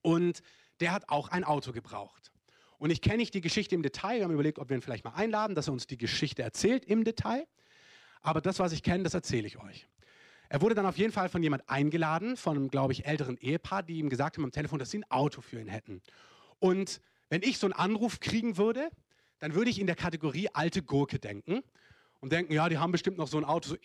Und 0.00 0.42
der 0.80 0.92
hat 0.92 1.08
auch 1.08 1.28
ein 1.28 1.42
Auto 1.42 1.72
gebraucht. 1.72 2.32
Und 2.82 2.90
ich 2.90 3.00
kenne 3.00 3.18
nicht 3.18 3.32
die 3.32 3.40
Geschichte 3.40 3.76
im 3.76 3.82
Detail. 3.84 4.16
Wir 4.16 4.24
haben 4.24 4.32
überlegt, 4.32 4.58
ob 4.58 4.68
wir 4.68 4.76
ihn 4.76 4.82
vielleicht 4.82 5.04
mal 5.04 5.12
einladen, 5.12 5.54
dass 5.54 5.68
er 5.68 5.72
uns 5.72 5.86
die 5.86 5.96
Geschichte 5.96 6.42
erzählt 6.42 6.84
im 6.84 7.04
Detail. 7.04 7.46
Aber 8.22 8.40
das, 8.40 8.58
was 8.58 8.72
ich 8.72 8.82
kenne, 8.82 9.04
das 9.04 9.14
erzähle 9.14 9.46
ich 9.46 9.56
euch. 9.60 9.86
Er 10.48 10.62
wurde 10.62 10.74
dann 10.74 10.86
auf 10.86 10.98
jeden 10.98 11.12
Fall 11.12 11.28
von 11.28 11.44
jemand 11.44 11.68
eingeladen, 11.70 12.36
von 12.36 12.56
einem, 12.56 12.70
glaube 12.70 12.92
ich, 12.92 13.06
älteren 13.06 13.36
Ehepaar, 13.36 13.84
die 13.84 13.98
ihm 13.98 14.08
gesagt 14.08 14.36
haben 14.36 14.42
am 14.42 14.50
Telefon, 14.50 14.80
dass 14.80 14.90
sie 14.90 14.98
ein 14.98 15.10
Auto 15.12 15.42
für 15.42 15.60
ihn 15.60 15.68
hätten. 15.68 16.02
Und 16.58 17.00
wenn 17.28 17.42
ich 17.44 17.58
so 17.58 17.68
einen 17.68 17.72
Anruf 17.72 18.18
kriegen 18.18 18.56
würde, 18.56 18.90
dann 19.38 19.54
würde 19.54 19.70
ich 19.70 19.78
in 19.78 19.86
der 19.86 19.94
Kategorie 19.94 20.48
alte 20.52 20.82
Gurke 20.82 21.20
denken 21.20 21.62
und 22.18 22.32
denken, 22.32 22.52
ja, 22.52 22.68
die 22.68 22.78
haben 22.78 22.90
bestimmt 22.90 23.16
noch 23.16 23.28
so 23.28 23.38
ein 23.38 23.44
Auto, 23.44 23.68
so 23.68 23.76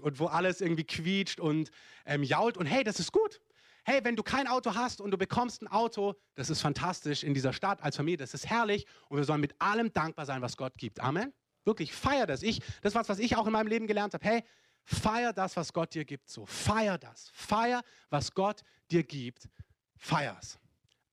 und 0.00 0.18
wo 0.18 0.26
alles 0.26 0.60
irgendwie 0.60 0.82
quietscht 0.82 1.38
und 1.38 1.70
ähm, 2.06 2.24
jault. 2.24 2.56
Und 2.56 2.66
hey, 2.66 2.82
das 2.82 2.98
ist 2.98 3.12
gut. 3.12 3.40
Hey, 3.84 4.00
wenn 4.02 4.16
du 4.16 4.22
kein 4.22 4.46
Auto 4.46 4.74
hast 4.74 5.00
und 5.00 5.10
du 5.10 5.18
bekommst 5.18 5.62
ein 5.62 5.68
Auto, 5.68 6.14
das 6.34 6.50
ist 6.50 6.60
fantastisch 6.60 7.22
in 7.22 7.34
dieser 7.34 7.52
Stadt 7.52 7.82
als 7.82 7.96
Familie, 7.96 8.18
das 8.18 8.34
ist 8.34 8.46
herrlich 8.46 8.86
und 9.08 9.18
wir 9.18 9.24
sollen 9.24 9.40
mit 9.40 9.60
allem 9.60 9.92
dankbar 9.92 10.26
sein, 10.26 10.42
was 10.42 10.56
Gott 10.56 10.74
gibt. 10.76 11.00
Amen. 11.00 11.32
Wirklich, 11.64 11.92
feier 11.92 12.26
das. 12.26 12.42
Ich, 12.42 12.60
das 12.82 12.92
ist 12.92 12.94
was, 12.94 13.08
was 13.08 13.18
ich 13.18 13.36
auch 13.36 13.46
in 13.46 13.52
meinem 13.52 13.66
Leben 13.66 13.86
gelernt 13.86 14.14
habe. 14.14 14.26
Hey, 14.26 14.44
feier 14.82 15.32
das, 15.32 15.56
was 15.56 15.72
Gott 15.72 15.94
dir 15.94 16.04
gibt. 16.04 16.28
So, 16.28 16.46
feier 16.46 16.98
das. 16.98 17.30
Feier, 17.32 17.82
was 18.08 18.32
Gott 18.34 18.62
dir 18.90 19.02
gibt. 19.02 19.48
Feier's. 19.96 20.58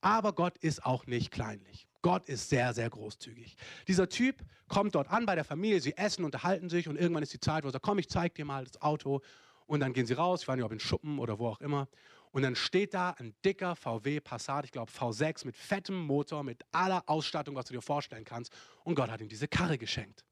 Aber 0.01 0.33
Gott 0.33 0.57
ist 0.59 0.85
auch 0.85 1.05
nicht 1.07 1.31
kleinlich. 1.31 1.87
Gott 2.01 2.29
ist 2.29 2.49
sehr, 2.49 2.73
sehr 2.73 2.89
großzügig. 2.89 3.57
Dieser 3.87 4.07
Typ 4.07 4.43
kommt 4.67 4.95
dort 4.95 5.09
an 5.09 5.25
bei 5.25 5.35
der 5.35 5.43
Familie, 5.43 5.81
sie 5.81 5.97
essen, 5.97 6.23
unterhalten 6.23 6.69
sich 6.69 6.87
und 6.87 6.95
irgendwann 6.95 7.23
ist 7.23 7.33
die 7.33 7.39
Zeit, 7.39 7.63
wo 7.63 7.69
er 7.69 7.71
sagt, 7.73 7.83
komm, 7.83 7.99
ich 7.99 8.07
zeig 8.07 8.35
dir 8.35 8.45
mal 8.45 8.63
das 8.63 8.81
Auto. 8.81 9.21
Und 9.65 9.81
dann 9.81 9.91
gehen 9.91 10.05
sie 10.05 10.13
raus, 10.13 10.43
ich 10.43 10.47
weiß 10.47 10.55
nicht, 10.55 10.63
ob 10.63 10.71
in 10.71 10.79
Schuppen 10.79 11.19
oder 11.19 11.39
wo 11.39 11.49
auch 11.49 11.59
immer. 11.59 11.89
Und 12.31 12.43
dann 12.43 12.55
steht 12.55 12.93
da 12.93 13.11
ein 13.11 13.35
dicker 13.43 13.75
VW 13.75 14.19
Passat, 14.19 14.65
ich 14.65 14.71
glaube 14.71 14.91
V6, 14.91 15.45
mit 15.45 15.55
fettem 15.55 15.97
Motor, 15.97 16.43
mit 16.43 16.63
aller 16.71 17.03
Ausstattung, 17.07 17.55
was 17.55 17.65
du 17.65 17.73
dir 17.73 17.81
vorstellen 17.81 18.25
kannst. 18.25 18.53
Und 18.83 18.95
Gott 18.95 19.09
hat 19.09 19.21
ihm 19.21 19.29
diese 19.29 19.47
Karre 19.47 19.77
geschenkt. 19.77 20.25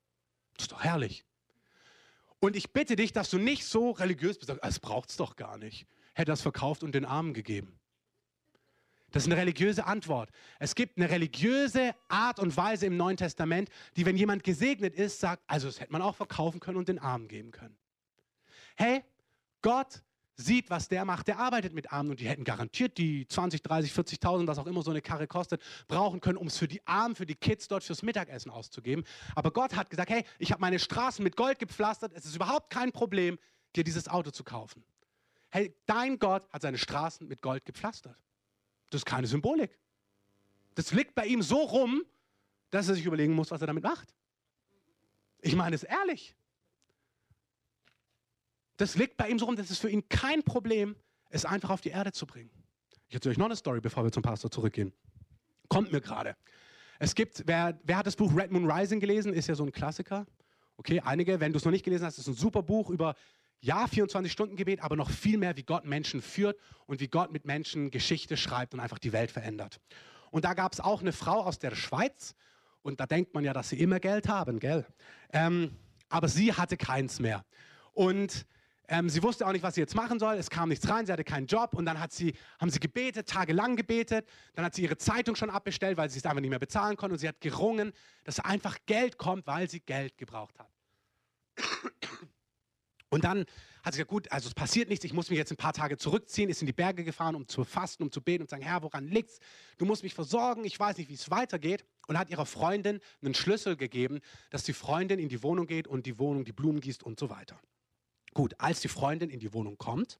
Das 0.56 0.66
ist 0.66 0.72
doch 0.72 0.84
herrlich. 0.84 1.26
Und 2.40 2.56
ich 2.56 2.72
bitte 2.72 2.96
dich, 2.96 3.12
dass 3.12 3.30
du 3.30 3.38
nicht 3.38 3.66
so 3.66 3.92
religiös 3.92 4.38
bist, 4.38 4.52
es 4.62 4.80
braucht 4.80 5.10
es 5.10 5.18
doch 5.18 5.36
gar 5.36 5.58
nicht. 5.58 5.88
Hätte 6.14 6.32
das 6.32 6.42
verkauft 6.42 6.84
und 6.84 6.94
den 6.94 7.06
Armen 7.06 7.34
gegeben. 7.34 7.80
Das 9.12 9.24
ist 9.24 9.32
eine 9.32 9.40
religiöse 9.40 9.86
Antwort. 9.86 10.30
Es 10.60 10.76
gibt 10.76 10.98
eine 10.98 11.10
religiöse 11.10 11.96
Art 12.10 12.38
und 12.38 12.56
Weise 12.58 12.86
im 12.86 12.98
Neuen 12.98 13.16
Testament, 13.16 13.70
die, 13.96 14.06
wenn 14.06 14.18
jemand 14.18 14.44
gesegnet 14.44 14.94
ist, 14.94 15.20
sagt, 15.20 15.42
also 15.48 15.68
das 15.68 15.80
hätte 15.80 15.94
man 15.94 16.02
auch 16.02 16.16
verkaufen 16.16 16.60
können 16.60 16.78
und 16.78 16.90
den 16.90 17.00
Armen 17.00 17.28
geben 17.28 17.52
können. 17.52 17.78
Hey, 18.76 19.04
Gott 19.62 20.04
sieht, 20.36 20.69
was 20.69 20.88
der 20.88 21.06
macht. 21.06 21.28
Der 21.28 21.39
arbeitet 21.39 21.74
mit 21.74 21.91
Armen 21.91 22.12
und 22.12 22.19
die 22.19 22.28
hätten 22.28 22.43
garantiert 22.43 22.98
die 22.98 23.28
20, 23.28 23.62
30, 23.62 23.91
40.000, 23.91 24.48
was 24.48 24.58
auch 24.58 24.67
immer 24.67 24.82
so 24.82 24.91
eine 24.91 25.02
Karre 25.02 25.28
kostet, 25.28 25.62
brauchen 25.88 26.19
können, 26.19 26.38
um 26.38 26.48
es 26.48 26.58
für 26.58 26.67
die 26.67 26.86
Armen, 26.86 27.15
für 27.15 27.26
die 27.26 27.36
Kids 27.36 27.67
dort 27.67 27.84
fürs 27.84 28.04
Mittagessen 28.04 28.52
auszugeben. 28.52 29.06
Aber 29.36 29.52
Gott 29.52 29.76
hat 29.76 29.89
gesagt, 29.89 30.10
hey, 30.10 30.24
ich 30.39 30.52
habe 30.52 30.62
meine 30.62 30.80
Straßen 30.80 31.24
mit 31.24 31.36
Gold 31.36 31.60
gepflastert, 31.60 32.12
es 32.13 32.26
ist 32.26 32.36
überhaupt 32.36 32.69
kein 32.69 32.91
Problem, 32.91 33.39
dir 33.76 33.84
dieses 33.84 34.08
Auto 34.08 34.32
zu 34.32 34.43
kaufen. 34.43 34.84
Hey, 35.50 35.74
dein 35.86 36.19
Gott 36.19 36.48
hat 36.52 36.62
seine 36.62 36.78
Straßen 36.78 37.28
mit 37.28 37.41
Gold 37.41 37.65
gepflastert. 37.65 38.17
Das 38.89 39.02
ist 39.02 39.06
keine 39.06 39.28
Symbolik. 39.28 39.80
Das 40.76 40.91
liegt 40.91 41.15
bei 41.15 41.26
ihm 41.26 41.41
so 41.41 41.62
rum, 41.62 42.04
dass 42.71 42.89
er 42.89 42.95
sich 42.95 43.06
überlegen 43.06 43.34
muss, 43.34 43.52
was 43.52 43.62
er 43.62 43.67
damit 43.67 43.84
macht. 43.84 44.13
Ich 45.39 45.56
meine 45.56 45.76
es 45.76 45.84
ehrlich. 45.84 46.36
Das 48.78 48.96
liegt 48.96 49.18
bei 49.18 49.30
ihm 49.30 49.40
so 49.40 49.46
rum, 49.46 49.56
das 49.56 49.72
ist 49.72 49.80
für 49.80 49.90
ihn 49.90 50.08
kein 50.10 50.44
Problem, 50.44 50.96
es 51.30 51.46
einfach 51.46 51.70
auf 51.70 51.82
die 51.82 51.90
Erde 51.90 52.12
zu 52.12 52.26
bringen. 52.26 52.50
Ich 53.08 53.16
erzähle 53.16 53.34
euch 53.34 53.38
noch 53.38 53.46
eine 53.46 53.56
Story, 53.56 53.82
bevor 53.82 54.04
wir 54.04 54.12
zum 54.12 54.24
Pastor 54.24 54.52
zurückgehen. 54.52 54.94
Kommt 55.70 55.92
mir 55.92 56.02
gerade. 56.02 56.36
Es 57.00 57.16
gibt, 57.16 57.44
wer, 57.46 57.80
wer 57.84 57.98
hat 57.98 58.08
das 58.08 58.16
Buch 58.16 58.36
Red 58.36 58.52
Moon 58.52 58.70
Rising 58.70 59.00
gelesen? 59.00 59.34
Ist 59.34 59.48
ja 59.48 59.56
so 59.56 59.64
ein 59.64 59.72
Klassiker. 59.72 60.26
Okay, 60.78 61.02
einige, 61.02 61.40
wenn 61.40 61.52
du 61.52 61.58
es 61.58 61.66
noch 61.66 61.72
nicht 61.72 61.86
gelesen 61.86 62.06
hast, 62.06 62.18
ist 62.18 62.28
ein 62.28 62.34
super 62.34 62.64
Buch 62.64 62.90
über 62.90 63.16
ja, 63.62 63.88
24 63.88 64.32
Stunden 64.32 64.56
Gebet, 64.56 64.82
aber 64.82 64.96
noch 64.96 65.10
viel 65.10 65.38
mehr, 65.38 65.56
wie 65.58 65.64
Gott 65.64 65.86
Menschen 65.86 66.22
führt 66.22 66.60
und 66.86 67.00
wie 67.00 67.08
Gott 67.08 67.32
mit 67.32 67.46
Menschen 67.46 67.92
Geschichte 67.92 68.38
schreibt 68.38 68.74
und 68.74 68.80
einfach 68.80 69.00
die 69.00 69.14
Welt 69.14 69.32
verändert. 69.32 69.80
Und 70.32 70.46
da 70.46 70.54
gab 70.54 70.74
es 70.74 70.80
auch 70.80 71.02
eine 71.02 71.14
Frau 71.14 71.44
aus 71.44 71.60
der 71.60 71.74
Schweiz 71.76 72.36
und 72.82 73.00
da 73.00 73.06
denkt 73.06 73.34
man 73.34 73.44
ja, 73.44 73.54
dass 73.54 73.70
sie 73.70 73.80
immer 73.80 74.00
Geld 74.00 74.28
haben, 74.28 74.60
gell? 74.60 74.86
Ähm, 75.32 75.72
aber 76.10 76.28
sie 76.28 76.54
hatte 76.54 76.78
keins 76.78 77.20
mehr. 77.20 77.46
Und 77.94 78.46
ähm, 78.88 79.10
sie 79.10 79.24
wusste 79.24 79.48
auch 79.48 79.52
nicht, 79.52 79.63
was 79.63 79.76
sie 79.76 79.82
jetzt 79.82 79.95
machen 79.95 80.19
soll. 80.19 80.36
Es 80.36 80.50
kam 80.50 80.69
nichts 80.69 80.88
rein, 80.89 81.06
sie 81.06 81.12
hatte 81.12 81.24
keinen 81.24 81.48
Job. 81.48 81.74
Und 81.74 81.86
dann 81.86 82.00
hat 82.00 82.12
sie, 82.12 82.34
haben 82.60 82.69
sie 82.69 82.80
gebetet, 82.80 83.28
tagelang 83.28 83.76
gebetet. 83.76 84.28
Dann 84.54 84.65
hat 84.65 84.76
sie 84.76 84.84
ihre 84.84 84.98
Zeitung 84.98 85.36
schon 85.36 85.50
abbestellt, 85.50 85.98
weil 85.98 86.10
sie 86.10 86.19
es 86.19 86.26
einfach 86.26 86.41
nicht 86.41 86.50
mehr 86.50 86.60
bezahlen 86.60 86.98
konnte. 86.98 87.13
Und 87.13 87.19
sie 87.19 87.28
hat 87.28 87.41
gerungen, 87.41 87.93
dass 88.24 88.39
einfach 88.39 88.78
Geld 88.86 89.17
kommt, 89.17 89.48
weil 89.48 89.69
sie 89.69 89.80
Geld 89.80 90.17
gebraucht 90.17 90.58
hat. 90.60 90.69
Und 93.10 93.24
dann 93.24 93.45
hat 93.84 93.93
sie 93.93 94.00
gesagt, 94.00 94.10
gut, 94.10 94.32
also 94.32 94.48
es 94.48 94.54
passiert 94.54 94.89
nichts, 94.89 95.06
ich 95.06 95.13
muss 95.13 95.30
mich 95.30 95.38
jetzt 95.38 95.52
ein 95.52 95.58
paar 95.58 95.71
Tage 95.74 95.95
zurückziehen, 95.95 96.50
ist 96.50 96.62
in 96.62 96.65
die 96.65 96.74
Berge 96.74 97.04
gefahren, 97.04 97.36
um 97.36 97.48
zu 97.48 97.63
fasten, 97.63 98.04
um 98.04 98.12
zu 98.12 98.19
beten 98.19 98.41
und 98.41 98.50
zu 98.50 98.56
sagen, 98.56 98.63
Herr, 98.63 98.82
woran 98.82 99.08
liegt's? 99.08 99.39
Du 99.78 99.86
musst 99.86 100.04
mich 100.04 100.13
versorgen, 100.13 100.65
ich 100.65 100.78
weiß 100.78 100.98
nicht, 100.98 101.10
wie 101.10 101.13
es 101.13 101.30
weitergeht. 101.32 101.86
Und 102.08 102.19
hat 102.19 102.30
ihrer 102.30 102.45
Freundin 102.45 103.00
einen 103.24 103.34
Schlüssel 103.34 103.78
gegeben, 103.78 104.19
dass 104.50 104.63
die 104.63 104.74
Freundin 104.74 105.19
in 105.19 105.30
die 105.30 105.41
Wohnung 105.43 105.65
geht 105.65 105.88
und 105.88 106.06
die 106.06 106.19
Wohnung 106.19 106.45
die 106.45 106.52
Blumen 106.52 106.82
gießt 106.82 107.04
und 107.04 107.19
so 107.19 107.30
weiter. 107.30 107.60
Gut, 108.36 108.54
als 108.60 108.82
die 108.82 108.89
Freundin 108.89 109.30
in 109.30 109.39
die 109.39 109.54
Wohnung 109.54 109.78
kommt, 109.78 110.19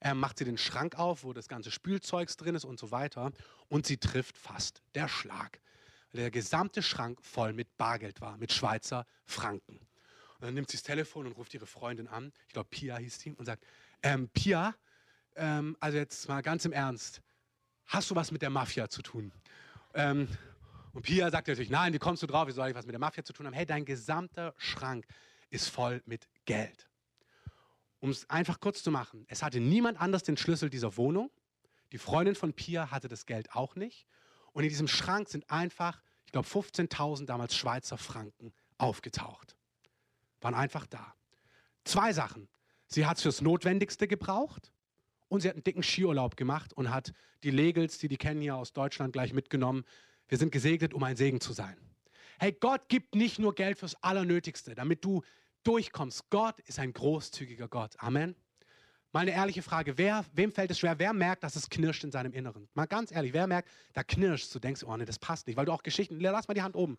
äh, 0.00 0.14
macht 0.14 0.36
sie 0.38 0.44
den 0.44 0.58
Schrank 0.58 0.98
auf, 0.98 1.22
wo 1.22 1.32
das 1.32 1.46
ganze 1.46 1.70
Spülzeugs 1.70 2.36
drin 2.36 2.56
ist 2.56 2.64
und 2.64 2.76
so 2.76 2.90
weiter. 2.90 3.30
Und 3.68 3.86
sie 3.86 3.98
trifft 3.98 4.36
fast 4.36 4.82
der 4.96 5.06
Schlag. 5.06 5.60
Der 6.12 6.32
gesamte 6.32 6.82
Schrank 6.82 7.22
voll 7.22 7.52
mit 7.52 7.76
Bargeld 7.76 8.20
war, 8.20 8.36
mit 8.36 8.52
Schweizer 8.52 9.06
Franken. 9.24 9.76
Und 9.76 10.42
dann 10.42 10.54
nimmt 10.54 10.70
sie 10.70 10.76
das 10.76 10.82
Telefon 10.82 11.26
und 11.26 11.32
ruft 11.32 11.54
ihre 11.54 11.66
Freundin 11.66 12.08
an, 12.08 12.32
ich 12.48 12.52
glaube 12.52 12.68
Pia 12.68 12.96
hieß 12.96 13.20
sie, 13.20 13.32
und 13.34 13.44
sagt, 13.44 13.64
ähm, 14.02 14.28
Pia, 14.30 14.74
ähm, 15.36 15.76
also 15.78 15.98
jetzt 15.98 16.28
mal 16.28 16.42
ganz 16.42 16.64
im 16.64 16.72
Ernst, 16.72 17.22
hast 17.86 18.10
du 18.10 18.16
was 18.16 18.32
mit 18.32 18.42
der 18.42 18.50
Mafia 18.50 18.88
zu 18.88 19.02
tun? 19.02 19.30
Ähm, 19.94 20.28
und 20.94 21.02
Pia 21.02 21.30
sagt 21.30 21.46
natürlich, 21.46 21.70
nein, 21.70 21.92
wie 21.92 21.98
kommst 21.98 22.24
du 22.24 22.26
drauf, 22.26 22.48
wie 22.48 22.52
soll 22.52 22.70
ich 22.70 22.74
was 22.74 22.86
mit 22.86 22.92
der 22.92 23.00
Mafia 23.00 23.22
zu 23.22 23.32
tun 23.32 23.46
haben? 23.46 23.54
Hey, 23.54 23.66
dein 23.66 23.84
gesamter 23.84 24.52
Schrank 24.56 25.06
ist 25.50 25.68
voll 25.68 26.02
mit 26.06 26.26
Geld 26.44 26.88
um 28.00 28.10
es 28.10 28.28
einfach 28.28 28.60
kurz 28.60 28.82
zu 28.82 28.90
machen, 28.90 29.24
es 29.28 29.42
hatte 29.42 29.60
niemand 29.60 30.00
anders 30.00 30.22
den 30.22 30.36
Schlüssel 30.36 30.70
dieser 30.70 30.96
Wohnung. 30.96 31.30
Die 31.92 31.98
Freundin 31.98 32.34
von 32.34 32.52
Pia 32.52 32.90
hatte 32.90 33.08
das 33.08 33.26
Geld 33.26 33.52
auch 33.52 33.76
nicht. 33.76 34.06
Und 34.52 34.64
in 34.64 34.68
diesem 34.68 34.88
Schrank 34.88 35.28
sind 35.28 35.50
einfach, 35.50 36.02
ich 36.24 36.32
glaube, 36.32 36.48
15.000 36.48 37.26
damals 37.26 37.54
Schweizer 37.54 37.98
Franken 37.98 38.52
aufgetaucht. 38.78 39.56
Waren 40.40 40.54
einfach 40.54 40.86
da. 40.86 41.14
Zwei 41.84 42.12
Sachen. 42.12 42.48
Sie 42.86 43.06
hat 43.06 43.16
es 43.16 43.22
fürs 43.22 43.40
Notwendigste 43.40 44.08
gebraucht 44.08 44.72
und 45.28 45.40
sie 45.40 45.48
hat 45.48 45.56
einen 45.56 45.64
dicken 45.64 45.82
Skiurlaub 45.82 46.36
gemacht 46.36 46.72
und 46.72 46.90
hat 46.90 47.12
die 47.42 47.50
Legels, 47.50 47.98
die 47.98 48.08
die 48.08 48.16
kennen 48.16 48.40
hier 48.40 48.56
aus 48.56 48.72
Deutschland, 48.72 49.12
gleich 49.12 49.32
mitgenommen. 49.32 49.84
Wir 50.28 50.38
sind 50.38 50.52
gesegnet, 50.52 50.94
um 50.94 51.02
ein 51.02 51.16
Segen 51.16 51.40
zu 51.40 51.52
sein. 51.52 51.76
Hey, 52.38 52.52
Gott 52.52 52.88
gibt 52.88 53.14
nicht 53.14 53.38
nur 53.38 53.54
Geld 53.54 53.78
fürs 53.78 53.94
Allernötigste, 54.02 54.74
damit 54.74 55.04
du 55.04 55.22
durchkommst. 55.66 56.30
Gott 56.30 56.60
ist 56.60 56.78
ein 56.78 56.92
großzügiger 56.92 57.68
Gott. 57.68 57.94
Amen. 57.98 58.34
Mal 59.12 59.20
eine 59.20 59.32
ehrliche 59.32 59.62
Frage, 59.62 59.96
wer, 59.96 60.24
wem 60.32 60.52
fällt 60.52 60.70
es 60.70 60.78
schwer? 60.78 60.98
Wer 60.98 61.12
merkt, 61.12 61.42
dass 61.42 61.56
es 61.56 61.70
knirscht 61.70 62.04
in 62.04 62.12
seinem 62.12 62.32
Inneren? 62.32 62.68
Mal 62.74 62.86
ganz 62.86 63.10
ehrlich, 63.10 63.32
wer 63.32 63.46
merkt, 63.46 63.70
da 63.94 64.04
knirscht, 64.04 64.54
du 64.54 64.58
denkst, 64.58 64.84
oh 64.84 64.96
nee, 64.96 65.04
das 65.04 65.18
passt 65.18 65.46
nicht, 65.46 65.56
weil 65.56 65.64
du 65.64 65.72
auch 65.72 65.82
Geschichten, 65.82 66.20
lass 66.20 66.48
mal 66.48 66.54
die 66.54 66.62
Hand 66.62 66.76
oben. 66.76 66.98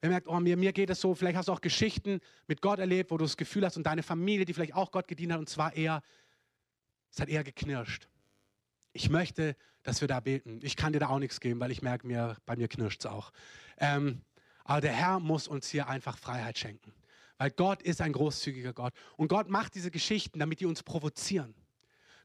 Wer 0.00 0.10
merkt, 0.10 0.28
oh, 0.28 0.38
mir, 0.40 0.56
mir 0.56 0.72
geht 0.72 0.90
es 0.90 1.00
so, 1.00 1.14
vielleicht 1.14 1.36
hast 1.36 1.48
du 1.48 1.52
auch 1.52 1.60
Geschichten 1.60 2.20
mit 2.46 2.60
Gott 2.60 2.78
erlebt, 2.78 3.10
wo 3.10 3.16
du 3.16 3.24
das 3.24 3.36
Gefühl 3.36 3.64
hast 3.64 3.76
und 3.76 3.84
deine 3.84 4.02
Familie, 4.02 4.44
die 4.44 4.54
vielleicht 4.54 4.74
auch 4.74 4.90
Gott 4.90 5.08
gedient 5.08 5.32
hat, 5.32 5.38
und 5.38 5.48
zwar 5.48 5.74
eher, 5.74 6.02
es 7.10 7.20
hat 7.20 7.28
eher 7.28 7.44
geknirscht. 7.44 8.08
Ich 8.92 9.10
möchte, 9.10 9.56
dass 9.82 10.00
wir 10.00 10.08
da 10.08 10.20
beten. 10.20 10.60
Ich 10.62 10.76
kann 10.76 10.92
dir 10.92 10.98
da 11.00 11.08
auch 11.08 11.18
nichts 11.18 11.40
geben, 11.40 11.60
weil 11.60 11.70
ich 11.70 11.82
merke, 11.82 12.06
mir, 12.06 12.36
bei 12.46 12.56
mir 12.56 12.68
knirscht 12.68 13.00
es 13.00 13.06
auch. 13.06 13.32
Ähm, 13.78 14.22
aber 14.64 14.80
der 14.80 14.92
Herr 14.92 15.18
muss 15.18 15.48
uns 15.48 15.68
hier 15.68 15.88
einfach 15.88 16.18
Freiheit 16.18 16.58
schenken. 16.58 16.92
Weil 17.42 17.50
Gott 17.50 17.82
ist 17.82 18.00
ein 18.00 18.12
großzügiger 18.12 18.72
Gott. 18.72 18.94
Und 19.16 19.26
Gott 19.26 19.48
macht 19.48 19.74
diese 19.74 19.90
Geschichten, 19.90 20.38
damit 20.38 20.60
die 20.60 20.64
uns 20.64 20.84
provozieren. 20.84 21.56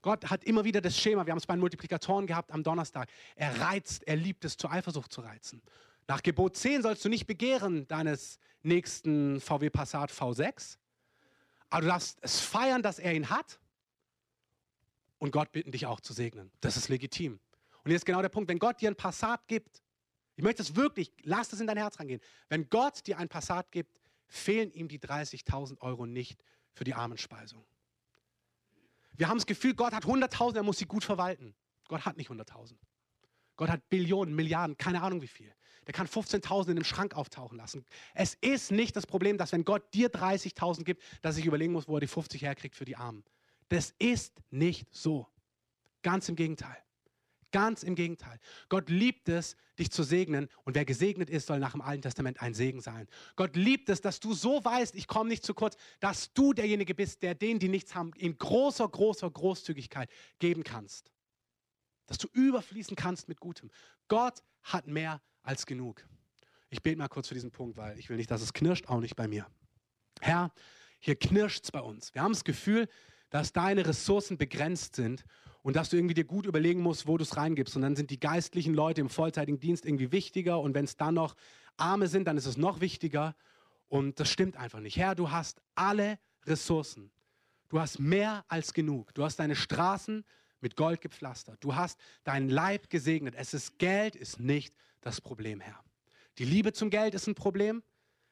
Gott 0.03 0.29
hat 0.29 0.43
immer 0.43 0.63
wieder 0.63 0.79
das 0.79 0.95
Schema, 0.95 1.25
wir 1.25 1.31
haben 1.31 1.39
es 1.39 1.47
bei 1.47 1.55
den 1.55 1.59
Multiplikatoren 1.59 2.27
gehabt 2.27 2.51
am 2.51 2.61
Donnerstag. 2.61 3.09
Er 3.35 3.59
reizt, 3.59 4.07
er 4.07 4.15
liebt 4.15 4.45
es, 4.45 4.57
zur 4.57 4.71
Eifersucht 4.71 5.11
zu 5.11 5.21
reizen. 5.21 5.63
Nach 6.05 6.21
Gebot 6.21 6.55
10 6.55 6.83
sollst 6.83 7.03
du 7.03 7.09
nicht 7.09 7.25
begehren 7.25 7.87
deines 7.87 8.37
nächsten 8.61 9.41
VW 9.41 9.71
Passat 9.71 10.11
V6, 10.11 10.77
aber 11.71 11.81
du 11.81 11.87
darfst 11.87 12.19
es 12.21 12.39
feiern, 12.39 12.83
dass 12.83 12.99
er 12.99 13.15
ihn 13.15 13.31
hat 13.31 13.59
und 15.17 15.31
Gott 15.31 15.51
bitten 15.51 15.71
dich 15.71 15.87
auch 15.87 15.99
zu 15.99 16.13
segnen. 16.13 16.51
Das 16.61 16.77
ist 16.77 16.89
legitim. 16.89 17.39
Und 17.83 17.89
jetzt 17.89 18.05
genau 18.05 18.21
der 18.21 18.29
Punkt, 18.29 18.49
wenn 18.51 18.59
Gott 18.59 18.81
dir 18.81 18.91
ein 18.91 18.95
Passat 18.95 19.47
gibt, 19.47 19.81
ich 20.35 20.43
möchte 20.43 20.61
es 20.61 20.75
wirklich, 20.75 21.11
lass 21.23 21.51
es 21.53 21.59
in 21.59 21.65
dein 21.65 21.77
Herz 21.77 21.99
reingehen. 21.99 22.21
Wenn 22.49 22.69
Gott 22.69 23.07
dir 23.07 23.17
ein 23.17 23.27
Passat 23.27 23.71
gibt, 23.71 23.99
fehlen 24.27 24.71
ihm 24.71 24.87
die 24.87 24.99
30.000 24.99 25.81
Euro 25.81 26.05
nicht 26.05 26.43
für 26.73 26.83
die 26.83 26.93
Armenspeisung. 26.93 27.65
Wir 29.15 29.27
haben 29.27 29.37
das 29.37 29.47
Gefühl, 29.47 29.73
Gott 29.73 29.93
hat 29.93 30.05
100.000, 30.05 30.57
er 30.57 30.63
muss 30.63 30.77
sie 30.77 30.85
gut 30.85 31.03
verwalten. 31.03 31.55
Gott 31.87 32.05
hat 32.05 32.17
nicht 32.17 32.29
100.000. 32.29 32.75
Gott 33.55 33.69
hat 33.69 33.89
Billionen, 33.89 34.35
Milliarden, 34.35 34.77
keine 34.77 35.01
Ahnung 35.01 35.21
wie 35.21 35.27
viel. 35.27 35.53
Der 35.87 35.93
kann 35.93 36.07
15.000 36.07 36.69
in 36.69 36.75
dem 36.75 36.83
Schrank 36.83 37.15
auftauchen 37.15 37.57
lassen. 37.57 37.85
Es 38.13 38.35
ist 38.35 38.71
nicht 38.71 38.95
das 38.95 39.07
Problem, 39.07 39.37
dass 39.37 39.53
wenn 39.53 39.63
Gott 39.63 39.93
dir 39.93 40.09
30.000 40.11 40.83
gibt, 40.83 41.01
dass 41.21 41.37
ich 41.37 41.45
überlegen 41.45 41.73
muss, 41.73 41.87
wo 41.87 41.95
er 41.95 42.01
die 42.01 42.07
50 42.07 42.41
herkriegt 42.41 42.75
für 42.75 42.85
die 42.85 42.97
Armen. 42.97 43.23
Das 43.69 43.95
ist 43.97 44.41
nicht 44.51 44.93
so. 44.93 45.27
Ganz 46.03 46.29
im 46.29 46.35
Gegenteil. 46.35 46.77
Ganz 47.51 47.83
im 47.83 47.95
Gegenteil. 47.95 48.39
Gott 48.67 48.89
liebt 48.89 49.29
es, 49.29 49.55
dich 49.79 49.91
zu 49.91 50.03
segnen. 50.03 50.49
Und 50.63 50.75
wer 50.75 50.85
gesegnet 50.85 51.29
ist, 51.29 51.47
soll 51.47 51.59
nach 51.59 51.71
dem 51.71 51.81
Alten 51.81 52.01
Testament 52.01 52.41
ein 52.41 52.53
Segen 52.53 52.81
sein. 52.81 53.07
Gott 53.35 53.55
liebt 53.55 53.89
es, 53.89 54.01
dass 54.01 54.19
du 54.19 54.33
so 54.33 54.63
weißt, 54.63 54.95
ich 54.95 55.07
komme 55.07 55.29
nicht 55.29 55.45
zu 55.45 55.53
kurz, 55.53 55.77
dass 55.99 56.33
du 56.33 56.53
derjenige 56.53 56.93
bist, 56.93 57.21
der 57.21 57.35
denen, 57.35 57.59
die 57.59 57.69
nichts 57.69 57.95
haben, 57.95 58.11
in 58.17 58.37
großer, 58.37 58.87
großer 58.87 59.29
Großzügigkeit 59.29 60.09
geben 60.39 60.63
kannst. 60.63 61.11
Dass 62.07 62.17
du 62.17 62.27
überfließen 62.33 62.95
kannst 62.95 63.27
mit 63.27 63.39
Gutem. 63.39 63.69
Gott 64.07 64.43
hat 64.63 64.87
mehr 64.87 65.21
als 65.43 65.65
genug. 65.65 66.05
Ich 66.69 66.83
bete 66.83 66.97
mal 66.97 67.07
kurz 67.07 67.29
für 67.29 67.33
diesen 67.33 67.51
Punkt, 67.51 67.77
weil 67.77 67.97
ich 67.97 68.09
will 68.09 68.17
nicht, 68.17 68.31
dass 68.31 68.41
es 68.41 68.53
knirscht, 68.53 68.87
auch 68.87 68.99
nicht 68.99 69.15
bei 69.15 69.27
mir. 69.27 69.47
Herr, 70.19 70.51
hier 70.99 71.15
knirscht 71.15 71.63
es 71.63 71.71
bei 71.71 71.79
uns. 71.79 72.13
Wir 72.13 72.23
haben 72.23 72.33
das 72.33 72.43
Gefühl, 72.43 72.87
dass 73.29 73.53
deine 73.53 73.85
Ressourcen 73.85 74.37
begrenzt 74.37 74.95
sind 74.95 75.23
und 75.67 75.75
dass 75.75 75.89
du 75.89 75.97
irgendwie 75.97 76.13
dir 76.13 76.23
gut 76.23 76.45
überlegen 76.45 76.79
musst, 76.79 77.07
wo 77.07 77.17
du 77.17 77.23
es 77.23 77.35
reingibst. 77.35 77.75
Und 77.75 77.81
dann 77.81 77.97
sind 77.97 78.09
die 78.09 78.21
geistlichen 78.21 78.73
Leute 78.73 79.01
im 79.01 79.09
vollzeitigen 79.09 79.59
Dienst 79.59 79.85
irgendwie 79.85 80.13
wichtiger 80.13 80.61
und 80.61 80.73
wenn 80.73 80.85
es 80.85 80.95
dann 80.95 81.15
noch 81.15 81.35
Arme 81.75 82.07
sind, 82.07 82.25
dann 82.25 82.37
ist 82.37 82.45
es 82.45 82.55
noch 82.55 82.79
wichtiger. 82.79 83.35
Und 83.89 84.17
das 84.17 84.29
stimmt 84.29 84.55
einfach 84.55 84.79
nicht. 84.79 84.95
Herr, 84.95 85.13
du 85.13 85.29
hast 85.29 85.61
alle 85.75 86.19
Ressourcen. 86.45 87.11
Du 87.67 87.81
hast 87.81 87.99
mehr 87.99 88.45
als 88.47 88.71
genug. 88.71 89.13
Du 89.13 89.25
hast 89.25 89.41
deine 89.41 89.57
Straßen 89.57 90.23
mit 90.61 90.77
Gold 90.77 91.01
gepflastert. 91.01 91.61
Du 91.61 91.75
hast 91.75 91.99
deinen 92.23 92.47
Leib 92.47 92.89
gesegnet. 92.89 93.35
Es 93.35 93.53
ist 93.53 93.77
Geld, 93.77 94.15
ist 94.15 94.39
nicht 94.39 94.73
das 95.01 95.19
Problem, 95.19 95.59
Herr. 95.59 95.83
Die 96.37 96.45
Liebe 96.45 96.71
zum 96.71 96.89
Geld 96.89 97.13
ist 97.13 97.27
ein 97.27 97.35
Problem. 97.35 97.83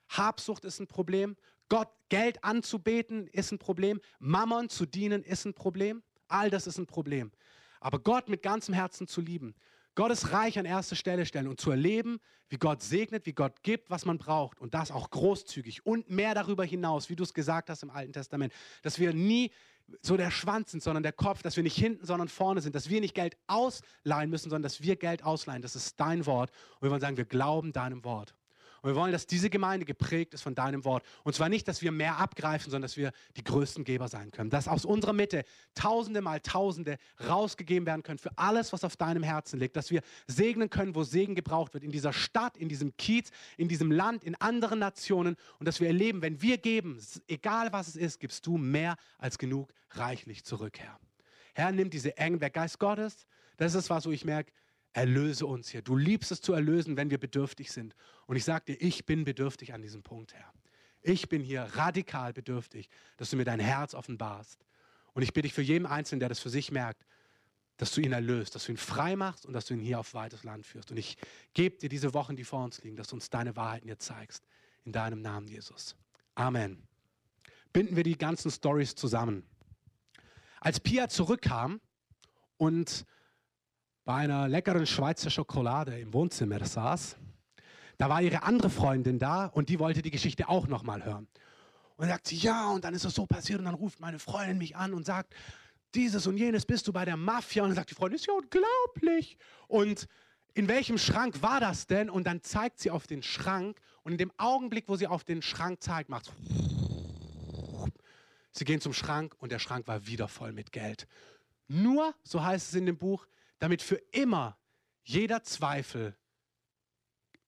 Habsucht 0.08 0.64
ist 0.64 0.80
ein 0.80 0.88
Problem. 0.88 1.36
Gott, 1.68 1.90
Geld 2.08 2.42
anzubeten 2.46 3.28
ist 3.28 3.52
ein 3.52 3.60
Problem. 3.60 4.00
Mammon 4.20 4.70
zu 4.70 4.86
dienen 4.86 5.22
ist 5.22 5.44
ein 5.44 5.54
Problem. 5.54 6.02
All 6.28 6.50
das 6.50 6.68
ist 6.68 6.78
ein 6.78 6.88
Problem. 6.88 7.32
Aber 7.80 8.00
Gott 8.00 8.30
mit 8.30 8.42
ganzem 8.42 8.74
Herzen 8.74 9.08
zu 9.08 9.22
lieben, 9.22 9.56
Gottes 9.96 10.34
Reich 10.34 10.60
an 10.60 10.66
erste 10.66 10.96
Stelle 10.96 11.26
stellen 11.26 11.48
und 11.48 11.62
zu 11.62 11.72
erleben, 11.72 12.20
wie 12.50 12.58
Gott 12.58 12.84
segnet, 12.84 13.26
wie 13.26 13.34
Gott 13.34 13.64
gibt, 13.64 13.90
was 13.90 14.06
man 14.06 14.18
braucht 14.18 14.60
und 14.60 14.74
das 14.74 14.92
auch 14.92 15.10
großzügig 15.10 15.86
und 15.86 16.10
mehr 16.10 16.36
darüber 16.36 16.66
hinaus, 16.66 17.10
wie 17.10 17.16
du 17.16 17.24
es 17.24 17.34
gesagt 17.34 17.70
hast 17.70 17.82
im 17.82 17.90
Alten 17.90 18.12
Testament, 18.12 18.54
dass 18.82 19.00
wir 19.00 19.14
nie 19.14 19.52
so 20.02 20.18
der 20.18 20.32
Schwanz 20.32 20.72
sind, 20.72 20.84
sondern 20.84 21.04
der 21.04 21.14
Kopf, 21.14 21.44
dass 21.44 21.56
wir 21.56 21.64
nicht 21.64 21.78
hinten, 21.78 22.06
sondern 22.06 22.28
vorne 22.28 22.62
sind, 22.62 22.76
dass 22.76 22.90
wir 22.90 23.00
nicht 23.00 23.14
Geld 23.14 23.38
ausleihen 23.48 24.30
müssen, 24.30 24.50
sondern 24.50 24.64
dass 24.64 24.82
wir 24.82 24.96
Geld 24.96 25.24
ausleihen. 25.24 25.62
Das 25.62 25.76
ist 25.76 26.00
dein 26.00 26.26
Wort. 26.26 26.52
Und 26.76 26.84
wir 26.84 26.92
wollen 26.92 27.02
sagen, 27.02 27.18
wir 27.18 27.26
glauben 27.26 27.72
deinem 27.72 28.04
Wort. 28.04 28.34
Und 28.86 28.92
wir 28.92 28.98
wollen, 28.98 29.12
dass 29.12 29.26
diese 29.26 29.50
Gemeinde 29.50 29.84
geprägt 29.84 30.36
ist 30.36 30.44
von 30.44 30.54
deinem 30.54 30.86
Wort. 30.86 31.04
Und 31.24 31.34
zwar 31.34 31.50
nicht, 31.50 31.68
dass 31.68 31.82
wir 31.82 31.92
mehr 31.92 32.20
abgreifen, 32.20 32.70
sondern 32.70 32.84
dass 32.84 32.98
wir 32.98 33.14
die 33.36 33.44
größten 33.44 33.84
Geber 33.84 34.08
sein 34.10 34.30
können. 34.30 34.52
Dass 34.52 34.68
aus 34.68 34.86
unserer 34.86 35.12
Mitte 35.12 35.44
Tausende 35.74 36.22
mal 36.22 36.40
Tausende 36.40 37.00
rausgegeben 37.28 37.88
werden 37.88 38.04
können 38.04 38.20
für 38.20 38.38
alles, 38.38 38.74
was 38.74 38.84
auf 38.84 38.96
deinem 38.96 39.24
Herzen 39.24 39.60
liegt. 39.60 39.76
Dass 39.76 39.90
wir 39.90 40.04
segnen 40.28 40.70
können, 40.70 40.94
wo 40.94 41.04
Segen 41.04 41.34
gebraucht 41.34 41.74
wird. 41.74 41.84
In 41.84 41.90
dieser 41.90 42.14
Stadt, 42.14 42.58
in 42.58 42.70
diesem 42.70 42.96
Kiez, 42.96 43.32
in 43.58 43.70
diesem 43.70 43.92
Land, 43.92 44.24
in 44.24 44.36
anderen 44.36 44.78
Nationen. 44.78 45.36
Und 45.58 45.68
dass 45.68 45.80
wir 45.80 45.88
erleben, 45.88 46.22
wenn 46.22 46.44
wir 46.44 46.60
geben, 46.60 47.00
egal 47.28 47.74
was 47.74 47.88
es 47.88 47.96
ist, 47.96 48.20
gibst 48.20 48.46
du 48.46 48.60
mehr 48.60 48.98
als 49.18 49.40
genug 49.40 49.74
reichlich 49.94 50.44
zurück, 50.44 50.78
Herr. 50.78 51.00
Herr, 51.56 51.72
nimm 51.72 51.90
diese 51.90 52.16
Engen 52.20 52.40
weg. 52.40 52.54
Geist 52.54 52.78
Gottes, 52.78 53.26
das 53.58 53.74
ist 53.74 53.90
was, 53.90 54.06
wo 54.06 54.12
ich 54.12 54.26
merke, 54.26 54.52
erlöse 54.96 55.46
uns 55.46 55.70
hier. 55.70 55.82
Du 55.82 55.98
liebst 55.98 56.32
es 56.32 56.40
zu 56.40 56.54
erlösen, 56.54 56.96
wenn 56.96 57.10
wir 57.10 57.18
bedürftig 57.18 57.72
sind. 57.72 57.94
Und 58.28 58.38
ich 58.38 58.46
sage 58.46 58.74
dir, 58.74 58.82
ich 58.82 59.06
bin 59.06 59.26
bedürftig 59.26 59.74
an 59.74 59.82
diesem 59.82 60.04
Punkt, 60.04 60.34
Herr. 60.34 60.54
Ich 61.02 61.28
bin 61.28 61.42
hier 61.42 61.64
radikal 61.64 62.32
bedürftig, 62.32 62.90
dass 63.18 63.30
du 63.30 63.36
mir 63.36 63.44
dein 63.44 63.60
Herz 63.60 63.94
offenbarst. 63.94 64.58
Und 65.14 65.22
ich 65.22 65.34
bitte 65.34 65.44
dich 65.44 65.54
für 65.54 65.62
jeden 65.62 65.86
Einzelnen, 65.86 66.22
der 66.22 66.30
das 66.30 66.40
für 66.40 66.50
sich 66.50 66.72
merkt, 66.72 67.06
dass 67.76 67.92
du 67.92 68.00
ihn 68.00 68.14
erlöst, 68.14 68.56
dass 68.56 68.66
du 68.66 68.72
ihn 68.72 68.78
frei 68.78 69.18
machst 69.18 69.46
und 69.46 69.52
dass 69.52 69.66
du 69.66 69.74
ihn 69.74 69.82
hier 69.82 70.00
auf 70.00 70.14
weites 70.14 70.46
Land 70.46 70.66
führst. 70.66 70.92
Und 70.92 70.98
ich 70.98 71.18
gebe 71.54 71.78
dir 71.78 71.90
diese 71.90 72.14
Wochen, 72.14 72.38
die 72.38 72.46
vor 72.46 72.64
uns 72.64 72.82
liegen, 72.82 72.96
dass 72.96 73.10
du 73.10 73.16
uns 73.16 73.30
deine 73.30 73.58
Wahrheiten 73.58 73.88
hier 73.88 74.00
zeigst. 74.00 74.46
In 74.86 74.94
deinem 74.94 75.22
Namen, 75.22 75.50
Jesus. 75.50 75.98
Amen. 76.36 76.82
Binden 77.74 77.98
wir 77.98 78.04
die 78.04 78.18
ganzen 78.18 78.50
Stories 78.50 78.96
zusammen. 78.96 79.44
Als 80.62 80.80
Pia 80.80 81.10
zurückkam 81.10 81.82
und 82.56 83.06
bei 84.06 84.14
einer 84.14 84.48
leckeren 84.48 84.86
Schweizer 84.86 85.32
Schokolade 85.32 86.00
im 86.00 86.14
Wohnzimmer 86.14 86.64
saß, 86.64 87.18
da 87.98 88.10
war 88.10 88.22
ihre 88.22 88.44
andere 88.44 88.70
Freundin 88.70 89.20
da 89.20 89.48
und 89.48 89.70
die 89.70 89.80
wollte 89.80 90.02
die 90.02 90.12
Geschichte 90.12 90.48
auch 90.48 90.68
nochmal 90.68 91.04
hören. 91.04 91.28
Und 91.98 92.02
dann 92.02 92.10
sagt 92.10 92.28
sie, 92.28 92.36
ja, 92.38 92.70
und 92.70 92.84
dann 92.84 92.94
ist 92.94 93.04
es 93.04 93.16
so 93.16 93.26
passiert 93.26 93.60
und 93.60 93.66
dann 93.66 93.74
ruft 93.74 94.00
meine 94.00 94.20
Freundin 94.20 94.58
mich 94.58 94.76
an 94.76 94.94
und 94.94 95.06
sagt, 95.06 95.34
dieses 95.96 96.28
und 96.28 96.38
jenes 96.38 96.66
bist 96.66 96.88
du 96.88 96.94
bei 96.94 97.06
der 97.06 97.18
Mafia. 97.18 97.64
Und 97.64 97.70
dann 97.70 97.78
sagt 97.78 97.90
die 97.90 97.96
Freundin, 97.96 98.18
ist 98.18 98.28
ja 98.28 98.34
unglaublich. 98.34 99.38
Und 99.68 100.08
in 100.54 100.68
welchem 100.68 100.98
Schrank 100.98 101.42
war 101.42 101.60
das 101.60 101.88
denn? 101.88 102.10
Und 102.10 102.28
dann 102.28 102.44
zeigt 102.44 102.80
sie 102.80 102.92
auf 102.92 103.08
den 103.08 103.24
Schrank 103.24 103.80
und 104.04 104.12
in 104.12 104.18
dem 104.18 104.32
Augenblick, 104.38 104.88
wo 104.88 104.98
sie 104.98 105.08
auf 105.08 105.24
den 105.24 105.42
Schrank 105.42 105.82
zeigt, 105.82 106.10
macht 106.10 106.32
Sie 108.52 108.64
gehen 108.64 108.80
zum 108.80 108.94
Schrank 108.94 109.36
und 109.40 109.52
der 109.52 109.60
Schrank 109.60 109.86
war 109.88 110.08
wieder 110.08 110.30
voll 110.30 110.54
mit 110.54 110.72
Geld. 110.72 111.08
Nur, 111.68 112.16
so 112.24 112.42
heißt 112.42 112.70
es 112.70 112.76
in 112.76 112.86
dem 112.86 112.98
Buch, 112.98 113.28
damit 113.66 113.82
für 113.82 113.96
immer 114.12 114.60
jeder 115.02 115.42
Zweifel 115.42 116.16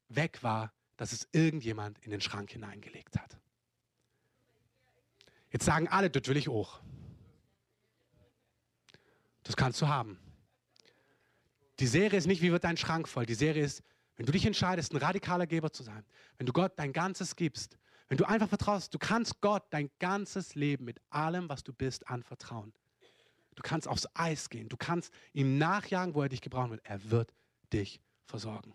weg 0.08 0.42
war, 0.42 0.74
dass 0.96 1.12
es 1.12 1.28
irgendjemand 1.32 2.00
in 2.00 2.10
den 2.10 2.22
Schrank 2.22 2.50
hineingelegt 2.50 3.20
hat. 3.20 3.38
Jetzt 5.52 5.66
sagen 5.66 5.88
alle, 5.88 6.10
das 6.10 6.28
will 6.28 6.36
ich 6.38 6.50
auch. 6.50 6.82
Das 9.44 9.56
kannst 9.56 9.80
du 9.80 9.90
haben. 9.90 10.18
Die 11.80 11.86
Serie 11.86 12.18
ist 12.18 12.26
nicht, 12.26 12.42
wie 12.42 12.52
wird 12.52 12.64
dein 12.64 12.78
Schrank 12.78 13.08
voll. 13.08 13.28
Die 13.28 13.36
Serie 13.36 13.64
ist, 13.64 13.84
wenn 14.16 14.26
du 14.26 14.32
dich 14.32 14.48
entscheidest, 14.48 14.94
ein 14.94 14.98
radikaler 14.98 15.46
Geber 15.46 15.72
zu 15.72 15.84
sein, 15.84 16.04
wenn 16.40 16.48
du 16.48 16.52
Gott 16.52 16.74
dein 16.78 16.94
Ganzes 16.94 17.36
gibst, 17.36 17.78
wenn 18.08 18.18
du 18.18 18.26
einfach 18.26 18.50
vertraust, 18.50 18.92
du 18.92 18.98
kannst 18.98 19.40
Gott 19.40 19.66
dein 19.70 19.92
ganzes 20.00 20.56
Leben 20.56 20.84
mit 20.86 21.00
allem, 21.12 21.48
was 21.48 21.64
du 21.64 21.74
bist, 21.74 22.08
anvertrauen. 22.08 22.74
Du 23.58 23.64
kannst 23.64 23.88
aufs 23.88 24.08
Eis 24.14 24.50
gehen. 24.50 24.70
Du 24.70 24.78
kannst 24.78 25.12
ihm 25.34 25.58
nachjagen, 25.58 26.14
wo 26.14 26.22
er 26.22 26.30
dich 26.30 26.42
gebrauchen 26.42 26.70
wird. 26.70 26.86
Er 26.86 27.10
wird 27.10 27.34
dich 27.74 28.00
versorgen. 28.26 28.72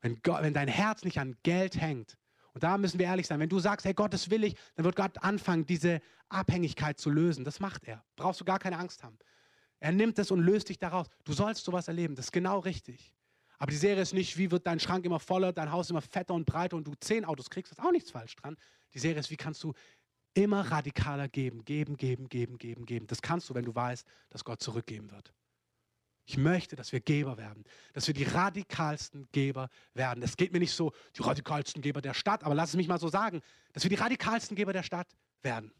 Wenn, 0.00 0.20
Gott, 0.22 0.42
wenn 0.42 0.52
dein 0.52 0.68
Herz 0.68 1.04
nicht 1.04 1.20
an 1.20 1.36
Geld 1.44 1.80
hängt, 1.80 2.18
und 2.54 2.64
da 2.64 2.76
müssen 2.76 2.98
wir 2.98 3.06
ehrlich 3.06 3.26
sein, 3.26 3.38
wenn 3.38 3.48
du 3.48 3.60
sagst, 3.60 3.86
hey 3.86 3.94
Gott, 3.94 4.12
das 4.12 4.30
will 4.30 4.42
ich, 4.42 4.56
dann 4.74 4.84
wird 4.84 4.96
Gott 4.96 5.22
anfangen, 5.22 5.64
diese 5.64 6.00
Abhängigkeit 6.28 6.98
zu 6.98 7.08
lösen. 7.10 7.44
Das 7.44 7.60
macht 7.60 7.84
er. 7.84 8.04
Brauchst 8.16 8.40
du 8.40 8.44
gar 8.44 8.58
keine 8.58 8.78
Angst 8.78 9.04
haben. 9.04 9.18
Er 9.78 9.92
nimmt 9.92 10.18
es 10.18 10.30
und 10.30 10.40
löst 10.40 10.68
dich 10.68 10.78
daraus. 10.78 11.06
Du 11.24 11.32
sollst 11.32 11.64
sowas 11.64 11.86
erleben. 11.86 12.16
Das 12.16 12.26
ist 12.26 12.32
genau 12.32 12.58
richtig. 12.58 13.14
Aber 13.58 13.70
die 13.70 13.76
Serie 13.76 14.02
ist 14.02 14.12
nicht, 14.12 14.36
wie 14.38 14.50
wird 14.50 14.66
dein 14.66 14.80
Schrank 14.80 15.04
immer 15.04 15.20
voller, 15.20 15.52
dein 15.52 15.70
Haus 15.70 15.90
immer 15.90 16.02
fetter 16.02 16.34
und 16.34 16.46
breiter 16.46 16.76
und 16.76 16.86
du 16.86 16.94
zehn 16.98 17.24
Autos 17.24 17.48
kriegst. 17.48 17.70
Das 17.70 17.78
ist 17.78 17.84
auch 17.84 17.92
nichts 17.92 18.10
falsch 18.10 18.34
dran. 18.36 18.56
Die 18.92 18.98
Serie 18.98 19.20
ist, 19.20 19.30
wie 19.30 19.36
kannst 19.36 19.62
du 19.62 19.72
immer 20.36 20.70
radikaler 20.70 21.28
geben, 21.28 21.64
geben, 21.64 21.96
geben, 21.96 22.28
geben, 22.28 22.58
geben, 22.58 22.84
geben. 22.84 23.06
Das 23.06 23.22
kannst 23.22 23.48
du, 23.48 23.54
wenn 23.54 23.64
du 23.64 23.74
weißt, 23.74 24.06
dass 24.30 24.44
Gott 24.44 24.62
zurückgeben 24.62 25.10
wird. 25.10 25.32
Ich 26.26 26.36
möchte, 26.36 26.76
dass 26.76 26.92
wir 26.92 27.00
Geber 27.00 27.38
werden, 27.38 27.64
dass 27.94 28.06
wir 28.06 28.14
die 28.14 28.24
radikalsten 28.24 29.28
Geber 29.32 29.70
werden. 29.94 30.22
Es 30.22 30.36
geht 30.36 30.52
mir 30.52 30.58
nicht 30.58 30.72
so, 30.72 30.92
die 31.16 31.22
radikalsten 31.22 31.80
Geber 31.80 32.02
der 32.02 32.14
Stadt, 32.14 32.44
aber 32.44 32.54
lass 32.54 32.70
es 32.70 32.76
mich 32.76 32.88
mal 32.88 32.98
so 32.98 33.08
sagen, 33.08 33.40
dass 33.72 33.84
wir 33.84 33.90
die 33.90 33.96
radikalsten 33.96 34.56
Geber 34.56 34.72
der 34.72 34.82
Stadt 34.82 35.08
werden. 35.42 35.72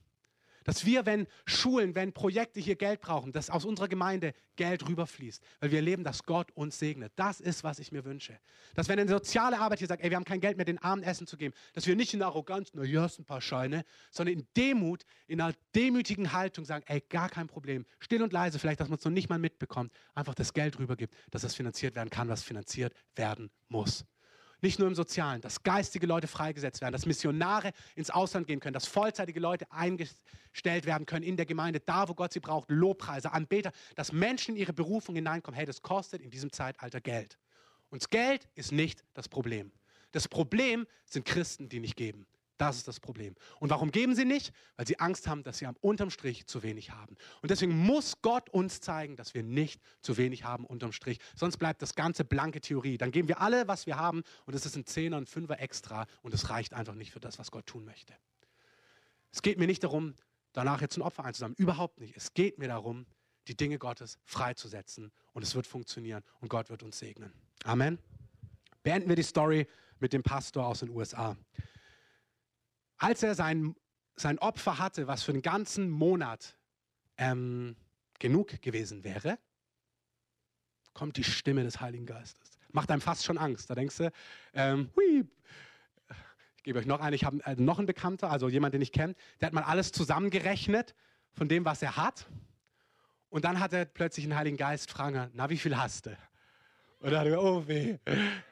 Dass 0.67 0.85
wir, 0.85 1.07
wenn 1.07 1.29
Schulen, 1.45 1.95
wenn 1.95 2.13
Projekte 2.13 2.59
hier 2.59 2.75
Geld 2.75 3.01
brauchen, 3.01 3.31
dass 3.31 3.51
aus 3.51 3.65
unserer 3.65 3.87
Gemeinde 3.87 4.35
Geld 4.57 4.89
rüberfließt, 4.89 5.41
weil 5.61 5.71
wir 5.71 5.79
erleben, 5.79 6.03
dass 6.03 6.25
Gott 6.25 6.51
uns 6.53 6.77
segnet. 6.81 7.13
Das 7.15 7.41
ist, 7.41 7.63
was 7.63 7.79
ich 7.79 7.93
mir 7.93 8.05
wünsche. 8.05 8.37
Dass 8.75 8.89
wenn 8.89 8.99
eine 8.99 9.09
soziale 9.09 9.61
Arbeit 9.61 9.79
hier 9.79 9.87
sagt, 9.87 10.03
ey, 10.03 10.11
wir 10.11 10.17
haben 10.17 10.25
kein 10.25 10.41
Geld 10.41 10.57
mehr, 10.57 10.67
den 10.67 10.79
Armen 10.79 11.05
Essen 11.05 11.29
zu 11.29 11.37
geben, 11.37 11.55
dass 11.73 11.87
wir 11.87 11.95
nicht 11.95 12.13
in 12.15 12.23
Arroganz, 12.23 12.71
na 12.75 12.83
ja, 12.83 13.07
ein 13.07 13.25
paar 13.25 13.41
Scheine, 13.41 13.85
sondern 14.11 14.41
in 14.41 14.49
Demut, 14.57 15.05
in 15.29 15.41
einer 15.41 15.55
demütigen 15.77 16.33
Haltung 16.33 16.65
sagen, 16.65 16.85
ey, 16.89 17.01
gar 17.09 17.29
kein 17.29 17.47
Problem. 17.47 17.87
Still 18.01 18.23
und 18.23 18.33
leise, 18.33 18.59
vielleicht, 18.59 18.81
dass 18.81 18.89
man 18.89 18.99
es 18.99 19.05
noch 19.05 19.13
nicht 19.13 19.29
mal 19.29 19.39
mitbekommt, 19.39 19.93
einfach 20.15 20.35
das 20.35 20.53
Geld 20.53 20.81
rübergibt, 20.81 21.15
dass 21.31 21.43
das 21.43 21.55
finanziert 21.55 21.95
werden 21.95 22.11
kann, 22.11 22.29
was 22.29 22.43
finanziert 22.43 22.93
werden 23.15 23.51
muss. 23.69 24.05
Nicht 24.67 24.81
nur 24.81 24.89
im 24.89 24.97
Sozialen, 24.97 25.41
dass 25.41 25.63
geistige 25.63 26.09
Leute 26.09 26.27
freigesetzt 26.27 26.81
werden, 26.81 26.91
dass 26.91 27.07
Missionare 27.07 27.71
ins 27.95 28.11
Ausland 28.11 28.49
gehen 28.49 28.59
können, 28.59 28.75
dass 28.75 28.89
vollzeitige 28.89 29.39
Leute 29.39 29.71
eingestellt 29.71 30.87
werden 30.87 31.07
können 31.07 31.23
in 31.23 31.37
der 31.37 31.47
Gemeinde, 31.47 31.79
da 31.79 32.09
wo 32.09 32.15
Gott 32.15 32.33
sie 32.33 32.41
braucht, 32.41 32.69
Lobpreise, 32.69 33.33
Anbeter, 33.33 33.71
dass 33.95 34.11
Menschen 34.11 34.57
in 34.57 34.63
ihre 34.63 34.73
Berufung 34.73 35.15
hineinkommen. 35.15 35.57
Hey, 35.57 35.67
das 35.67 35.83
kostet 35.83 36.21
in 36.21 36.31
diesem 36.31 36.51
Zeitalter 36.51 37.01
Geld. 37.01 37.39
Und 37.91 38.11
Geld 38.11 38.49
ist 38.57 38.73
nicht 38.73 39.05
das 39.15 39.29
Problem. 39.29 39.71
Das 40.11 40.27
Problem 40.27 40.89
sind 41.05 41.25
Christen, 41.25 41.69
die 41.69 41.79
nicht 41.79 41.95
geben. 41.95 42.27
Das 42.59 42.77
ist 42.77 42.89
das 42.89 43.01
Problem. 43.01 43.35
Und 43.61 43.71
warum 43.71 43.91
geben 43.91 44.15
sie 44.15 44.25
nicht? 44.25 44.53
Weil 44.77 44.87
sie 44.87 44.99
Angst 44.99 45.29
haben, 45.29 45.43
dass 45.43 45.59
sie 45.59 45.67
am 45.67 45.77
unterm 45.81 46.11
Strich 46.11 46.47
zu 46.47 46.63
wenig 46.63 46.91
haben. 46.91 47.17
Und 47.43 47.51
deswegen 47.51 47.77
muss 47.77 48.23
Gott 48.23 48.49
uns 48.51 48.81
zeigen, 48.81 49.17
dass 49.17 49.35
wir 49.35 49.43
nicht 49.43 49.83
zu 50.01 50.17
wenig 50.17 50.45
haben 50.45 50.65
unterm 50.65 50.93
Strich. 50.93 51.19
Sonst 51.35 51.59
bleibt 51.59 51.83
das 51.83 51.95
ganze 51.95 52.25
blanke 52.25 52.61
Theorie. 52.61 52.97
Dann 52.97 53.11
geben 53.11 53.29
wir 53.29 53.41
alle, 53.41 53.69
was 53.69 53.87
wir 53.87 53.99
haben, 53.99 54.23
und 54.47 54.55
es 54.55 54.65
ist 54.65 54.77
ein 54.77 54.87
Zehner 54.87 55.19
und 55.19 55.29
Fünfer 55.29 55.61
extra 55.61 56.07
und 56.23 56.33
es 56.33 56.49
reicht 56.49 56.73
einfach 56.73 56.95
nicht 56.95 57.13
für 57.13 57.21
das, 57.21 57.39
was 57.39 57.51
Gott 57.51 57.67
tun 57.67 57.85
möchte. 57.85 58.15
Es 59.33 59.43
geht 59.43 59.59
mir 59.59 59.67
nicht 59.67 59.85
darum, 59.85 60.15
danach 60.55 60.81
jetzt 60.81 60.97
ein 60.97 61.03
Opfer 61.03 61.25
einzusammeln. 61.25 61.57
Überhaupt 61.59 62.01
nicht. 62.01 62.17
Es 62.17 62.33
geht 62.33 62.59
mir 62.59 62.69
darum, 62.69 63.05
die 63.49 63.57
Dinge 63.57 63.79
Gottes 63.79 64.19
freizusetzen 64.25 65.13
und 65.35 65.43
es 65.43 65.55
wird 65.55 65.67
funktionieren 65.67 66.25
und 66.41 66.49
Gott 66.49 66.71
wird 66.71 66.83
uns 66.83 66.99
segnen. 66.99 67.33
Amen. 67.65 67.99
Beenden 68.83 69.09
wir 69.09 69.17
die 69.17 69.23
Story 69.23 69.67
mit 69.99 70.13
dem 70.13 70.23
Pastor 70.23 70.67
aus 70.67 70.81
den 70.81 70.91
USA. 70.91 71.37
Als 72.99 73.23
er 73.23 73.35
sein, 73.35 73.75
sein 74.17 74.39
Opfer 74.39 74.79
hatte, 74.79 75.07
was 75.07 75.23
für 75.23 75.33
einen 75.33 75.43
ganzen 75.43 75.91
Monat 75.91 76.57
ähm, 77.19 77.77
genug 78.19 78.61
gewesen 78.63 79.05
wäre, 79.05 79.39
kommt 80.95 81.17
die 81.19 81.25
Stimme 81.25 81.63
des 81.63 81.81
Heiligen 81.81 82.07
Geistes. 82.07 82.59
Macht 82.73 82.91
einem 82.91 83.03
fast 83.03 83.25
schon 83.25 83.39
Angst. 83.39 83.69
Da 83.69 83.75
denkst 83.75 83.99
du, 83.99 84.11
ähm, 84.55 84.91
hui, 84.97 85.27
ich 86.57 86.63
gebe 86.63 86.79
euch 86.79 86.87
noch 86.87 87.01
einen, 87.01 87.15
ich 87.15 87.25
habe 87.25 87.45
äh, 87.45 87.55
noch 87.57 87.79
einen 87.79 87.87
Bekannter, 87.87 88.31
also 88.31 88.49
jemand, 88.49 88.75
den 88.75 88.83
ich 88.83 88.93
kenne, 88.93 89.15
der 89.41 89.47
hat 89.47 89.53
mal 89.53 89.63
alles 89.63 89.93
zusammengerechnet 89.93 90.95
von 91.33 91.49
dem, 91.49 91.65
was 91.65 91.83
er 91.83 91.97
hat. 91.97 92.27
Und 93.29 93.45
dann 93.45 93.61
hat 93.61 93.73
er 93.73 93.85
plötzlich 93.85 94.25
einen 94.25 94.37
Heiligen 94.37 94.57
Geist 94.57 94.91
fragen, 94.91 95.31
na, 95.35 95.51
wie 95.51 95.59
viel 95.59 95.77
hast 95.77 96.07
du? 96.07 96.17
Und 97.01 97.11
dann 97.11 97.21
hat 97.21 97.27
er, 97.27 97.43
oh 97.43 97.69
weh, 97.69 97.99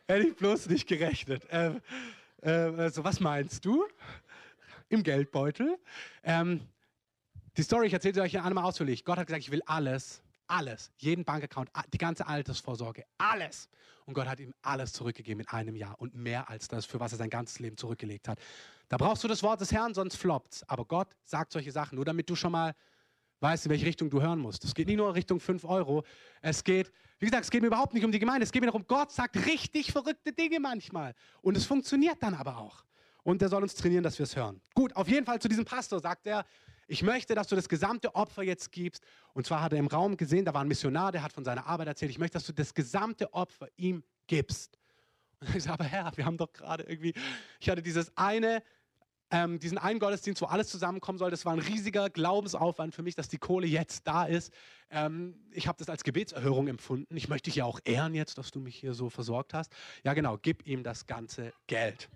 hätte 0.07 0.29
ich 0.29 0.37
bloß 0.37 0.69
nicht 0.69 0.87
gerechnet. 0.87 1.47
Ähm, 1.51 1.81
äh, 2.43 2.91
so, 2.91 3.03
was 3.03 3.21
meinst 3.21 3.65
du? 3.65 3.87
Im 4.89 5.03
Geldbeutel. 5.03 5.79
Ähm, 6.23 6.61
die 7.57 7.63
Story, 7.63 7.87
ich 7.87 7.93
erzähle 7.93 8.15
sie 8.15 8.21
euch 8.21 8.33
ja 8.33 8.43
einmal 8.43 8.65
ausführlich. 8.65 9.05
Gott 9.05 9.19
hat 9.19 9.27
gesagt, 9.27 9.45
ich 9.45 9.51
will 9.51 9.63
alles, 9.67 10.23
alles, 10.47 10.93
jeden 10.99 11.25
Bankaccount, 11.25 11.71
die 11.93 11.99
ganze 11.99 12.27
Altersvorsorge, 12.27 13.05
alles. 13.19 13.69
Und 14.07 14.15
Gott 14.15 14.27
hat 14.27 14.41
ihm 14.41 14.53
alles 14.63 14.93
zurückgegeben 14.93 15.41
in 15.41 15.49
einem 15.49 15.77
Jahr 15.77 15.99
und 16.01 16.15
mehr 16.15 16.51
als 16.51 16.69
das, 16.69 16.85
für 16.85 17.01
was 17.01 17.13
er 17.13 17.19
sein 17.19 17.31
ganzes 17.31 17.59
Leben 17.59 17.77
zurückgelegt 17.77 18.29
hat. 18.29 18.39
Da 18.89 18.97
brauchst 18.97 19.25
du 19.25 19.29
das 19.29 19.43
Wort 19.43 19.61
des 19.61 19.73
Herrn, 19.73 19.95
sonst 19.95 20.17
floppt's. 20.17 20.63
Aber 20.69 20.85
Gott 20.85 21.09
sagt 21.25 21.53
solche 21.53 21.73
Sachen, 21.73 21.97
nur 21.97 22.05
damit 22.05 22.29
du 22.29 22.37
schon 22.37 22.53
mal 22.53 22.75
weißt, 23.41 23.67
in 23.67 23.71
welche 23.71 23.87
Richtung 23.87 24.11
du 24.11 24.21
hören 24.21 24.39
musst. 24.39 24.65
Es 24.65 24.75
geht 24.75 24.89
nicht 24.89 24.97
nur 24.97 25.15
Richtung 25.15 25.41
5 25.41 25.65
Euro. 25.65 26.05
Es 26.43 26.65
geht, 26.65 26.91
wie 27.19 27.27
gesagt, 27.27 27.45
es 27.45 27.51
geht 27.51 27.61
mir 27.61 27.69
überhaupt 27.69 27.95
nicht 27.95 28.05
um 28.05 28.13
die 28.13 28.19
Gemeinde. 28.19 28.45
Es 28.45 28.53
geht 28.53 28.63
mir 28.63 28.67
darum, 28.67 28.87
Gott 28.87 29.13
sagt 29.13 29.47
richtig 29.47 29.93
verrückte 29.93 30.33
Dinge 30.33 30.61
manchmal. 30.61 31.15
Und 31.43 31.57
es 31.57 31.65
funktioniert 31.65 32.23
dann 32.23 32.35
aber 32.35 32.59
auch. 32.59 32.85
Und 33.25 33.43
der 33.43 33.49
soll 33.49 33.63
uns 33.63 33.75
trainieren, 33.75 34.05
dass 34.05 34.19
wir 34.19 34.25
es 34.25 34.37
hören. 34.37 34.61
Gut, 34.75 34.95
auf 34.95 35.09
jeden 35.09 35.27
Fall 35.27 35.41
zu 35.41 35.49
diesem 35.49 35.65
Pastor 35.65 35.99
sagt 35.99 36.27
er, 36.27 36.45
ich 36.87 37.03
möchte, 37.03 37.35
dass 37.35 37.49
du 37.49 37.57
das 37.57 37.69
gesamte 37.69 38.15
Opfer 38.15 38.43
jetzt 38.43 38.71
gibst. 38.71 39.03
Und 39.33 39.47
zwar 39.47 39.63
hat 39.63 39.73
er 39.73 39.79
im 39.79 39.87
Raum 39.87 40.17
gesehen, 40.17 40.45
da 40.45 40.55
war 40.55 40.61
ein 40.61 40.69
Missionar, 40.69 41.11
der 41.11 41.23
hat 41.23 41.33
von 41.33 41.45
seiner 41.45 41.67
Arbeit 41.67 41.89
erzählt. 41.89 42.11
Ich 42.11 42.19
möchte, 42.19 42.35
dass 42.35 42.47
du 42.47 42.53
das 42.53 42.75
gesamte 42.75 43.33
Opfer 43.33 43.69
ihm 43.77 44.05
gibst. 44.27 44.79
Und 45.41 45.57
ich 45.57 45.65
sage, 45.65 45.75
aber 45.75 45.85
Herr, 45.85 46.13
wir 46.17 46.27
haben 46.27 46.37
doch 46.37 46.53
gerade 46.53 46.85
irgendwie, 46.85 47.15
ich 47.59 47.69
hatte 47.69 47.83
dieses 47.83 48.17
eine 48.17 48.63
ähm, 49.31 49.59
diesen 49.59 49.79
einen 49.79 49.99
Gottesdienst, 49.99 50.41
wo 50.43 50.47
alles 50.47 50.69
zusammenkommen 50.69 51.19
soll. 51.19 51.31
Das 51.31 51.45
war 51.45 51.53
ein 51.53 51.59
riesiger 51.59 52.09
Glaubensaufwand 52.09 52.95
für 52.95 53.03
mich, 53.03 53.17
dass 53.17 53.29
die 53.29 53.39
Kohle 53.39 53.67
jetzt 53.67 54.07
da 54.07 54.25
ist. 54.25 54.53
Ähm, 54.91 55.35
ich 55.51 55.67
habe 55.67 55.77
das 55.79 55.89
als 55.89 56.05
Gebetserhörung 56.05 56.69
empfunden. 56.69 57.17
Ich 57.17 57.29
möchte 57.29 57.51
dich 57.51 57.57
ja 57.57 57.65
auch 57.65 57.81
ehren 57.85 58.15
jetzt, 58.15 58.39
dass 58.39 58.53
du 58.53 58.61
mich 58.61 58.77
hier 58.77 58.95
so 58.95 59.11
versorgt 59.11 59.55
hast. 59.55 59.73
Ja, 60.05 60.15
genau, 60.15 60.39
gib 60.41 60.67
ihm 60.67 60.85
das 60.85 61.07
ganze 61.07 61.53
Geld. 61.67 62.09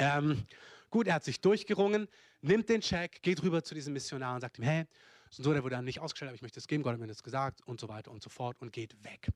Ähm, 0.00 0.44
gut, 0.90 1.06
er 1.06 1.14
hat 1.14 1.24
sich 1.24 1.40
durchgerungen, 1.40 2.08
nimmt 2.40 2.68
den 2.68 2.80
Check, 2.80 3.22
geht 3.22 3.42
rüber 3.42 3.62
zu 3.62 3.74
diesem 3.74 3.92
Missionar 3.92 4.34
und 4.34 4.40
sagt 4.40 4.58
ihm, 4.58 4.64
hey, 4.64 4.86
so, 5.28 5.52
der 5.52 5.62
wurde 5.62 5.76
dann 5.76 5.84
nicht 5.84 6.00
ausgestellt, 6.00 6.30
aber 6.30 6.34
ich 6.34 6.42
möchte 6.42 6.58
es 6.58 6.66
geben, 6.66 6.82
Gott 6.82 6.94
hat 6.94 7.00
mir 7.00 7.06
das 7.06 7.22
gesagt 7.22 7.60
und 7.66 7.78
so 7.78 7.88
weiter 7.88 8.10
und 8.10 8.22
so 8.22 8.30
fort 8.30 8.56
und 8.60 8.72
geht 8.72 8.96
weg. 9.04 9.28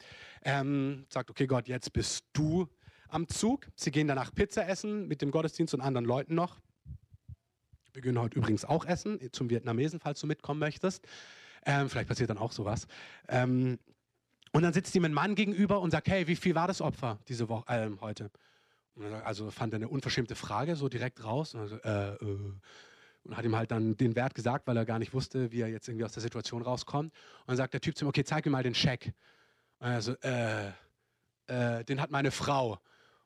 Ähm, 0.43 1.07
sagt, 1.09 1.31
okay 1.31 1.47
Gott, 1.47 1.69
jetzt 1.69 1.93
bist 1.93 2.25
du 2.33 2.69
am 3.09 3.29
Zug. 3.29 3.69
Sie 3.77 3.93
gehen 3.93 4.09
danach 4.09 4.35
Pizza 4.35 4.67
essen 4.67 5.07
mit 5.07 5.23
dem 5.23 5.31
Gottesdienst 5.31 5.73
und 5.75 5.83
anderen 5.83 6.05
Leuten 6.05 6.35
noch. 6.35 6.61
Wir 7.93 8.03
gehen 8.03 8.19
heute 8.19 8.37
übrigens 8.39 8.65
auch 8.65 8.87
essen 8.87 9.21
zum 9.31 9.51
Vietnamesen, 9.51 10.01
falls 10.01 10.19
du 10.19 10.27
mitkommen 10.27 10.59
möchtest. 10.59 11.07
Ähm, 11.65 11.89
vielleicht 11.89 12.09
passiert 12.09 12.31
dann 12.31 12.39
auch 12.39 12.51
sowas. 12.51 12.89
Ähm, 13.29 13.79
und 14.53 14.62
dann 14.62 14.73
sitzt 14.73 14.95
ihm 14.97 15.05
ein 15.05 15.12
Mann 15.12 15.37
gegenüber 15.37 15.81
und 15.81 15.93
sagt, 15.93 16.09
hey, 16.09 16.27
wie 16.27 16.37
viel 16.37 16.57
war 16.57 16.67
das 16.67 16.81
Opfer 16.81 17.21
diese 17.29 17.49
Woche, 17.49 17.73
äh, 17.73 17.91
heute? 18.01 18.31
Also 19.24 19.51
fand 19.51 19.72
er 19.72 19.76
eine 19.76 19.88
unverschämte 19.88 20.34
Frage 20.34 20.76
so 20.76 20.88
direkt 20.88 21.24
raus. 21.24 21.55
Und, 21.55 21.68
so, 21.68 21.76
äh, 21.76 22.14
äh, 22.14 22.38
und 23.24 23.36
hat 23.36 23.45
ihm 23.45 23.57
halt 23.57 23.70
dann 23.70 23.97
den 23.97 24.14
Wert 24.16 24.34
gesagt, 24.34 24.66
weil 24.66 24.76
er 24.76 24.84
gar 24.84 24.99
nicht 24.99 25.14
wusste, 25.14 25.51
wie 25.51 25.61
er 25.61 25.68
jetzt 25.68 25.88
irgendwie 25.88 26.05
aus 26.05 26.12
der 26.12 26.22
Situation 26.22 26.62
rauskommt. 26.62 27.12
Und 27.12 27.49
dann 27.49 27.57
sagt 27.57 27.72
der 27.72 27.80
Typ 27.80 27.97
zu 27.97 28.05
ihm, 28.05 28.09
okay, 28.09 28.24
zeig 28.24 28.45
mir 28.45 28.53
mal 28.53 28.62
den 28.62 28.74
Scheck. 28.74 29.12
Und 29.78 29.88
er 29.88 30.03
so, 30.03 30.14
äh, 30.22 30.68
äh, 31.47 31.84
den 31.84 32.01
hat 32.01 32.11
meine 32.11 32.30
Frau. 32.30 32.78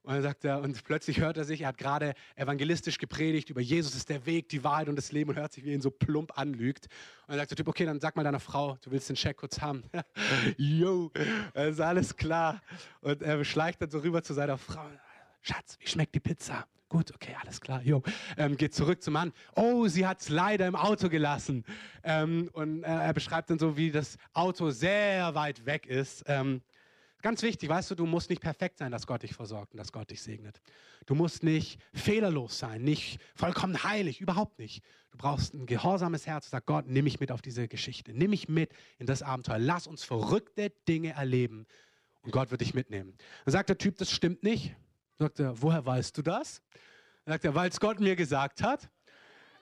Und 0.03 0.15
dann 0.15 0.23
sagt 0.23 0.45
er, 0.45 0.61
und 0.63 0.83
plötzlich 0.85 1.21
hört 1.21 1.37
er 1.37 1.45
sich, 1.45 1.63
er 1.63 1.69
hat 1.69 1.79
gerade 1.79 2.15
evangelistisch 2.37 2.97
gepredigt 2.99 3.51
über 3.51 3.61
Jesus 3.61 3.95
ist 3.95 4.09
der 4.09 4.25
Weg, 4.25 4.49
die 4.49 4.65
Wahrheit 4.65 4.89
und 4.89 4.97
das 4.97 5.13
Leben 5.13 5.31
und 5.31 5.37
hört 5.37 5.53
sich, 5.53 5.65
wie 5.65 5.71
er 5.71 5.75
ihn 5.75 5.83
so 5.83 5.91
plump 5.91 6.39
anlügt. 6.39 6.87
Und 7.27 7.31
dann 7.31 7.39
sagt 7.39 7.51
der 7.51 7.57
Typ, 7.57 7.69
okay, 7.69 7.85
dann 7.85 8.01
sag 8.01 8.17
mal 8.17 8.23
deiner 8.23 8.41
Frau, 8.41 8.79
du 8.81 8.91
willst 8.91 9.09
den 9.09 9.17
Scheck 9.17 9.37
kurz 9.37 9.61
haben. 9.61 9.83
Jo, 10.57 11.11
ist 11.55 11.81
alles 11.81 12.17
klar. 12.17 12.63
Und 13.01 13.21
er 13.23 13.45
schleicht 13.45 13.83
dann 13.83 13.91
so 13.91 13.99
rüber 13.99 14.23
zu 14.23 14.33
seiner 14.33 14.57
Frau. 14.57 14.89
Schatz, 15.43 15.77
wie 15.81 15.87
schmeckt 15.87 16.15
die 16.15 16.21
Pizza? 16.21 16.67
Gut, 16.89 17.15
okay, 17.15 17.37
alles 17.41 17.61
klar. 17.61 17.83
Jo. 17.83 18.03
Ähm, 18.37 18.57
geht 18.57 18.75
zurück 18.75 19.03
zum 19.03 19.13
Mann. 19.13 19.33
Oh, 19.55 19.87
sie 19.89 20.07
hat 20.07 20.21
es 20.21 20.31
leider 20.31 20.67
im 20.67 20.75
Auto 20.77 21.09
gelassen. 21.09 21.65
Ähm, 22.03 22.49
und 22.55 22.83
äh, 22.83 22.87
er 22.87 23.13
beschreibt 23.13 23.51
dann 23.51 23.59
so, 23.59 23.77
wie 23.77 23.91
das 23.91 24.17
Auto 24.33 24.71
sehr 24.71 25.35
weit 25.35 25.67
weg 25.67 25.87
ist. 25.87 26.25
Ähm, 26.27 26.63
Ganz 27.21 27.43
wichtig, 27.43 27.69
weißt 27.69 27.91
du, 27.91 27.95
du 27.97 28.07
musst 28.07 28.31
nicht 28.31 28.41
perfekt 28.41 28.79
sein, 28.79 28.93
dass 28.93 29.07
Gott 29.07 29.25
dich 29.25 29.35
versorgt 29.35 29.73
und 29.73 29.79
dass 29.79 29.91
Gott 29.91 30.11
dich 30.11 30.23
segnet. 30.23 30.61
Du 31.07 31.17
musst 31.17 31.43
nicht 31.43 31.81
fehlerlos 31.93 32.59
sein, 32.59 32.83
nicht 32.83 33.21
vollkommen 33.35 33.83
heilig, 33.83 34.21
überhaupt 34.21 34.61
nicht. 34.61 34.85
Du 35.11 35.19
brauchst 35.19 35.53
ein 35.53 35.67
gehorsames 35.67 36.29
Herz. 36.29 36.49
Sag 36.49 36.67
Gott, 36.67 36.87
nimm 36.87 37.05
mich 37.05 37.19
mit 37.19 37.33
auf 37.33 37.43
diese 37.43 37.67
Geschichte. 37.67 38.13
Nimm 38.15 38.31
mich 38.31 38.49
mit 38.49 38.71
in 38.99 39.07
das 39.07 39.25
Abenteuer. 39.25 39.59
Lass 39.59 39.89
uns 39.89 40.05
verrückte 40.05 40.71
Dinge 40.87 41.11
erleben 41.11 41.67
und 42.23 42.31
Gott 42.31 42.53
wird 42.53 42.61
dich 42.61 42.73
mitnehmen. 42.73 43.15
Dann 43.45 43.53
sagt 43.53 43.69
der 43.69 43.79
Typ, 43.79 43.97
das 43.99 44.13
stimmt 44.13 44.45
nicht. 44.45 44.77
Sagt 45.21 45.41
er, 45.41 45.61
woher 45.61 45.85
weißt 45.85 46.17
du 46.17 46.23
das? 46.23 46.63
Sagt 47.27 47.45
er, 47.45 47.53
weil 47.53 47.71
es 47.71 47.81
Gott 47.81 47.99
mir 47.99 48.15
gesagt 48.15 48.63
hat. 48.63 48.89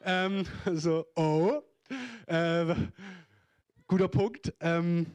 Ähm, 0.05 0.45
so, 0.75 1.07
oh, 1.15 1.63
äh, 2.27 2.75
guter 3.87 4.09
Punkt. 4.09 4.53
Ähm, 4.61 5.07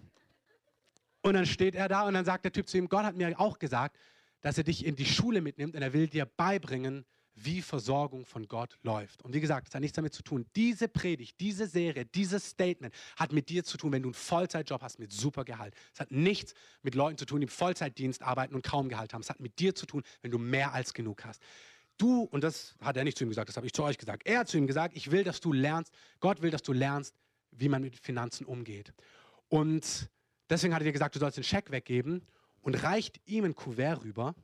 und 1.21 1.35
dann 1.35 1.45
steht 1.45 1.75
er 1.75 1.87
da 1.87 2.07
und 2.07 2.15
dann 2.15 2.25
sagt 2.25 2.45
der 2.45 2.51
Typ 2.51 2.67
zu 2.67 2.79
ihm, 2.79 2.89
Gott 2.89 3.03
hat 3.03 3.15
mir 3.15 3.39
auch 3.39 3.59
gesagt, 3.59 3.99
dass 4.41 4.57
er 4.57 4.63
dich 4.63 4.83
in 4.83 4.95
die 4.95 5.05
Schule 5.05 5.41
mitnimmt 5.41 5.75
und 5.75 5.83
er 5.83 5.93
will 5.93 6.07
dir 6.07 6.25
beibringen, 6.25 7.05
wie 7.43 7.61
Versorgung 7.61 8.25
von 8.25 8.47
Gott 8.47 8.77
läuft. 8.83 9.21
Und 9.23 9.33
wie 9.33 9.41
gesagt, 9.41 9.67
es 9.69 9.75
hat 9.75 9.81
nichts 9.81 9.95
damit 9.95 10.13
zu 10.13 10.23
tun. 10.23 10.45
Diese 10.55 10.87
Predigt, 10.87 11.39
diese 11.39 11.67
Serie, 11.67 12.05
dieses 12.05 12.49
Statement 12.49 12.93
hat 13.15 13.31
mit 13.31 13.49
dir 13.49 13.63
zu 13.63 13.77
tun, 13.77 13.91
wenn 13.91 14.03
du 14.03 14.09
einen 14.09 14.13
Vollzeitjob 14.13 14.81
hast 14.81 14.99
mit 14.99 15.11
super 15.11 15.43
Gehalt. 15.45 15.73
Es 15.93 15.99
hat 15.99 16.11
nichts 16.11 16.53
mit 16.81 16.95
Leuten 16.95 17.17
zu 17.17 17.25
tun, 17.25 17.41
die 17.41 17.45
im 17.45 17.49
Vollzeitdienst 17.49 18.21
arbeiten 18.21 18.55
und 18.55 18.63
kaum 18.63 18.89
Gehalt 18.89 19.13
haben. 19.13 19.21
Es 19.21 19.29
hat 19.29 19.39
mit 19.39 19.59
dir 19.59 19.75
zu 19.75 19.85
tun, 19.85 20.03
wenn 20.21 20.31
du 20.31 20.37
mehr 20.37 20.73
als 20.73 20.93
genug 20.93 21.25
hast. 21.25 21.41
Du, 21.97 22.23
und 22.23 22.43
das 22.43 22.75
hat 22.81 22.97
er 22.97 23.03
nicht 23.03 23.17
zu 23.17 23.23
ihm 23.23 23.29
gesagt, 23.29 23.49
das 23.49 23.57
habe 23.57 23.67
ich 23.67 23.73
zu 23.73 23.83
euch 23.83 23.97
gesagt. 23.97 24.25
Er 24.25 24.39
hat 24.39 24.47
zu 24.47 24.57
ihm 24.57 24.67
gesagt, 24.67 24.95
ich 24.95 25.11
will, 25.11 25.23
dass 25.23 25.39
du 25.39 25.53
lernst, 25.53 25.93
Gott 26.19 26.41
will, 26.41 26.49
dass 26.49 26.63
du 26.63 26.73
lernst, 26.73 27.15
wie 27.51 27.69
man 27.69 27.81
mit 27.81 27.99
Finanzen 27.99 28.45
umgeht. 28.45 28.93
Und 29.49 30.09
Deswegen 30.51 30.73
hat 30.73 30.81
er 30.81 30.85
dir 30.85 30.91
gesagt, 30.91 31.15
du 31.15 31.19
sollst 31.19 31.37
den 31.37 31.45
Scheck 31.45 31.71
weggeben 31.71 32.27
und 32.59 32.83
reicht 32.83 33.21
ihm 33.25 33.45
ein 33.45 33.55
Kuvert 33.55 34.03
rüber. 34.03 34.35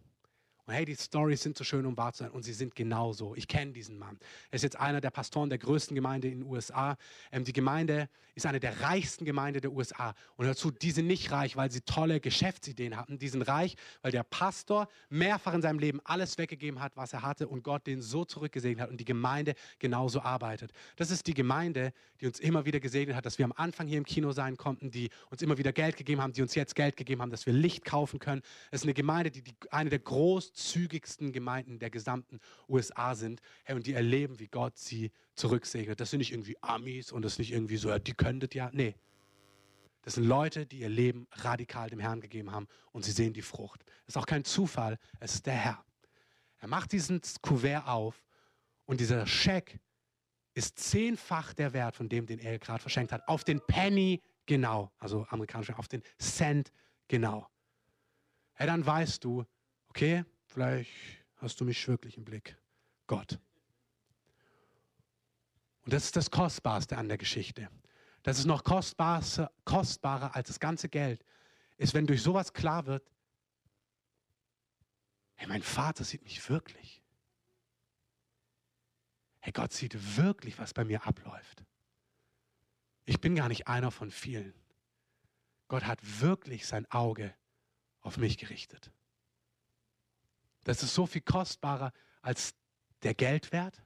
Und 0.68 0.74
hey, 0.74 0.84
die 0.84 0.98
Stories 0.98 1.42
sind 1.42 1.58
so 1.58 1.64
schön, 1.64 1.86
um 1.86 1.96
wahr 1.96 2.12
zu 2.12 2.24
sein. 2.24 2.32
Und 2.32 2.44
sie 2.44 2.52
sind 2.52 2.76
genauso. 2.76 3.34
Ich 3.36 3.48
kenne 3.48 3.72
diesen 3.72 3.98
Mann. 3.98 4.20
Er 4.52 4.58
ist 4.58 4.64
jetzt 4.64 4.78
einer 4.78 5.00
der 5.00 5.12
Pastoren 5.12 5.50
der 5.50 5.60
größten 5.60 5.96
Gemeinde 5.96 6.28
in 6.28 6.42
den 6.42 6.50
USA. 6.50 6.98
Ähm, 7.32 7.46
die 7.46 7.54
Gemeinde 7.54 8.10
ist 8.36 8.46
eine 8.46 8.60
der 8.60 8.82
reichsten 8.82 9.24
Gemeinden 9.24 9.62
der 9.62 9.72
USA. 9.72 10.14
Und 10.36 10.46
dazu, 10.46 10.70
die 10.70 10.92
sind 10.92 11.08
nicht 11.08 11.32
reich, 11.32 11.56
weil 11.56 11.72
sie 11.72 11.82
tolle 11.82 12.20
Geschäftsideen 12.20 12.98
hatten. 12.98 13.18
Die 13.18 13.30
sind 13.30 13.44
reich, 13.44 13.78
weil 14.02 14.12
der 14.12 14.24
Pastor 14.24 14.90
mehrfach 15.10 15.54
in 15.54 15.62
seinem 15.62 15.80
Leben 15.80 16.02
alles 16.04 16.38
weggegeben 16.38 16.82
hat, 16.82 16.98
was 16.98 17.14
er 17.14 17.22
hatte 17.22 17.48
und 17.48 17.64
Gott 17.64 17.88
den 17.88 18.02
so 18.02 18.26
zurückgesegnet 18.26 18.84
hat 18.84 18.90
und 18.90 19.00
die 19.00 19.06
Gemeinde 19.06 19.56
genauso 19.80 20.22
arbeitet. 20.22 20.72
Das 20.98 21.12
ist 21.12 21.28
die 21.28 21.34
Gemeinde, 21.34 21.94
die 22.20 22.28
uns 22.28 22.42
immer 22.42 22.66
wieder 22.66 22.82
gesegnet 22.82 23.16
hat, 23.16 23.26
dass 23.26 23.38
wir 23.38 23.46
am 23.46 23.54
Anfang 23.56 23.88
hier 23.88 23.98
im 23.98 24.06
Kino 24.06 24.34
sein 24.34 24.58
konnten, 24.58 24.92
die 24.92 25.12
uns 25.30 25.42
immer 25.42 25.58
wieder 25.58 25.72
Geld 25.72 25.96
gegeben 25.96 26.22
haben, 26.22 26.34
die 26.34 26.42
uns 26.42 26.56
jetzt 26.56 26.76
Geld 26.76 26.98
gegeben 26.98 27.22
haben, 27.22 27.32
dass 27.32 27.46
wir 27.46 27.54
Licht 27.54 27.86
kaufen 27.86 28.20
können. 28.20 28.42
Es 28.70 28.82
ist 28.82 28.84
eine 28.84 28.94
Gemeinde, 28.94 29.32
die, 29.32 29.42
die 29.42 29.56
eine 29.72 29.90
der 29.90 30.00
groß 30.00 30.57
großzügigsten 30.58 31.32
Gemeinden 31.32 31.80
der 31.80 31.90
gesamten 31.90 32.40
USA 32.68 33.16
sind 33.16 33.42
hey, 33.64 33.76
und 33.76 33.86
die 33.86 33.94
erleben, 33.94 34.40
wie 34.40 34.48
Gott 34.48 34.78
sie 34.78 35.12
zurücksegnet. 35.36 36.00
Das 36.00 36.10
sind 36.10 36.20
nicht 36.20 36.32
irgendwie 36.32 36.58
Amis 36.62 37.12
und 37.12 37.22
das 37.22 37.34
ist 37.34 37.40
nicht 37.40 37.52
irgendwie 37.52 37.78
so, 37.78 37.96
die 38.00 38.14
könntet 38.14 38.56
ja. 38.56 38.70
Nee. 38.74 38.96
Das 40.02 40.16
sind 40.16 40.24
Leute, 40.24 40.66
die 40.66 40.80
ihr 40.80 40.90
Leben 40.90 41.28
radikal 41.32 41.90
dem 41.90 42.00
Herrn 42.00 42.22
gegeben 42.22 42.52
haben 42.52 42.68
und 42.92 43.04
sie 43.04 43.12
sehen 43.12 43.34
die 43.34 43.42
Frucht. 43.42 43.84
Das 44.06 44.16
ist 44.16 44.18
auch 44.18 44.26
kein 44.26 44.46
Zufall, 44.46 44.98
es 45.20 45.36
ist 45.36 45.46
der 45.46 45.54
Herr. 45.54 45.86
Er 46.60 46.68
macht 46.68 46.92
diesen 46.92 47.22
Kuvert 47.42 47.88
auf 47.88 48.24
und 48.86 49.00
dieser 49.00 49.28
Scheck 49.28 49.80
ist 50.54 50.80
zehnfach 50.80 51.54
der 51.54 51.74
Wert 51.74 51.96
von 51.96 52.10
dem, 52.10 52.26
den 52.26 52.40
er 52.40 52.58
gerade 52.58 52.82
verschenkt 52.82 53.12
hat. 53.12 53.28
Auf 53.28 53.44
den 53.44 53.62
Penny 53.68 54.22
genau, 54.48 54.92
also 54.98 55.28
amerikanisch, 55.30 55.72
auf 55.72 55.88
den 55.88 56.02
Cent 56.18 56.72
genau. 57.08 57.48
Hey, 58.54 58.66
dann 58.66 58.84
weißt 58.84 59.24
du, 59.24 59.46
okay, 59.90 60.24
Vielleicht 60.58 60.90
hast 61.36 61.62
du 61.62 61.66
mich 61.66 61.88
wirklich 61.88 62.18
im 62.18 62.26
Blick, 62.26 62.58
Gott. 63.06 63.38
Und 65.84 65.94
das 65.94 66.06
ist 66.06 66.16
das 66.16 66.32
Kostbarste 66.32 66.98
an 66.98 67.08
der 67.08 67.20
Geschichte. 67.20 67.70
Das 68.24 68.40
ist 68.40 68.46
noch 68.46 68.64
kostbarer, 68.64 69.52
kostbarer 69.66 70.36
als 70.36 70.48
das 70.48 70.60
ganze 70.60 70.90
Geld, 70.90 71.24
ist, 71.78 71.94
wenn 71.94 72.08
durch 72.08 72.24
sowas 72.24 72.54
klar 72.54 72.88
wird, 72.88 73.08
hey, 75.36 75.48
mein 75.48 75.62
Vater 75.62 76.04
sieht 76.04 76.24
mich 76.24 76.50
wirklich. 76.50 77.04
Hey, 79.42 79.54
Gott 79.54 79.74
sieht 79.74 80.18
wirklich, 80.18 80.58
was 80.58 80.74
bei 80.74 80.86
mir 80.86 81.06
abläuft. 81.06 81.64
Ich 83.06 83.22
bin 83.22 83.36
gar 83.36 83.48
nicht 83.48 83.68
einer 83.68 83.92
von 83.92 84.10
vielen. 84.10 84.56
Gott 85.68 85.86
hat 85.86 86.00
wirklich 86.20 86.66
sein 86.66 86.90
Auge 86.90 87.36
auf 88.02 88.18
mich 88.18 88.40
gerichtet. 88.40 88.92
Das 90.68 90.84
ist 90.84 90.94
so 90.94 91.06
viel 91.06 91.22
kostbarer 91.22 91.94
als 92.22 92.54
der 93.02 93.14
Geldwert. 93.14 93.82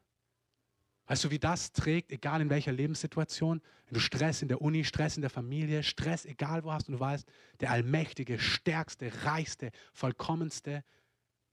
Weißt 1.06 1.24
du, 1.24 1.30
wie 1.30 1.38
das 1.38 1.74
trägt, 1.74 2.12
egal 2.12 2.42
in 2.42 2.50
welcher 2.50 2.72
Lebenssituation? 2.72 3.62
Wenn 3.86 3.94
du 3.94 4.00
Stress 4.00 4.42
in 4.42 4.48
der 4.48 4.64
Uni, 4.64 4.84
Stress 4.84 5.16
in 5.16 5.22
der 5.22 5.30
Familie, 5.30 5.84
Stress 5.84 6.26
egal 6.26 6.64
wo 6.64 6.72
hast 6.72 6.90
und 6.90 6.94
du 6.94 7.00
weißt, 7.00 7.28
der 7.60 7.70
allmächtige, 7.70 8.40
stärkste, 8.40 9.12
reichste, 9.26 9.70
vollkommenste 9.94 10.84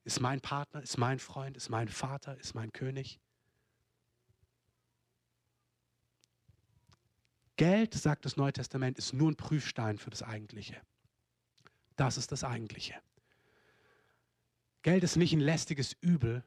ist 0.05 0.18
mein 0.18 0.41
Partner, 0.41 0.81
ist 0.81 0.97
mein 0.97 1.18
Freund, 1.18 1.59
ist 1.59 1.68
mein 1.68 1.89
Vater, 1.89 2.39
ist 2.41 2.55
mein 2.55 2.72
König. 2.72 3.20
Geld, 7.57 7.93
sagt 7.93 8.24
das 8.24 8.39
Neue 8.39 8.55
Testament, 8.55 8.97
ist 8.97 9.12
nur 9.12 9.31
ein 9.31 9.37
Prüfstein 9.37 9.99
für 9.99 10.09
das 10.09 10.22
Eigentliche. 10.22 10.81
Das 11.97 12.16
ist 12.16 12.33
das 12.33 12.45
Eigentliche. 12.45 12.95
Geld 14.83 15.05
ist 15.05 15.16
nicht 15.16 15.33
ein 15.33 15.41
lästiges 15.41 15.97
Übel. 16.01 16.45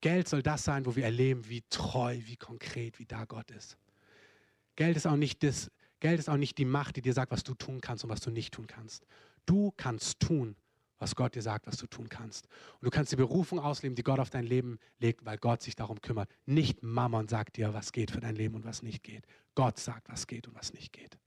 Geld 0.00 0.28
soll 0.28 0.42
das 0.42 0.64
sein, 0.64 0.84
wo 0.84 0.96
wir 0.96 1.04
erleben, 1.04 1.48
wie 1.48 1.62
treu, 1.70 2.18
wie 2.24 2.36
konkret, 2.36 2.98
wie 2.98 3.06
da 3.06 3.24
Gott 3.24 3.50
ist. 3.50 3.78
Geld 4.76 4.96
ist 4.96 5.06
auch 5.06 5.16
nicht 5.16 5.42
das, 5.42 5.70
Geld 6.00 6.18
ist 6.18 6.28
auch 6.28 6.36
nicht 6.36 6.58
die 6.58 6.64
Macht, 6.64 6.96
die 6.96 7.02
dir 7.02 7.14
sagt, 7.14 7.32
was 7.32 7.44
du 7.44 7.54
tun 7.54 7.80
kannst 7.80 8.04
und 8.04 8.10
was 8.10 8.20
du 8.20 8.30
nicht 8.30 8.52
tun 8.52 8.66
kannst. 8.66 9.06
Du 9.46 9.72
kannst 9.76 10.20
tun, 10.20 10.56
was 10.98 11.14
Gott 11.16 11.34
dir 11.34 11.42
sagt, 11.42 11.66
was 11.66 11.76
du 11.76 11.86
tun 11.86 12.08
kannst. 12.08 12.46
Und 12.74 12.84
du 12.84 12.90
kannst 12.90 13.12
die 13.12 13.16
Berufung 13.16 13.58
ausleben, 13.58 13.94
die 13.94 14.02
Gott 14.02 14.18
auf 14.18 14.30
dein 14.30 14.44
Leben 14.44 14.78
legt, 14.98 15.24
weil 15.24 15.38
Gott 15.38 15.62
sich 15.62 15.76
darum 15.76 16.00
kümmert. 16.00 16.30
Nicht 16.46 16.82
Mammon 16.82 17.28
sagt 17.28 17.56
dir, 17.56 17.72
was 17.72 17.92
geht 17.92 18.10
für 18.10 18.20
dein 18.20 18.36
Leben 18.36 18.54
und 18.54 18.64
was 18.64 18.82
nicht 18.82 19.02
geht. 19.02 19.26
Gott 19.54 19.78
sagt, 19.78 20.08
was 20.08 20.26
geht 20.26 20.46
und 20.48 20.54
was 20.54 20.72
nicht 20.72 20.92
geht. 20.92 21.18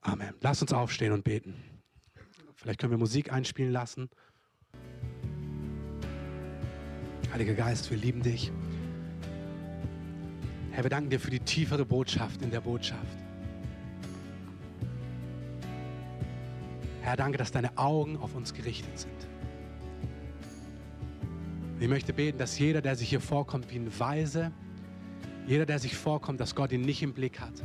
Amen. 0.00 0.34
Lass 0.40 0.62
uns 0.62 0.72
aufstehen 0.72 1.12
und 1.12 1.24
beten. 1.24 1.75
Vielleicht 2.56 2.80
können 2.80 2.90
wir 2.90 2.98
Musik 2.98 3.32
einspielen 3.32 3.70
lassen. 3.70 4.08
Heiliger 7.32 7.54
Geist, 7.54 7.90
wir 7.90 7.98
lieben 7.98 8.22
dich. 8.22 8.50
Herr, 10.70 10.82
wir 10.82 10.90
danken 10.90 11.10
dir 11.10 11.20
für 11.20 11.30
die 11.30 11.40
tiefere 11.40 11.84
Botschaft 11.84 12.42
in 12.42 12.50
der 12.50 12.62
Botschaft. 12.62 13.18
Herr, 17.02 17.16
danke, 17.16 17.38
dass 17.38 17.52
deine 17.52 17.76
Augen 17.76 18.16
auf 18.16 18.34
uns 18.34 18.52
gerichtet 18.52 18.98
sind. 18.98 19.28
Ich 21.78 21.88
möchte 21.88 22.14
beten, 22.14 22.38
dass 22.38 22.58
jeder, 22.58 22.80
der 22.80 22.96
sich 22.96 23.10
hier 23.10 23.20
vorkommt 23.20 23.70
wie 23.70 23.76
ein 23.76 24.00
Weise, 24.00 24.50
jeder, 25.46 25.66
der 25.66 25.78
sich 25.78 25.94
vorkommt, 25.94 26.40
dass 26.40 26.54
Gott 26.54 26.72
ihn 26.72 26.80
nicht 26.80 27.02
im 27.02 27.12
Blick 27.12 27.38
hat, 27.38 27.62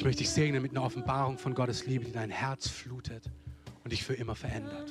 ich 0.00 0.04
möchte 0.04 0.20
dich 0.20 0.30
segnen 0.30 0.62
mit 0.62 0.70
einer 0.70 0.82
Offenbarung 0.82 1.36
von 1.36 1.54
Gottes 1.54 1.84
Liebe, 1.84 2.06
die 2.06 2.12
dein 2.12 2.30
Herz 2.30 2.66
flutet 2.68 3.30
und 3.84 3.92
dich 3.92 4.02
für 4.02 4.14
immer 4.14 4.34
verändert. 4.34 4.90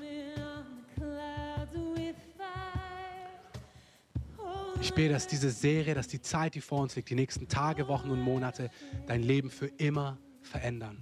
Ich 4.79 4.93
bete, 4.93 5.13
dass 5.13 5.25
diese 5.25 5.49
Serie, 5.49 5.95
dass 5.95 6.09
die 6.09 6.21
Zeit, 6.21 6.53
die 6.53 6.61
vor 6.61 6.81
uns 6.83 6.95
liegt, 6.95 7.09
die 7.09 7.15
nächsten 7.15 7.47
Tage, 7.47 7.87
Wochen 7.87 8.11
und 8.11 8.21
Monate, 8.21 8.69
dein 9.07 9.23
Leben 9.23 9.49
für 9.49 9.65
immer 9.77 10.19
verändern. 10.43 11.01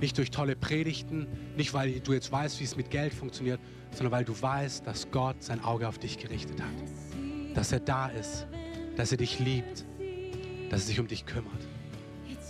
Nicht 0.00 0.18
durch 0.18 0.32
tolle 0.32 0.56
Predigten, 0.56 1.28
nicht 1.56 1.72
weil 1.72 2.00
du 2.00 2.14
jetzt 2.14 2.32
weißt, 2.32 2.58
wie 2.58 2.64
es 2.64 2.74
mit 2.74 2.90
Geld 2.90 3.14
funktioniert, 3.14 3.60
sondern 3.92 4.10
weil 4.10 4.24
du 4.24 4.42
weißt, 4.42 4.84
dass 4.84 5.08
Gott 5.12 5.40
sein 5.40 5.62
Auge 5.62 5.86
auf 5.86 6.00
dich 6.00 6.18
gerichtet 6.18 6.60
hat. 6.60 7.54
Dass 7.54 7.70
er 7.70 7.78
da 7.78 8.08
ist, 8.08 8.48
dass 8.96 9.12
er 9.12 9.18
dich 9.18 9.38
liebt, 9.38 9.84
dass 10.68 10.80
er 10.80 10.86
sich 10.88 10.98
um 10.98 11.06
dich 11.06 11.26
kümmert 11.26 11.64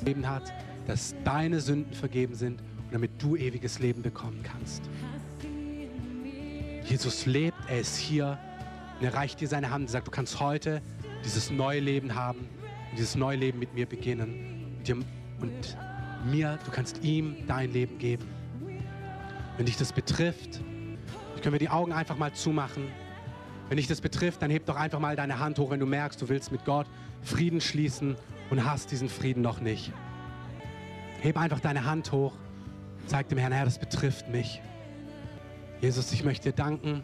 gegeben 0.01 0.29
hat, 0.29 0.53
dass 0.87 1.15
deine 1.25 1.61
Sünden 1.61 1.93
vergeben 1.95 2.35
sind 2.35 2.61
und 2.61 2.93
damit 2.93 3.11
du 3.19 3.37
ewiges 3.37 3.79
Leben 3.79 4.03
bekommen 4.03 4.43
kannst. 4.43 4.83
Jesus 6.85 7.27
lebt, 7.27 7.57
er 7.69 7.81
ist 7.81 7.97
hier 7.97 8.39
und 9.01 9.07
er 9.07 9.15
reicht 9.15 9.41
dir 9.41 9.49
seine 9.49 9.71
Hand 9.71 9.83
und 9.83 9.91
sagt, 9.91 10.07
du 10.07 10.11
kannst 10.11 10.39
heute 10.39 10.81
dieses 11.25 11.51
neue 11.51 11.81
Leben 11.81 12.15
haben 12.15 12.49
und 12.91 12.99
dieses 12.99 13.17
neue 13.17 13.37
Leben 13.37 13.59
mit 13.59 13.75
mir 13.75 13.87
beginnen 13.87 14.77
und 15.41 15.77
mir, 16.31 16.59
du 16.65 16.71
kannst 16.71 17.03
ihm 17.03 17.37
dein 17.47 17.73
Leben 17.73 17.99
geben. 17.99 18.27
Wenn 19.57 19.67
dich 19.67 19.77
das 19.77 19.93
betrifft, 19.93 20.61
können 21.43 21.55
wir 21.55 21.59
die 21.59 21.69
Augen 21.69 21.93
einfach 21.93 22.17
mal 22.17 22.33
zumachen. 22.33 22.89
Wenn 23.69 23.77
dich 23.77 23.87
das 23.87 24.01
betrifft, 24.01 24.43
dann 24.43 24.51
heb 24.51 24.67
doch 24.67 24.77
einfach 24.77 24.99
mal 24.99 25.17
deine 25.17 25.39
Hand 25.39 25.59
hoch, 25.59 25.71
wenn 25.71 25.81
du 25.81 25.87
merkst, 25.87 26.21
du 26.21 26.29
willst 26.29 26.53
mit 26.53 26.65
Gott 26.65 26.87
Frieden 27.23 27.61
schließen 27.61 28.17
und 28.51 28.65
hast 28.65 28.91
diesen 28.91 29.09
Frieden 29.09 29.43
noch 29.43 29.61
nicht. 29.61 29.93
Heb 31.21 31.37
einfach 31.37 31.61
deine 31.61 31.85
Hand 31.85 32.13
hoch. 32.13 32.35
Zeig 33.07 33.29
dem 33.29 33.39
Herrn, 33.39 33.53
Herr, 33.53 33.65
das 33.65 33.79
betrifft 33.79 34.29
mich. 34.29 34.61
Jesus, 35.81 36.13
ich 36.13 36.25
möchte 36.25 36.51
dir 36.51 36.57
danken. 36.57 37.03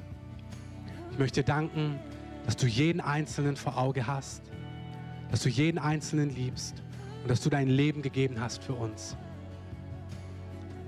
Ich 1.10 1.18
möchte 1.18 1.42
dir 1.42 1.46
danken, 1.46 1.98
dass 2.46 2.56
du 2.56 2.66
jeden 2.66 3.00
Einzelnen 3.00 3.56
vor 3.56 3.78
Auge 3.78 4.06
hast, 4.06 4.42
dass 5.30 5.42
du 5.42 5.48
jeden 5.48 5.78
Einzelnen 5.78 6.30
liebst 6.30 6.82
und 7.22 7.30
dass 7.30 7.40
du 7.40 7.50
dein 7.50 7.68
Leben 7.68 8.02
gegeben 8.02 8.40
hast 8.40 8.64
für 8.64 8.74
uns. 8.74 9.16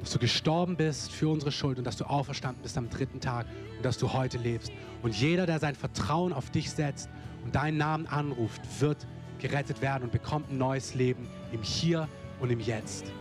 Dass 0.00 0.12
du 0.12 0.18
gestorben 0.18 0.76
bist 0.76 1.12
für 1.12 1.28
unsere 1.28 1.52
Schuld 1.52 1.78
und 1.78 1.84
dass 1.84 1.96
du 1.96 2.04
auferstanden 2.04 2.62
bist 2.62 2.76
am 2.76 2.90
dritten 2.90 3.20
Tag 3.20 3.46
und 3.76 3.84
dass 3.84 3.98
du 3.98 4.12
heute 4.12 4.38
lebst. 4.38 4.72
Und 5.02 5.14
jeder, 5.14 5.46
der 5.46 5.58
sein 5.58 5.74
Vertrauen 5.74 6.32
auf 6.32 6.50
dich 6.50 6.70
setzt 6.70 7.08
und 7.44 7.54
deinen 7.54 7.78
Namen 7.78 8.06
anruft, 8.06 8.62
wird 8.80 9.06
gerettet 9.38 9.82
werden 9.82 10.04
und 10.04 10.12
bekommt 10.12 10.50
ein 10.50 10.58
neues 10.58 10.94
Leben 10.94 11.28
im 11.52 11.62
Hier 11.62 12.08
und 12.40 12.50
im 12.50 12.60
Jetzt. 12.60 13.12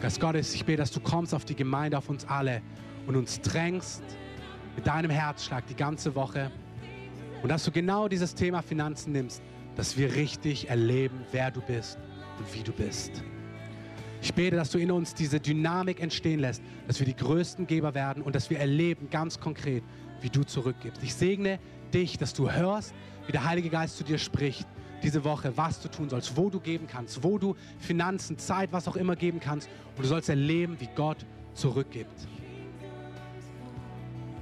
Geist 0.00 0.20
Gottes, 0.20 0.54
ich 0.54 0.64
bete, 0.64 0.78
dass 0.78 0.92
du 0.92 1.00
kommst 1.00 1.34
auf 1.34 1.44
die 1.44 1.56
Gemeinde, 1.56 1.98
auf 1.98 2.08
uns 2.08 2.24
alle 2.26 2.62
und 3.06 3.16
uns 3.16 3.40
drängst 3.40 4.02
mit 4.76 4.86
deinem 4.86 5.10
Herzschlag 5.10 5.66
die 5.66 5.74
ganze 5.74 6.14
Woche 6.14 6.52
und 7.42 7.48
dass 7.48 7.64
du 7.64 7.72
genau 7.72 8.08
dieses 8.08 8.34
Thema 8.34 8.62
Finanzen 8.62 9.12
nimmst, 9.12 9.42
dass 9.76 9.96
wir 9.96 10.14
richtig 10.14 10.68
erleben, 10.70 11.24
wer 11.32 11.50
du 11.50 11.60
bist 11.60 11.98
und 12.38 12.54
wie 12.54 12.62
du 12.62 12.72
bist. 12.72 13.22
Ich 14.20 14.34
bete, 14.34 14.56
dass 14.56 14.70
du 14.70 14.78
in 14.78 14.90
uns 14.90 15.14
diese 15.14 15.38
Dynamik 15.38 16.00
entstehen 16.00 16.40
lässt, 16.40 16.62
dass 16.86 16.98
wir 16.98 17.06
die 17.06 17.14
größten 17.14 17.66
Geber 17.66 17.94
werden 17.94 18.22
und 18.22 18.34
dass 18.34 18.50
wir 18.50 18.58
erleben 18.58 19.08
ganz 19.10 19.38
konkret, 19.38 19.84
wie 20.20 20.30
du 20.30 20.42
zurückgibst. 20.42 21.02
Ich 21.02 21.14
segne 21.14 21.60
dich, 21.94 22.18
dass 22.18 22.34
du 22.34 22.50
hörst, 22.50 22.94
wie 23.28 23.32
der 23.32 23.44
Heilige 23.44 23.68
Geist 23.68 23.98
zu 23.98 24.04
dir 24.04 24.16
spricht 24.16 24.66
diese 25.02 25.22
Woche, 25.22 25.54
was 25.54 25.80
du 25.80 25.88
tun 25.88 26.08
sollst, 26.08 26.34
wo 26.34 26.48
du 26.48 26.58
geben 26.58 26.86
kannst, 26.86 27.22
wo 27.22 27.38
du 27.38 27.54
Finanzen, 27.78 28.38
Zeit, 28.38 28.72
was 28.72 28.88
auch 28.88 28.96
immer 28.96 29.16
geben 29.16 29.38
kannst. 29.38 29.68
Und 29.96 30.02
du 30.02 30.08
sollst 30.08 30.30
erleben, 30.30 30.80
wie 30.80 30.88
Gott 30.96 31.26
zurückgibt. 31.52 32.26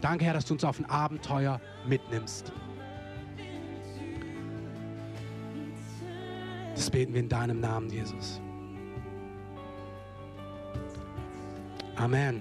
Danke, 0.00 0.24
Herr, 0.24 0.34
dass 0.34 0.44
du 0.44 0.54
uns 0.54 0.62
auf 0.62 0.78
ein 0.78 0.84
Abenteuer 0.86 1.60
mitnimmst. 1.86 2.52
Das 6.76 6.88
beten 6.88 7.12
wir 7.12 7.20
in 7.20 7.28
deinem 7.28 7.58
Namen, 7.58 7.90
Jesus. 7.90 8.40
Amen. 11.96 12.40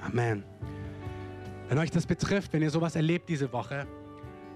Amen. 0.00 0.44
Wenn 1.68 1.78
euch 1.78 1.90
das 1.90 2.06
betrifft, 2.06 2.54
wenn 2.54 2.62
ihr 2.62 2.70
sowas 2.70 2.96
erlebt 2.96 3.28
diese 3.28 3.52
Woche, 3.52 3.86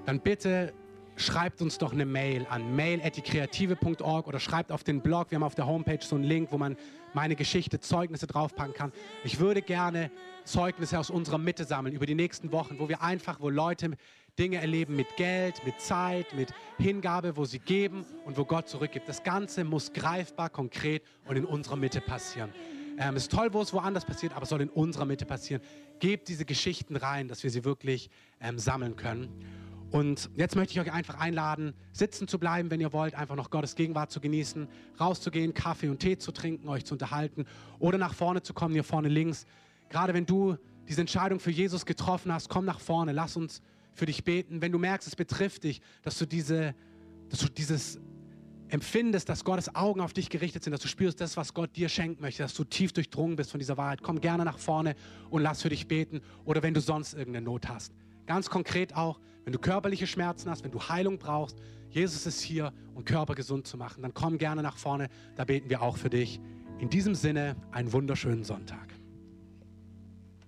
dann 0.06 0.20
bitte 0.20 0.72
schreibt 1.16 1.62
uns 1.62 1.78
doch 1.78 1.92
eine 1.92 2.06
Mail 2.06 2.46
an 2.48 2.76
mail.kreative.org 2.76 4.26
oder 4.28 4.38
schreibt 4.38 4.70
auf 4.70 4.84
den 4.84 5.00
Blog. 5.00 5.30
Wir 5.30 5.36
haben 5.36 5.42
auf 5.42 5.54
der 5.54 5.66
Homepage 5.66 5.98
so 6.00 6.14
einen 6.14 6.24
Link, 6.24 6.52
wo 6.52 6.58
man 6.58 6.76
meine 7.14 7.34
Geschichte, 7.34 7.80
Zeugnisse 7.80 8.26
draufpacken 8.26 8.74
kann. 8.74 8.92
Ich 9.24 9.40
würde 9.40 9.62
gerne 9.62 10.10
Zeugnisse 10.44 10.98
aus 10.98 11.10
unserer 11.10 11.38
Mitte 11.38 11.64
sammeln 11.64 11.94
über 11.94 12.06
die 12.06 12.14
nächsten 12.14 12.52
Wochen, 12.52 12.78
wo 12.78 12.88
wir 12.88 13.02
einfach, 13.02 13.40
wo 13.40 13.48
Leute 13.48 13.96
Dinge 14.38 14.58
erleben 14.58 14.94
mit 14.94 15.16
Geld, 15.16 15.64
mit 15.64 15.80
Zeit, 15.80 16.34
mit 16.34 16.52
Hingabe, 16.78 17.36
wo 17.36 17.46
sie 17.46 17.58
geben 17.58 18.04
und 18.26 18.36
wo 18.36 18.44
Gott 18.44 18.68
zurückgibt. 18.68 19.08
Das 19.08 19.22
Ganze 19.22 19.64
muss 19.64 19.94
greifbar, 19.94 20.50
konkret 20.50 21.02
und 21.26 21.36
in 21.36 21.46
unserer 21.46 21.76
Mitte 21.76 22.02
passieren. 22.02 22.52
Ähm, 22.98 23.16
es 23.16 23.24
ist 23.24 23.32
toll, 23.32 23.52
wo 23.52 23.62
es 23.62 23.72
woanders 23.72 24.04
passiert, 24.04 24.34
aber 24.34 24.42
es 24.42 24.50
soll 24.50 24.60
in 24.60 24.68
unserer 24.68 25.06
Mitte 25.06 25.24
passieren. 25.24 25.62
Gebt 26.00 26.28
diese 26.28 26.44
Geschichten 26.44 26.96
rein, 26.96 27.28
dass 27.28 27.42
wir 27.42 27.50
sie 27.50 27.64
wirklich 27.64 28.10
ähm, 28.40 28.58
sammeln 28.58 28.96
können. 28.96 29.28
Und 29.90 30.30
jetzt 30.34 30.56
möchte 30.56 30.72
ich 30.72 30.80
euch 30.80 30.92
einfach 30.92 31.18
einladen, 31.20 31.72
sitzen 31.92 32.26
zu 32.26 32.38
bleiben, 32.38 32.70
wenn 32.70 32.80
ihr 32.80 32.92
wollt, 32.92 33.14
einfach 33.14 33.36
noch 33.36 33.50
Gottes 33.50 33.76
Gegenwart 33.76 34.10
zu 34.10 34.20
genießen, 34.20 34.68
rauszugehen, 35.00 35.54
Kaffee 35.54 35.88
und 35.88 36.00
Tee 36.00 36.18
zu 36.18 36.32
trinken, 36.32 36.68
euch 36.68 36.84
zu 36.84 36.94
unterhalten 36.94 37.46
oder 37.78 37.96
nach 37.96 38.14
vorne 38.14 38.42
zu 38.42 38.52
kommen, 38.52 38.74
hier 38.74 38.84
vorne 38.84 39.08
links. 39.08 39.46
Gerade 39.88 40.12
wenn 40.12 40.26
du 40.26 40.56
diese 40.88 41.00
Entscheidung 41.00 41.40
für 41.40 41.50
Jesus 41.50 41.86
getroffen 41.86 42.32
hast, 42.32 42.48
komm 42.48 42.64
nach 42.64 42.80
vorne, 42.80 43.12
lass 43.12 43.36
uns 43.36 43.62
für 43.94 44.06
dich 44.06 44.24
beten. 44.24 44.60
Wenn 44.60 44.72
du 44.72 44.78
merkst, 44.78 45.06
es 45.06 45.16
betrifft 45.16 45.64
dich, 45.64 45.80
dass 46.02 46.18
du, 46.18 46.26
diese, 46.26 46.74
dass 47.30 47.40
du 47.40 47.48
dieses 47.48 47.98
empfindest, 48.68 49.28
dass 49.28 49.44
Gottes 49.44 49.74
Augen 49.74 50.00
auf 50.00 50.12
dich 50.12 50.28
gerichtet 50.28 50.64
sind, 50.64 50.72
dass 50.72 50.80
du 50.80 50.88
spürst, 50.88 51.20
das, 51.20 51.36
was 51.36 51.54
Gott 51.54 51.76
dir 51.76 51.88
schenken 51.88 52.20
möchte, 52.20 52.42
dass 52.42 52.54
du 52.54 52.64
tief 52.64 52.92
durchdrungen 52.92 53.36
bist 53.36 53.50
von 53.52 53.60
dieser 53.60 53.76
Wahrheit, 53.76 54.02
komm 54.02 54.20
gerne 54.20 54.44
nach 54.44 54.58
vorne 54.58 54.96
und 55.30 55.42
lass 55.42 55.62
für 55.62 55.68
dich 55.68 55.86
beten 55.86 56.20
oder 56.44 56.62
wenn 56.62 56.74
du 56.74 56.80
sonst 56.80 57.14
irgendeine 57.14 57.44
Not 57.44 57.68
hast. 57.68 57.92
Ganz 58.26 58.50
konkret 58.50 58.94
auch, 58.94 59.20
wenn 59.46 59.52
du 59.52 59.60
körperliche 59.60 60.08
Schmerzen 60.08 60.50
hast, 60.50 60.64
wenn 60.64 60.72
du 60.72 60.80
Heilung 60.80 61.18
brauchst, 61.18 61.56
Jesus 61.90 62.26
ist 62.26 62.40
hier, 62.40 62.72
um 62.96 63.04
Körper 63.04 63.36
gesund 63.36 63.64
zu 63.64 63.76
machen, 63.76 64.02
dann 64.02 64.12
komm 64.12 64.38
gerne 64.38 64.60
nach 64.60 64.76
vorne, 64.76 65.08
da 65.36 65.44
beten 65.44 65.70
wir 65.70 65.82
auch 65.82 65.96
für 65.96 66.10
dich. 66.10 66.40
In 66.80 66.90
diesem 66.90 67.14
Sinne, 67.14 67.54
einen 67.70 67.92
wunderschönen 67.92 68.42
Sonntag. 68.42 68.95